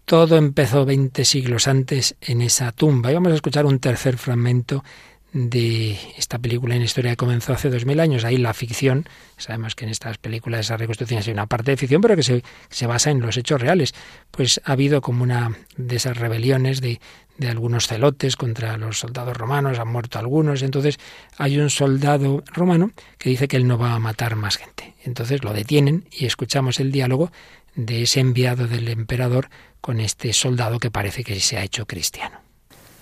Todo 0.05 0.37
empezó 0.37 0.85
20 0.85 1.25
siglos 1.25 1.67
antes 1.67 2.15
en 2.21 2.43
esa 2.43 2.73
tumba. 2.73 3.11
Y 3.11 3.15
vamos 3.15 3.33
a 3.33 3.37
escuchar 3.37 3.65
un 3.65 3.79
tercer 3.79 4.19
fragmento 4.19 4.85
de 5.33 5.97
esta 6.17 6.39
película 6.39 6.75
en 6.75 6.83
historia 6.83 7.13
que 7.13 7.17
comenzó 7.17 7.53
hace 7.55 7.71
dos 7.71 7.87
mil 7.87 8.01
años. 8.01 8.25
Ahí 8.25 8.37
la 8.37 8.53
ficción, 8.53 9.07
sabemos 9.39 9.75
que 9.75 9.85
en 9.85 9.91
estas 9.91 10.19
películas 10.19 10.61
esa 10.61 10.77
reconstrucción 10.77 11.23
hay 11.25 11.33
una 11.33 11.47
parte 11.47 11.71
de 11.71 11.77
ficción, 11.79 12.03
pero 12.03 12.17
que 12.17 12.23
se, 12.23 12.43
se 12.69 12.87
basa 12.87 13.11
en 13.11 13.21
los 13.21 13.37
hechos 13.39 13.61
reales. 13.61 13.95
Pues 14.31 14.61
ha 14.65 14.73
habido 14.73 15.01
como 15.01 15.23
una 15.23 15.57
de 15.77 15.97
esas 15.97 16.17
rebeliones 16.17 16.81
de, 16.81 17.01
de 17.39 17.49
algunos 17.49 17.87
celotes 17.87 18.37
contra 18.37 18.77
los 18.77 18.99
soldados 18.99 19.37
romanos, 19.37 19.79
han 19.79 19.89
muerto 19.89 20.19
algunos, 20.19 20.63
entonces 20.63 20.99
hay 21.37 21.59
un 21.59 21.71
soldado 21.71 22.43
romano 22.53 22.91
que 23.17 23.31
dice 23.31 23.49
que 23.49 23.57
él 23.57 23.67
no 23.67 23.79
va 23.79 23.95
a 23.95 23.99
matar 24.01 24.37
más 24.37 24.57
gente. 24.57 24.95
Entonces 25.05 25.43
lo 25.45 25.53
detienen 25.53 26.07
y 26.11 26.27
escuchamos 26.27 26.81
el 26.81 26.93
diálogo 26.93 27.31
de 27.77 28.03
ese 28.03 28.21
enviado 28.21 28.67
del 28.67 28.89
emperador 28.89 29.49
con 29.81 30.01
este 30.01 30.33
soldado 30.33 30.81
que 30.81 30.91
parece 30.91 31.23
que 31.23 31.39
se 31.39 31.57
ha 31.57 31.63
hecho 31.63 31.87
cristiano. 31.87 32.41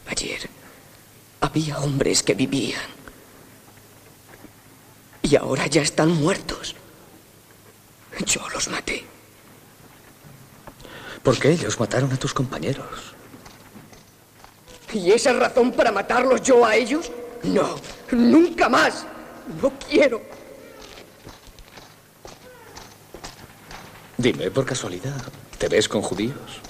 Ayer 0.06 0.48
había 1.40 1.78
hombres 1.78 2.22
que 2.22 2.34
vivían 2.34 2.84
y 5.22 5.34
ahora 5.34 5.66
ya 5.66 5.80
están 5.80 6.10
muertos. 6.10 6.76
Yo 8.26 8.46
los 8.50 8.68
maté. 8.68 9.04
¿Por 11.22 11.38
qué 11.38 11.50
ellos 11.52 11.80
mataron 11.80 12.12
a 12.12 12.16
tus 12.16 12.32
compañeros? 12.32 13.15
¿Y 14.92 15.10
esa 15.12 15.30
es 15.30 15.36
razón 15.38 15.72
para 15.72 15.92
matarlos 15.92 16.42
yo 16.42 16.64
a 16.64 16.74
ellos? 16.74 17.10
No, 17.42 17.76
nunca 18.12 18.68
más. 18.68 19.04
No 19.60 19.72
quiero. 19.88 20.20
Dime, 24.16 24.50
por 24.50 24.64
casualidad, 24.64 25.20
¿te 25.58 25.68
ves 25.68 25.88
con 25.88 26.02
judíos? 26.02 26.60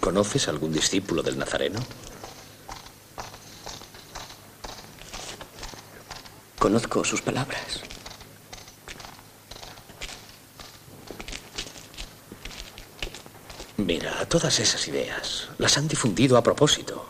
¿Conoces 0.00 0.48
algún 0.48 0.72
discípulo 0.72 1.22
del 1.22 1.38
Nazareno? 1.38 1.78
Conozco 6.58 7.04
sus 7.04 7.22
palabras. 7.22 7.89
Mira, 13.86 14.26
todas 14.28 14.58
esas 14.58 14.86
ideas 14.88 15.48
las 15.56 15.78
han 15.78 15.88
difundido 15.88 16.36
a 16.36 16.42
propósito. 16.42 17.06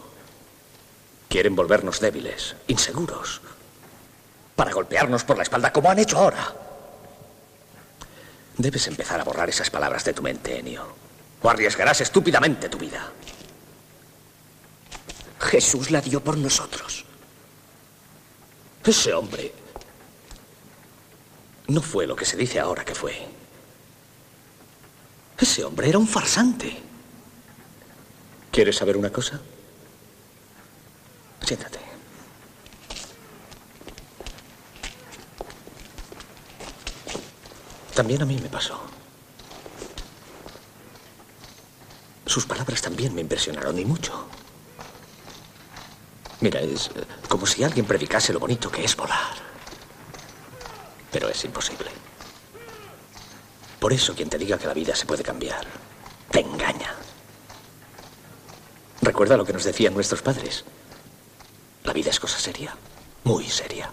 Quieren 1.29 1.57
volvernos 1.57 1.99
débiles, 1.99 2.55
inseguros, 2.69 3.41
para 4.55 4.73
golpearnos 4.73 5.25
por 5.25 5.37
la 5.37 5.43
espalda 5.43 5.73
como 5.73 5.91
han 5.91 5.99
hecho 5.99 6.19
ahora. 6.19 6.55
Debes 8.57 8.87
empezar 8.87 9.21
a 9.21 9.25
borrar 9.25 9.49
esas 9.49 9.69
palabras 9.69 10.05
de 10.05 10.13
tu 10.13 10.23
mente, 10.23 10.59
Enio, 10.59 10.87
o 11.43 11.51
arriesgarás 11.51 12.03
estúpidamente 12.03 12.69
tu 12.69 12.79
vida. 12.79 13.11
Jesús 15.41 15.91
la 15.91 16.01
dio 16.01 16.23
por 16.23 16.37
nosotros. 16.37 17.05
Ese 18.85 19.13
hombre 19.13 19.53
no 21.67 21.83
fue 21.83 22.07
lo 22.07 22.15
que 22.15 22.25
se 22.25 22.37
dice 22.37 22.61
ahora 22.61 22.85
que 22.85 22.95
fue. 22.95 23.40
Ese 25.41 25.65
hombre 25.65 25.89
era 25.89 25.99
un 25.99 26.07
farsante. 26.07 26.83
¿Quieres 28.53 28.77
saber 28.77 28.97
una 28.97 29.11
cosa? 29.11 29.41
Siéntate. 31.43 31.79
También 37.95 38.21
a 38.23 38.27
mí 38.27 38.39
me 38.43 38.49
pasó. 38.49 38.81
Sus 42.27 42.45
palabras 42.45 42.83
también 42.83 43.15
me 43.15 43.23
impresionaron 43.23 43.79
y 43.79 43.85
mucho. 43.85 44.27
Mira, 46.41 46.61
es 46.61 46.89
eh, 46.89 47.05
como 47.29 47.47
si 47.47 47.65
alguien 47.65 47.87
predicase 47.87 48.33
lo 48.33 48.41
bonito 48.41 48.71
que 48.71 48.85
es 48.85 48.95
volar. 48.95 49.35
Pero 51.11 51.29
es 51.29 51.45
imposible. 51.45 51.91
Por 53.81 53.93
eso 53.95 54.15
quien 54.15 54.29
te 54.29 54.39
diga 54.39 54.59
que 54.59 54.67
la 54.67 54.75
vida 54.75 54.95
se 54.95 55.07
puede 55.07 55.23
cambiar, 55.23 55.67
te 56.31 56.41
engaña. 56.41 56.95
Recuerda 59.03 59.39
lo 59.39 59.47
que 59.47 59.55
nos 59.55 59.65
decían 59.65 59.95
nuestros 59.95 60.21
padres. 60.21 60.65
La 61.85 61.95
vida 61.95 62.11
es 62.11 62.21
cosa 62.21 62.39
seria, 62.39 62.77
muy 63.25 63.45
seria. 63.45 63.91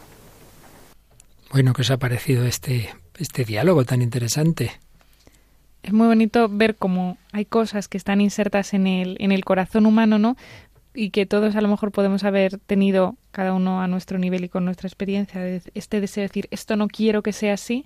Bueno, 1.52 1.74
¿qué 1.74 1.82
os 1.82 1.92
ha 1.92 1.98
parecido 1.98 2.46
este, 2.46 2.94
este 3.18 3.46
diálogo 3.46 3.86
tan 3.86 4.02
interesante? 4.02 4.74
Es 5.84 5.94
muy 5.94 6.08
bonito 6.08 6.50
ver 6.50 6.76
cómo 6.76 7.18
hay 7.32 7.46
cosas 7.46 7.88
que 7.88 7.98
están 7.98 8.20
insertas 8.20 8.74
en 8.74 8.88
el, 8.88 9.16
en 9.20 9.32
el 9.32 9.46
corazón 9.46 9.86
humano, 9.86 10.20
¿no? 10.20 10.36
Y 10.94 11.12
que 11.12 11.26
todos 11.26 11.56
a 11.56 11.62
lo 11.62 11.70
mejor 11.70 11.94
podemos 11.94 12.26
haber 12.26 12.58
tenido, 12.58 13.16
cada 13.32 13.54
uno 13.54 13.82
a 13.82 13.88
nuestro 13.88 14.18
nivel 14.20 14.44
y 14.44 14.50
con 14.50 14.66
nuestra 14.66 14.88
experiencia, 14.88 15.42
este 15.74 16.02
deseo 16.02 16.24
de 16.24 16.28
decir, 16.28 16.48
esto 16.52 16.76
no 16.76 16.90
quiero 16.90 17.24
que 17.24 17.32
sea 17.32 17.54
así, 17.54 17.86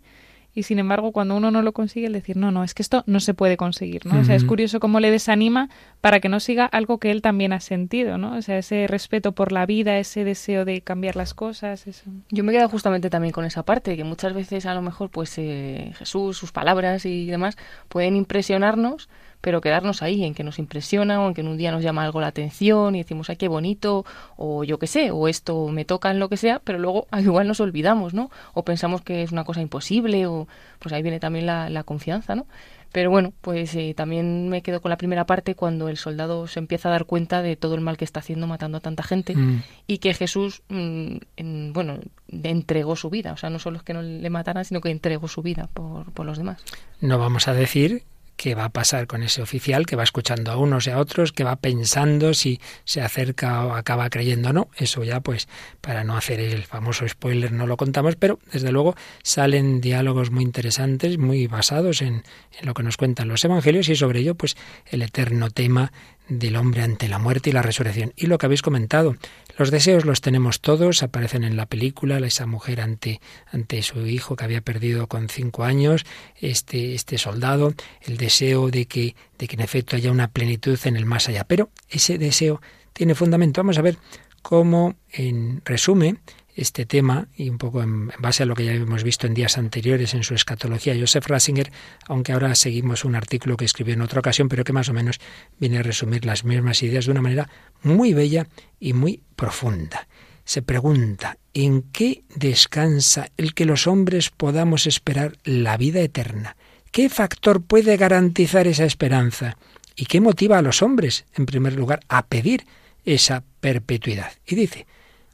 y 0.53 0.63
sin 0.63 0.79
embargo 0.79 1.11
cuando 1.11 1.35
uno 1.35 1.51
no 1.51 1.61
lo 1.61 1.71
consigue 1.71 2.07
el 2.07 2.13
decir 2.13 2.37
no 2.37 2.51
no 2.51 2.63
es 2.63 2.73
que 2.73 2.81
esto 2.81 3.03
no 3.07 3.19
se 3.19 3.33
puede 3.33 3.57
conseguir 3.57 4.05
no 4.05 4.19
o 4.19 4.23
sea 4.23 4.35
es 4.35 4.43
curioso 4.43 4.79
cómo 4.79 4.99
le 4.99 5.11
desanima 5.11 5.69
para 6.01 6.19
que 6.19 6.29
no 6.29 6.39
siga 6.39 6.65
algo 6.65 6.97
que 6.97 7.11
él 7.11 7.21
también 7.21 7.53
ha 7.53 7.59
sentido 7.59 8.17
no 8.17 8.35
o 8.35 8.41
sea 8.41 8.57
ese 8.57 8.87
respeto 8.87 9.31
por 9.31 9.51
la 9.51 9.65
vida 9.65 9.97
ese 9.97 10.23
deseo 10.23 10.65
de 10.65 10.81
cambiar 10.81 11.15
las 11.15 11.33
cosas 11.33 11.87
eso. 11.87 12.09
Yo 12.29 12.43
me 12.43 12.51
quedo 12.51 12.67
justamente 12.69 13.09
también 13.09 13.31
con 13.31 13.45
esa 13.45 13.63
parte 13.63 13.95
que 13.95 14.03
muchas 14.03 14.33
veces 14.33 14.65
a 14.65 14.73
lo 14.73 14.81
mejor 14.81 15.09
pues 15.09 15.37
eh, 15.37 15.93
Jesús 15.97 16.37
sus 16.37 16.51
palabras 16.51 17.05
y 17.05 17.27
demás 17.27 17.57
pueden 17.87 18.15
impresionarnos 18.15 19.09
pero 19.41 19.61
quedarnos 19.61 20.01
ahí, 20.01 20.23
en 20.23 20.33
que 20.33 20.43
nos 20.43 20.59
impresiona 20.59 21.21
o 21.21 21.27
en 21.27 21.33
que 21.33 21.41
en 21.41 21.47
un 21.47 21.57
día 21.57 21.71
nos 21.71 21.83
llama 21.83 22.03
algo 22.03 22.21
la 22.21 22.27
atención 22.27 22.95
y 22.95 22.99
decimos, 22.99 23.29
ay, 23.29 23.35
qué 23.35 23.47
bonito, 23.47 24.05
o 24.37 24.63
yo 24.63 24.79
qué 24.79 24.87
sé, 24.87 25.11
o 25.11 25.27
esto 25.27 25.67
me 25.67 25.85
toca 25.85 26.11
en 26.11 26.19
lo 26.19 26.29
que 26.29 26.37
sea, 26.37 26.59
pero 26.63 26.79
luego 26.79 27.07
igual 27.19 27.47
nos 27.47 27.59
olvidamos, 27.59 28.13
¿no? 28.13 28.29
O 28.53 28.63
pensamos 28.63 29.01
que 29.01 29.23
es 29.23 29.31
una 29.31 29.43
cosa 29.43 29.61
imposible, 29.61 30.27
o 30.27 30.47
pues 30.79 30.93
ahí 30.93 31.01
viene 31.01 31.19
también 31.19 31.45
la, 31.45 31.69
la 31.69 31.83
confianza, 31.83 32.35
¿no? 32.35 32.45
Pero 32.91 33.09
bueno, 33.09 33.31
pues 33.39 33.73
eh, 33.75 33.93
también 33.95 34.49
me 34.49 34.61
quedo 34.61 34.81
con 34.81 34.89
la 34.89 34.97
primera 34.97 35.25
parte 35.25 35.55
cuando 35.55 35.87
el 35.87 35.95
soldado 35.95 36.47
se 36.47 36.59
empieza 36.59 36.89
a 36.89 36.91
dar 36.91 37.05
cuenta 37.05 37.41
de 37.41 37.55
todo 37.55 37.75
el 37.75 37.81
mal 37.81 37.95
que 37.95 38.03
está 38.03 38.19
haciendo 38.19 38.47
matando 38.47 38.79
a 38.79 38.81
tanta 38.81 39.01
gente 39.01 39.33
mm. 39.33 39.63
y 39.87 39.99
que 39.99 40.13
Jesús, 40.13 40.61
mm, 40.67 41.15
en, 41.37 41.73
bueno, 41.73 41.99
entregó 42.27 42.97
su 42.97 43.09
vida. 43.09 43.31
O 43.31 43.37
sea, 43.37 43.49
no 43.49 43.59
solo 43.59 43.77
es 43.77 43.83
que 43.83 43.93
no 43.93 44.01
le 44.01 44.29
mataran, 44.29 44.65
sino 44.65 44.81
que 44.81 44.89
entregó 44.89 45.29
su 45.29 45.41
vida 45.41 45.69
por, 45.73 46.11
por 46.11 46.25
los 46.25 46.37
demás. 46.37 46.61
No 46.99 47.17
vamos 47.17 47.47
a 47.47 47.53
decir 47.53 48.03
qué 48.41 48.55
va 48.55 48.65
a 48.65 48.69
pasar 48.69 49.05
con 49.05 49.21
ese 49.21 49.43
oficial 49.43 49.85
que 49.85 49.95
va 49.95 50.01
escuchando 50.01 50.51
a 50.51 50.57
unos 50.57 50.87
y 50.87 50.89
a 50.89 50.97
otros, 50.97 51.31
que 51.31 51.43
va 51.43 51.57
pensando 51.57 52.33
si 52.33 52.59
se 52.85 52.99
acerca 52.99 53.67
o 53.67 53.75
acaba 53.75 54.09
creyendo 54.09 54.49
o 54.49 54.53
no. 54.53 54.69
Eso 54.75 55.03
ya, 55.03 55.19
pues, 55.19 55.47
para 55.79 56.03
no 56.03 56.17
hacer 56.17 56.39
el 56.39 56.63
famoso 56.63 57.07
spoiler, 57.07 57.51
no 57.51 57.67
lo 57.67 57.77
contamos, 57.77 58.15
pero 58.15 58.39
desde 58.51 58.71
luego 58.71 58.95
salen 59.21 59.79
diálogos 59.79 60.31
muy 60.31 60.43
interesantes, 60.43 61.19
muy 61.19 61.45
basados 61.45 62.01
en, 62.01 62.23
en 62.59 62.65
lo 62.65 62.73
que 62.73 62.81
nos 62.81 62.97
cuentan 62.97 63.27
los 63.27 63.45
evangelios 63.45 63.89
y 63.89 63.95
sobre 63.95 64.21
ello, 64.21 64.33
pues, 64.33 64.57
el 64.87 65.03
eterno 65.03 65.51
tema 65.51 65.91
del 66.31 66.55
hombre 66.55 66.81
ante 66.81 67.09
la 67.09 67.19
muerte 67.19 67.49
y 67.49 67.53
la 67.53 67.61
resurrección. 67.61 68.13
Y 68.15 68.27
lo 68.27 68.37
que 68.37 68.45
habéis 68.45 68.61
comentado, 68.61 69.15
los 69.57 69.69
deseos 69.69 70.05
los 70.05 70.21
tenemos 70.21 70.61
todos, 70.61 71.03
aparecen 71.03 71.43
en 71.43 71.57
la 71.57 71.65
película, 71.65 72.17
esa 72.19 72.45
mujer 72.45 72.79
ante, 72.79 73.19
ante 73.51 73.81
su 73.81 74.07
hijo 74.07 74.35
que 74.35 74.45
había 74.45 74.61
perdido 74.61 75.07
con 75.07 75.27
cinco 75.27 75.63
años, 75.63 76.05
este, 76.39 76.93
este 76.93 77.17
soldado, 77.17 77.73
el 78.01 78.17
deseo 78.17 78.69
de 78.69 78.85
que, 78.85 79.15
de 79.37 79.47
que 79.47 79.55
en 79.55 79.61
efecto 79.61 79.95
haya 79.95 80.11
una 80.11 80.29
plenitud 80.29 80.79
en 80.85 80.95
el 80.95 81.05
más 81.05 81.27
allá. 81.27 81.43
Pero 81.43 81.69
ese 81.89 82.17
deseo 82.17 82.61
tiene 82.93 83.13
fundamento. 83.13 83.59
Vamos 83.59 83.77
a 83.77 83.81
ver 83.81 83.97
cómo, 84.41 84.95
en 85.11 85.61
resumen, 85.65 86.19
este 86.55 86.85
tema 86.85 87.27
y 87.35 87.49
un 87.49 87.57
poco 87.57 87.81
en, 87.81 88.07
base 88.19 88.43
a 88.43 88.45
lo 88.45 88.55
que 88.55 88.65
ya 88.65 88.73
hemos 88.73 89.03
visto 89.03 89.27
en 89.27 89.33
días 89.33 89.57
anteriores 89.57 90.13
en 90.13 90.23
su 90.23 90.33
escatología 90.33 90.95
Joseph 90.99 91.27
Ratzinger, 91.27 91.71
aunque 92.07 92.33
ahora 92.33 92.53
seguimos 92.55 93.05
un 93.05 93.15
artículo 93.15 93.57
que 93.57 93.65
escribió 93.65 93.93
en 93.93 94.01
otra 94.01 94.19
ocasión, 94.19 94.49
pero 94.49 94.63
que 94.63 94.73
más 94.73 94.89
o 94.89 94.93
menos 94.93 95.19
viene 95.59 95.77
a 95.77 95.83
resumir 95.83 96.25
las 96.25 96.43
mismas 96.43 96.83
ideas 96.83 97.05
de 97.05 97.11
una 97.11 97.21
manera 97.21 97.49
muy 97.83 98.13
bella 98.13 98.47
y 98.79 98.93
muy 98.93 99.21
profunda. 99.35 100.07
Se 100.43 100.61
pregunta, 100.61 101.37
¿en 101.53 101.83
qué 101.83 102.23
descansa 102.35 103.29
el 103.37 103.53
que 103.53 103.65
los 103.65 103.87
hombres 103.87 104.29
podamos 104.29 104.87
esperar 104.87 105.37
la 105.43 105.77
vida 105.77 106.01
eterna? 106.01 106.57
¿Qué 106.91 107.09
factor 107.09 107.61
puede 107.61 107.95
garantizar 107.95 108.67
esa 108.67 108.83
esperanza? 108.83 109.57
¿Y 109.95 110.05
qué 110.05 110.19
motiva 110.19 110.57
a 110.57 110.61
los 110.61 110.81
hombres, 110.81 111.25
en 111.35 111.45
primer 111.45 111.73
lugar, 111.73 112.01
a 112.09 112.25
pedir 112.25 112.65
esa 113.05 113.43
perpetuidad? 113.59 114.33
Y 114.45 114.55
dice, 114.55 114.87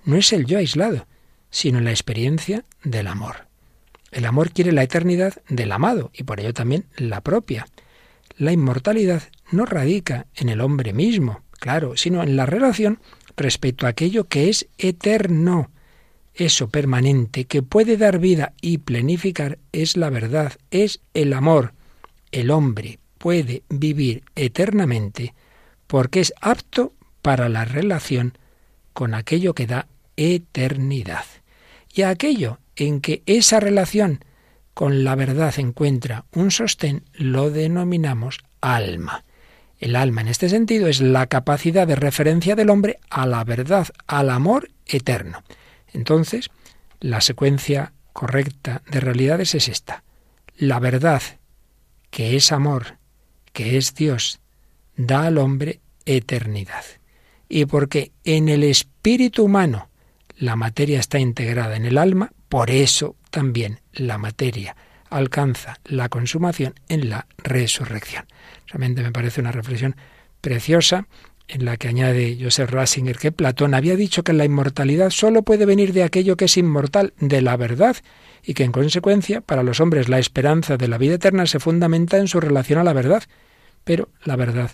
no 0.07 0.15
es 0.15 0.31
el 0.31 0.45
yo 0.45 0.57
aislado, 0.57 1.05
sino 1.51 1.81
la 1.81 1.91
experiencia 1.91 2.63
del 2.83 3.07
amor. 3.07 3.47
El 4.11 4.25
amor 4.25 4.51
quiere 4.51 4.71
la 4.71 4.83
eternidad 4.83 5.33
del 5.49 5.71
amado 5.71 6.11
y 6.13 6.23
por 6.23 6.39
ello 6.39 6.53
también 6.53 6.85
la 6.95 7.21
propia. 7.21 7.67
La 8.37 8.53
inmortalidad 8.53 9.23
no 9.51 9.65
radica 9.65 10.25
en 10.35 10.47
el 10.47 10.61
hombre 10.61 10.93
mismo, 10.93 11.41
claro, 11.59 11.97
sino 11.97 12.23
en 12.23 12.37
la 12.37 12.45
relación 12.45 12.99
respecto 13.35 13.85
a 13.85 13.89
aquello 13.89 14.23
que 14.23 14.49
es 14.49 14.67
eterno. 14.77 15.71
Eso 16.33 16.69
permanente 16.69 17.43
que 17.43 17.61
puede 17.61 17.97
dar 17.97 18.19
vida 18.19 18.53
y 18.61 18.77
planificar 18.77 19.59
es 19.73 19.97
la 19.97 20.09
verdad, 20.09 20.53
es 20.71 21.01
el 21.13 21.33
amor. 21.33 21.73
El 22.31 22.49
hombre 22.49 22.99
puede 23.17 23.63
vivir 23.67 24.23
eternamente 24.35 25.33
porque 25.85 26.21
es 26.21 26.33
apto 26.39 26.93
para 27.21 27.49
la 27.49 27.65
relación 27.65 28.37
con 28.93 29.13
aquello 29.13 29.53
que 29.53 29.67
da 29.67 29.87
eternidad. 30.17 31.25
Y 31.93 32.01
a 32.01 32.09
aquello 32.09 32.59
en 32.75 33.01
que 33.01 33.23
esa 33.25 33.59
relación 33.59 34.23
con 34.73 35.03
la 35.03 35.15
verdad 35.15 35.53
encuentra 35.57 36.25
un 36.33 36.51
sostén, 36.51 37.03
lo 37.13 37.49
denominamos 37.49 38.39
alma. 38.61 39.23
El 39.79 39.95
alma 39.95 40.21
en 40.21 40.27
este 40.27 40.49
sentido 40.49 40.87
es 40.87 41.01
la 41.01 41.27
capacidad 41.27 41.87
de 41.87 41.95
referencia 41.95 42.55
del 42.55 42.69
hombre 42.69 42.99
a 43.09 43.25
la 43.25 43.43
verdad, 43.43 43.87
al 44.05 44.29
amor 44.29 44.69
eterno. 44.85 45.43
Entonces, 45.93 46.49
la 46.99 47.21
secuencia 47.21 47.93
correcta 48.13 48.81
de 48.89 48.99
realidades 48.99 49.55
es 49.55 49.67
esta. 49.67 50.03
La 50.57 50.79
verdad, 50.79 51.21
que 52.09 52.35
es 52.35 52.51
amor, 52.51 52.97
que 53.53 53.77
es 53.77 53.93
Dios, 53.93 54.39
da 54.95 55.23
al 55.25 55.37
hombre 55.37 55.79
eternidad. 56.05 56.83
Y 57.49 57.65
porque 57.65 58.11
en 58.23 58.49
el 58.49 58.63
espíritu 58.63 59.45
humano 59.45 59.86
la 60.37 60.55
materia 60.55 60.99
está 60.99 61.19
integrada 61.19 61.75
en 61.75 61.85
el 61.85 61.97
alma, 61.97 62.31
por 62.49 62.69
eso 62.69 63.15
también 63.31 63.79
la 63.93 64.17
materia 64.17 64.75
alcanza 65.09 65.79
la 65.85 66.09
consumación 66.09 66.75
en 66.89 67.09
la 67.09 67.27
resurrección. 67.37 68.25
Realmente 68.67 69.01
me 69.01 69.11
parece 69.11 69.41
una 69.41 69.51
reflexión 69.51 69.95
preciosa 70.41 71.07
en 71.47 71.65
la 71.65 71.77
que 71.77 71.87
añade 71.87 72.37
Joseph 72.39 72.69
Ratzinger 72.69 73.17
que 73.17 73.31
Platón 73.31 73.73
había 73.73 73.95
dicho 73.95 74.23
que 74.23 74.33
la 74.33 74.45
inmortalidad 74.45 75.11
sólo 75.11 75.43
puede 75.43 75.65
venir 75.65 75.93
de 75.93 76.03
aquello 76.03 76.35
que 76.35 76.45
es 76.45 76.57
inmortal, 76.57 77.13
de 77.19 77.41
la 77.41 77.55
verdad, 77.55 77.95
y 78.43 78.53
que 78.53 78.63
en 78.63 78.71
consecuencia 78.71 79.41
para 79.41 79.63
los 79.63 79.79
hombres 79.79 80.09
la 80.09 80.19
esperanza 80.19 80.77
de 80.77 80.87
la 80.87 80.97
vida 80.97 81.15
eterna 81.15 81.45
se 81.45 81.59
fundamenta 81.59 82.17
en 82.17 82.27
su 82.27 82.41
relación 82.41 82.79
a 82.79 82.83
la 82.83 82.93
verdad. 82.93 83.23
Pero 83.85 84.09
la 84.25 84.35
verdad, 84.35 84.71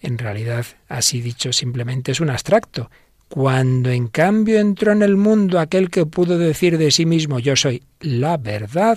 en 0.00 0.16
realidad, 0.16 0.64
así 0.88 1.20
dicho, 1.20 1.52
simplemente 1.52 2.12
es 2.12 2.20
un 2.20 2.30
abstracto 2.30 2.90
cuando 3.34 3.90
en 3.90 4.06
cambio 4.06 4.60
entró 4.60 4.92
en 4.92 5.02
el 5.02 5.16
mundo 5.16 5.58
aquel 5.58 5.90
que 5.90 6.06
pudo 6.06 6.38
decir 6.38 6.78
de 6.78 6.92
sí 6.92 7.04
mismo 7.04 7.40
yo 7.40 7.56
soy 7.56 7.82
la 7.98 8.36
verdad, 8.36 8.96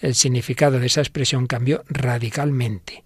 el 0.00 0.16
significado 0.16 0.80
de 0.80 0.86
esa 0.86 1.02
expresión 1.02 1.46
cambió 1.46 1.84
radicalmente. 1.86 3.04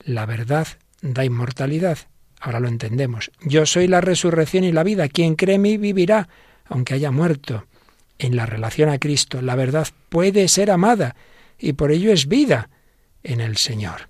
La 0.00 0.24
verdad 0.24 0.66
da 1.02 1.26
inmortalidad. 1.26 1.98
Ahora 2.40 2.58
lo 2.58 2.68
entendemos. 2.68 3.30
Yo 3.42 3.66
soy 3.66 3.86
la 3.86 4.00
resurrección 4.00 4.64
y 4.64 4.72
la 4.72 4.82
vida. 4.82 5.08
Quien 5.08 5.36
cree 5.36 5.56
en 5.56 5.60
mí 5.60 5.76
vivirá, 5.76 6.30
aunque 6.64 6.94
haya 6.94 7.10
muerto. 7.10 7.66
En 8.18 8.34
la 8.34 8.46
relación 8.46 8.88
a 8.88 8.98
Cristo, 8.98 9.42
la 9.42 9.56
verdad 9.56 9.88
puede 10.08 10.48
ser 10.48 10.70
amada 10.70 11.16
y 11.58 11.74
por 11.74 11.92
ello 11.92 12.10
es 12.14 12.28
vida 12.28 12.70
en 13.22 13.42
el 13.42 13.58
Señor. 13.58 14.08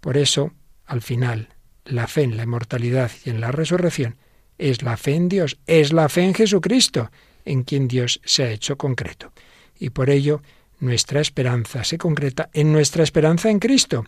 Por 0.00 0.16
eso, 0.16 0.54
al 0.86 1.02
final, 1.02 1.50
la 1.84 2.06
fe 2.06 2.22
en 2.22 2.38
la 2.38 2.44
inmortalidad 2.44 3.10
y 3.26 3.28
en 3.28 3.42
la 3.42 3.52
resurrección 3.52 4.16
es 4.58 4.82
la 4.82 4.96
fe 4.96 5.14
en 5.14 5.28
Dios, 5.28 5.58
es 5.66 5.92
la 5.92 6.08
fe 6.08 6.22
en 6.22 6.34
Jesucristo, 6.34 7.10
en 7.44 7.62
quien 7.62 7.88
Dios 7.88 8.20
se 8.24 8.42
ha 8.44 8.50
hecho 8.50 8.76
concreto. 8.76 9.32
Y 9.78 9.90
por 9.90 10.10
ello 10.10 10.42
nuestra 10.80 11.20
esperanza 11.20 11.84
se 11.84 11.98
concreta 11.98 12.50
en 12.52 12.72
nuestra 12.72 13.02
esperanza 13.02 13.50
en 13.50 13.58
Cristo. 13.58 14.04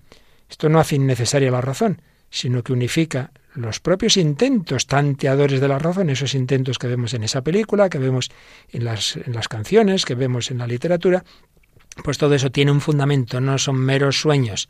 Esto 0.49 0.69
no 0.69 0.81
hace 0.81 0.97
innecesaria 0.97 1.51
la 1.51 1.61
razón, 1.61 2.03
sino 2.31 2.63
que 2.63 2.73
unifica 2.73 3.31
los 3.55 3.81
propios 3.81 4.17
intentos 4.17 4.87
tanteadores 4.87 5.61
de 5.61 5.69
la 5.69 5.79
razón, 5.79 6.11
esos 6.11 6.35
intentos 6.35 6.79
que 6.79 6.87
vemos 6.87 7.15
en 7.15 7.25
esa 7.25 7.43
película, 7.43 7.89
que 7.89 7.99
vemos 7.99 8.31
en 8.71 8.85
las, 8.85 9.17
en 9.17 9.33
las 9.33 9.49
canciones, 9.49 10.05
que 10.05 10.15
vemos 10.15 10.51
en 10.51 10.59
la 10.59 10.67
literatura, 10.67 11.25
pues 12.05 12.19
todo 12.19 12.35
eso 12.35 12.51
tiene 12.51 12.71
un 12.71 12.81
fundamento, 12.81 13.41
no 13.41 13.59
son 13.59 13.77
meros 13.77 14.21
sueños. 14.21 14.69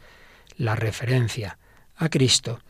La 0.56 0.74
referencia 0.74 1.58
a 1.96 2.08
Cristo 2.08 2.60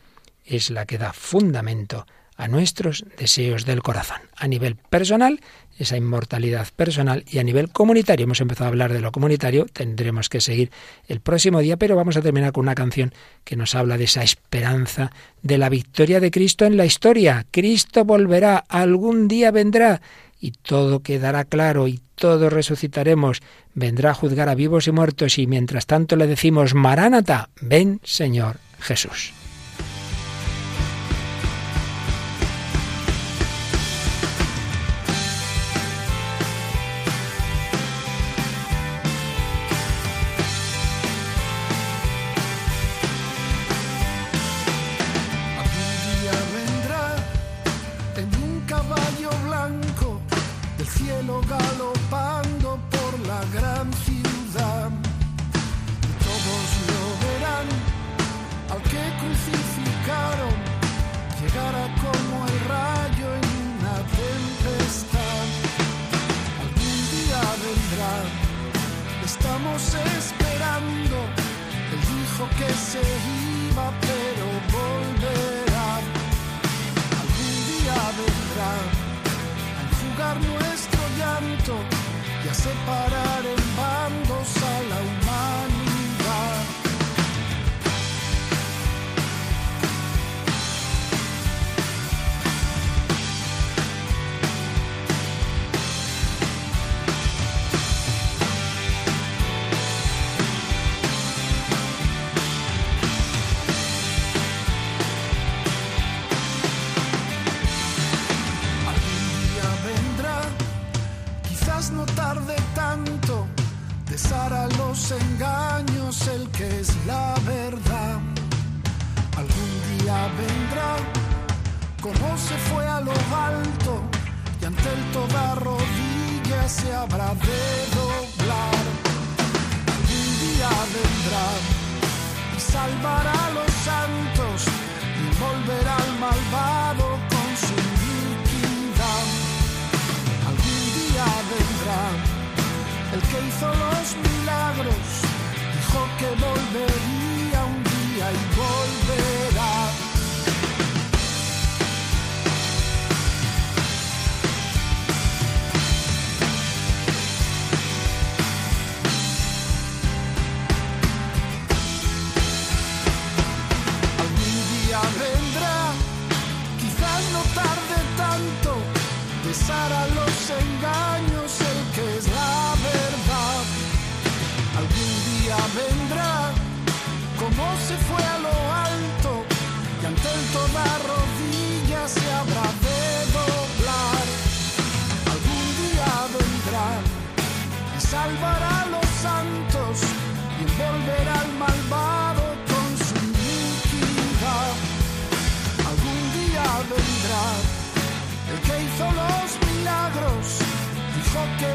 es 0.45 0.69
la 0.69 0.85
que 0.85 0.97
da 0.97 1.13
fundamento 1.13 2.05
a 2.37 2.47
nuestros 2.47 3.05
deseos 3.17 3.65
del 3.65 3.83
corazón. 3.83 4.21
A 4.35 4.47
nivel 4.47 4.75
personal, 4.75 5.39
esa 5.77 5.97
inmortalidad 5.97 6.67
personal 6.75 7.23
y 7.29 7.39
a 7.39 7.43
nivel 7.43 7.69
comunitario. 7.69 8.25
Hemos 8.25 8.41
empezado 8.41 8.65
a 8.65 8.69
hablar 8.69 8.93
de 8.93 9.01
lo 9.01 9.11
comunitario, 9.11 9.65
tendremos 9.71 10.29
que 10.29 10.41
seguir 10.41 10.71
el 11.07 11.19
próximo 11.19 11.59
día, 11.59 11.77
pero 11.77 11.95
vamos 11.95 12.17
a 12.17 12.21
terminar 12.21 12.51
con 12.51 12.63
una 12.63 12.75
canción 12.75 13.13
que 13.43 13.55
nos 13.55 13.75
habla 13.75 13.97
de 13.97 14.05
esa 14.05 14.23
esperanza 14.23 15.11
de 15.41 15.57
la 15.57 15.69
victoria 15.69 16.19
de 16.19 16.31
Cristo 16.31 16.65
en 16.65 16.77
la 16.77 16.85
historia. 16.85 17.45
Cristo 17.51 18.05
volverá, 18.05 18.57
algún 18.69 19.27
día 19.27 19.51
vendrá 19.51 20.01
y 20.39 20.51
todo 20.51 21.01
quedará 21.01 21.45
claro 21.45 21.87
y 21.87 21.99
todos 22.15 22.51
resucitaremos. 22.51 23.41
Vendrá 23.73 24.11
a 24.11 24.15
juzgar 24.15 24.49
a 24.49 24.55
vivos 24.55 24.87
y 24.87 24.91
muertos 24.91 25.37
y 25.37 25.47
mientras 25.47 25.85
tanto 25.85 26.15
le 26.15 26.27
decimos, 26.27 26.73
Maránata, 26.73 27.49
ven 27.61 27.99
Señor 28.03 28.57
Jesús. 28.79 29.33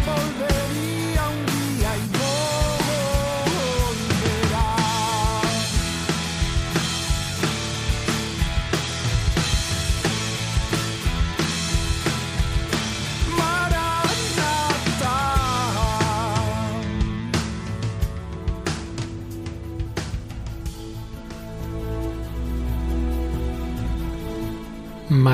volver. 0.06 0.55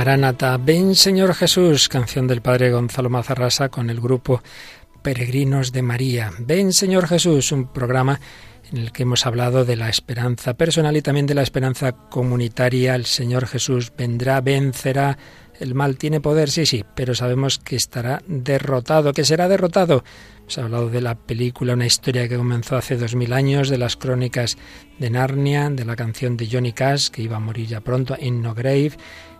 Maranata, 0.03 0.57
ven 0.57 0.97
Señor 0.97 1.33
Jesús, 1.33 1.89
canción 1.89 2.27
del 2.27 2.43
Padre 2.43 2.73
Gonzalo 2.73 3.09
Mazarrasa 3.09 3.69
con 3.69 3.89
el 3.89 4.01
grupo 4.01 4.43
Peregrinos 5.01 5.71
de 5.71 5.83
María. 5.83 6.33
Ven 6.41 6.73
Señor 6.73 7.07
Jesús, 7.07 7.53
un 7.53 7.73
programa 7.73 8.19
en 8.73 8.79
el 8.79 8.91
que 8.91 9.05
hemos 9.05 9.27
hablado 9.27 9.65
de 9.65 9.77
la 9.77 9.89
esperanza 9.89 10.55
personal 10.55 10.97
y 10.97 11.03
también 11.03 11.27
de 11.27 11.35
la 11.35 11.43
esperanza 11.43 11.93
comunitaria. 11.93 12.97
El 12.97 13.07
Señor 13.07 13.47
Jesús 13.47 13.93
vendrá, 13.97 14.41
vencerá. 14.41 15.17
El 15.61 15.77
mal 15.77 15.97
tiene 15.99 16.21
poder, 16.21 16.51
sí, 16.51 16.67
sí, 16.67 16.85
pero 16.97 17.15
sabemos 17.15 17.61
que 17.61 17.77
estará 17.77 18.23
derrotado, 18.27 19.13
que 19.13 19.25
será 19.25 19.47
derrotado. 19.47 20.03
Hemos 20.41 20.59
hablado 20.59 20.91
de 20.91 21.01
la 21.01 21.15
película, 21.15 21.75
una 21.75 21.87
historia 21.87 22.29
que 22.29 22.37
comenzó 22.37 22.75
hace 22.75 22.97
dos 22.97 23.15
mil 23.15 23.33
años, 23.33 23.69
de 23.69 23.79
las 23.79 23.97
crónicas 23.97 24.59
de 24.99 25.11
Narnia, 25.11 25.71
de 25.71 25.85
la 25.85 25.95
canción 25.95 26.37
de 26.37 26.49
Johnny 26.51 26.73
Cash, 26.73 27.11
que 27.11 27.23
iba 27.23 27.37
a 27.37 27.41
morir 27.41 27.69
ya 27.69 27.81
pronto, 27.81 28.17
In 28.19 28.43
No 28.43 28.53
Grave 28.53 28.97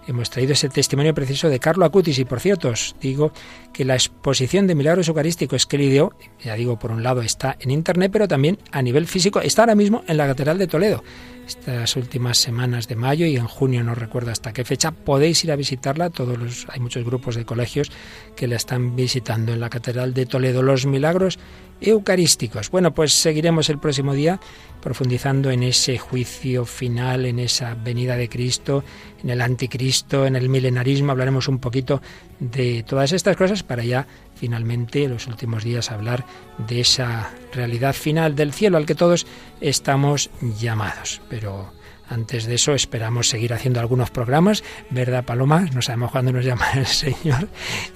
hemos 0.07 0.31
traído 0.31 0.53
ese 0.53 0.69
testimonio 0.69 1.15
preciso 1.15 1.49
de 1.49 1.59
Carlo 1.59 1.85
Acutis 1.85 2.19
y 2.19 2.25
por 2.25 2.41
cierto 2.41 2.69
os 2.69 2.97
digo 3.01 3.33
que 3.73 3.85
la 3.85 3.95
exposición 3.95 4.67
de 4.67 4.75
milagros 4.75 5.09
eucarísticos 5.09 5.67
que 5.67 5.77
él 5.77 5.91
dio, 5.91 6.13
ya 6.43 6.55
digo 6.55 6.79
por 6.79 6.91
un 6.91 7.03
lado 7.03 7.23
está 7.23 7.57
en 7.61 7.71
internet 7.71 8.11
pero 8.13 8.29
también 8.29 8.59
a 8.71 8.83
nivel 8.83 9.07
físico 9.07 9.41
está 9.41 9.63
ahora 9.63 9.75
mismo 9.75 10.03
en 10.07 10.17
la 10.17 10.27
catedral 10.27 10.59
de 10.59 10.67
Toledo 10.67 11.03
estas 11.47 11.97
últimas 11.97 12.39
semanas 12.39 12.89
de 12.89 12.97
mayo 12.97 13.27
y 13.27 13.37
en 13.37 13.47
junio 13.47 13.83
no 13.83 13.95
recuerdo 13.95 14.31
hasta 14.31 14.53
qué 14.53 14.65
fecha 14.65 14.91
podéis 14.93 15.45
ir 15.45 15.53
a 15.53 15.57
visitarla. 15.57 16.11
Todos 16.11 16.39
los 16.39 16.67
hay 16.69 16.81
muchos 16.81 17.05
grupos 17.05 17.35
de 17.37 17.45
colegios 17.45 17.91
que 18.37 18.47
la 18.47 18.57
están 18.57 18.97
visitando 18.97 19.53
en 19.53 19.61
la 19.61 19.71
Catedral 19.71 20.15
de 20.15 20.27
Toledo. 20.27 20.63
Los 20.63 20.87
milagros 20.87 21.39
eucarísticos. 21.81 22.71
Bueno 22.71 22.95
pues 22.95 23.13
seguiremos 23.13 23.69
el 23.69 23.79
próximo 23.79 24.15
día 24.15 24.41
profundizando 24.81 25.51
en 25.51 25.63
ese 25.63 25.99
juicio 25.99 26.65
final 26.65 27.27
en 27.27 27.39
esa 27.39 27.75
venida 27.75 28.17
de 28.17 28.29
Cristo 28.29 28.85
en 29.23 29.31
el 29.31 29.41
anticristo 29.41 30.27
en 30.27 30.37
el 30.37 30.49
milenarismo. 30.49 31.13
Hablaremos 31.13 31.49
un 31.49 31.59
poquito 31.59 32.01
de 32.39 32.85
todas 32.87 33.13
estas 33.13 33.37
cosas 33.37 33.63
para 33.63 33.85
ya 33.85 34.07
finalmente 34.43 35.05
en 35.05 35.13
los 35.13 35.29
últimos 35.29 35.63
días 35.63 35.93
hablar 35.93 36.27
de 36.59 36.81
esa 36.81 37.31
realidad 37.53 37.93
final 37.93 38.35
del 38.35 38.53
cielo 38.53 38.77
al 38.77 38.87
que 38.87 38.97
todos 38.97 39.25
estamos 39.61 40.31
llamados. 40.59 41.21
Pero 41.29 41.73
antes 42.09 42.45
de 42.47 42.57
eso 42.57 42.75
esperamos 42.75 43.29
seguir 43.29 43.55
haciendo 43.55 43.81
algunos 43.81 44.11
programas, 44.11 44.63
¿verdad 44.91 45.25
Paloma? 45.25 45.67
No 45.73 45.81
sabemos 45.81 46.11
cuándo 46.11 46.33
nos 46.33 46.45
llama 46.45 46.67
el 46.75 46.87
Señor 46.87 47.49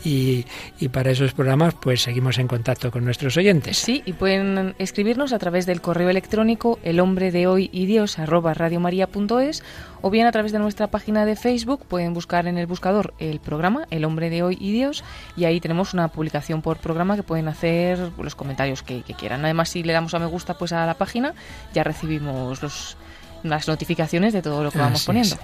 y, 0.05 0.47
y, 0.80 0.88
para 0.88 1.11
esos 1.11 1.34
programas 1.34 1.74
pues 1.74 2.03
seguimos 2.03 2.38
en 2.38 2.49
contacto 2.49 2.90
con 2.90 3.05
nuestros 3.05 3.36
oyentes. 3.36 3.76
Sí, 3.76 4.03
y 4.07 4.14
pueden 4.14 4.74
escribirnos 4.78 5.32
a 5.32 5.38
través 5.38 5.66
del 5.66 5.80
correo 5.80 6.09
electrónico 6.09 6.78
el 6.82 7.01
hombre 7.01 7.30
de 7.30 7.47
hoy 7.47 7.68
y 7.72 7.86
Dios 7.86 8.18
arroba 8.18 8.55
o 10.03 10.11
bien 10.11 10.26
a 10.26 10.32
través 10.32 10.53
de 10.53 10.59
nuestra 10.59 10.86
página 10.86 11.24
de 11.24 11.36
Facebook 11.36 11.84
pueden 11.86 12.14
buscar 12.14 12.47
en 12.47 12.59
el 12.59 12.66
buscador 12.66 13.14
el 13.18 13.40
programa 13.40 13.86
El 13.90 14.05
hombre 14.05 14.30
de 14.30 14.42
hoy 14.42 14.57
y 14.61 14.72
Dios 14.72 15.05
y 15.36 15.44
ahí 15.44 15.61
tenemos 15.61 15.94
una 15.94 16.09
publicación 16.09 16.62
por 16.62 16.78
programa 16.78 17.16
que 17.16 17.22
pueden 17.22 17.49
hacer 17.49 17.99
los 18.18 18.34
comentarios 18.34 18.82
que, 18.82 19.03
quieran. 19.03 19.44
Además, 19.44 19.70
si 19.70 19.82
le 19.82 19.92
damos 19.92 20.14
a 20.14 20.18
me 20.18 20.26
gusta 20.26 20.59
pues 20.59 20.72
a 20.72 20.86
la 20.86 20.94
página 20.94 21.34
ya 21.74 21.84
recibimos 21.84 22.62
los, 22.62 22.97
las 23.49 23.68
notificaciones 23.68 24.32
de 24.32 24.42
todo 24.42 24.62
lo 24.62 24.70
que 24.70 24.78
vamos 24.78 25.05
poniendo. 25.05 25.36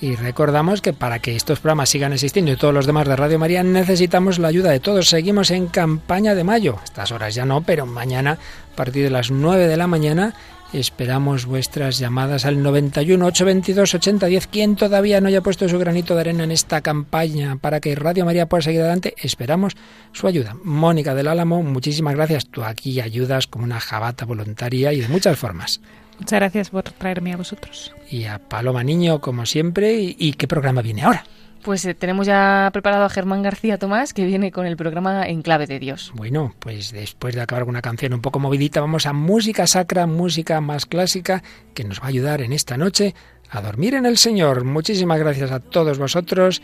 Y 0.00 0.16
recordamos 0.16 0.82
que 0.82 0.92
para 0.92 1.18
que 1.20 1.36
estos 1.36 1.60
programas 1.60 1.88
sigan 1.88 2.12
existiendo 2.12 2.52
y 2.52 2.56
todos 2.56 2.74
los 2.74 2.84
demás 2.84 3.08
de 3.08 3.16
Radio 3.16 3.38
María 3.38 3.62
necesitamos 3.62 4.38
la 4.38 4.48
ayuda 4.48 4.70
de 4.70 4.80
todos. 4.80 5.08
Seguimos 5.08 5.50
en 5.50 5.68
campaña 5.68 6.34
de 6.34 6.44
mayo. 6.44 6.78
Estas 6.84 7.12
horas 7.12 7.34
ya 7.34 7.46
no, 7.46 7.62
pero 7.62 7.86
mañana 7.86 8.38
a 8.72 8.76
partir 8.76 9.04
de 9.04 9.10
las 9.10 9.30
9 9.30 9.66
de 9.66 9.76
la 9.76 9.86
mañana 9.86 10.34
Esperamos 10.74 11.46
vuestras 11.46 12.00
llamadas 12.00 12.44
al 12.44 12.60
91 12.60 13.26
822 13.26 13.94
8010. 13.94 14.48
Quien 14.48 14.74
todavía 14.74 15.20
no 15.20 15.28
haya 15.28 15.40
puesto 15.40 15.68
su 15.68 15.78
granito 15.78 16.16
de 16.16 16.22
arena 16.22 16.42
en 16.42 16.50
esta 16.50 16.80
campaña 16.80 17.54
para 17.60 17.78
que 17.78 17.94
Radio 17.94 18.24
María 18.24 18.46
pueda 18.48 18.62
seguir 18.62 18.80
adelante, 18.80 19.14
esperamos 19.18 19.74
su 20.12 20.26
ayuda. 20.26 20.56
Mónica 20.64 21.14
del 21.14 21.28
Álamo, 21.28 21.62
muchísimas 21.62 22.16
gracias. 22.16 22.48
Tú 22.48 22.64
aquí 22.64 23.00
ayudas 23.00 23.46
como 23.46 23.64
una 23.64 23.78
jabata 23.78 24.24
voluntaria 24.24 24.92
y 24.92 25.00
de 25.00 25.06
muchas 25.06 25.38
formas. 25.38 25.80
Muchas 26.18 26.38
gracias 26.38 26.70
por 26.70 26.84
traerme 26.84 27.32
a 27.32 27.36
vosotros. 27.36 27.92
Y 28.10 28.24
a 28.24 28.38
Paloma 28.38 28.84
Niño, 28.84 29.20
como 29.20 29.46
siempre. 29.46 29.94
y 29.94 30.32
qué 30.34 30.46
programa 30.46 30.82
viene 30.82 31.02
ahora? 31.02 31.24
Pues 31.64 31.82
eh, 31.86 31.94
tenemos 31.94 32.26
ya 32.26 32.68
preparado 32.74 33.06
a 33.06 33.08
Germán 33.08 33.42
García 33.42 33.78
Tomás, 33.78 34.12
que 34.12 34.26
viene 34.26 34.52
con 34.52 34.66
el 34.66 34.76
programa 34.76 35.26
En 35.26 35.40
Clave 35.40 35.66
de 35.66 35.78
Dios. 35.78 36.12
Bueno, 36.14 36.54
pues 36.58 36.92
después 36.92 37.34
de 37.34 37.40
acabar 37.40 37.64
con 37.64 37.70
una 37.70 37.80
canción 37.80 38.12
un 38.12 38.20
poco 38.20 38.38
movidita, 38.38 38.82
vamos 38.82 39.06
a 39.06 39.14
música 39.14 39.66
sacra, 39.66 40.06
música 40.06 40.60
más 40.60 40.84
clásica, 40.84 41.42
que 41.72 41.84
nos 41.84 42.00
va 42.00 42.04
a 42.04 42.08
ayudar 42.08 42.42
en 42.42 42.52
esta 42.52 42.76
noche 42.76 43.14
a 43.48 43.62
dormir 43.62 43.94
en 43.94 44.04
el 44.04 44.18
Señor. 44.18 44.64
Muchísimas 44.64 45.18
gracias 45.18 45.52
a 45.52 45.60
todos 45.60 45.98
vosotros 45.98 46.60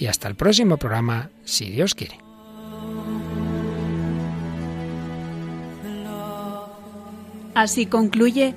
y 0.00 0.06
hasta 0.06 0.26
el 0.26 0.34
próximo 0.34 0.78
programa, 0.78 1.30
si 1.44 1.70
Dios 1.70 1.94
quiere. 1.94 2.18
Así 7.54 7.86
concluye 7.86 8.56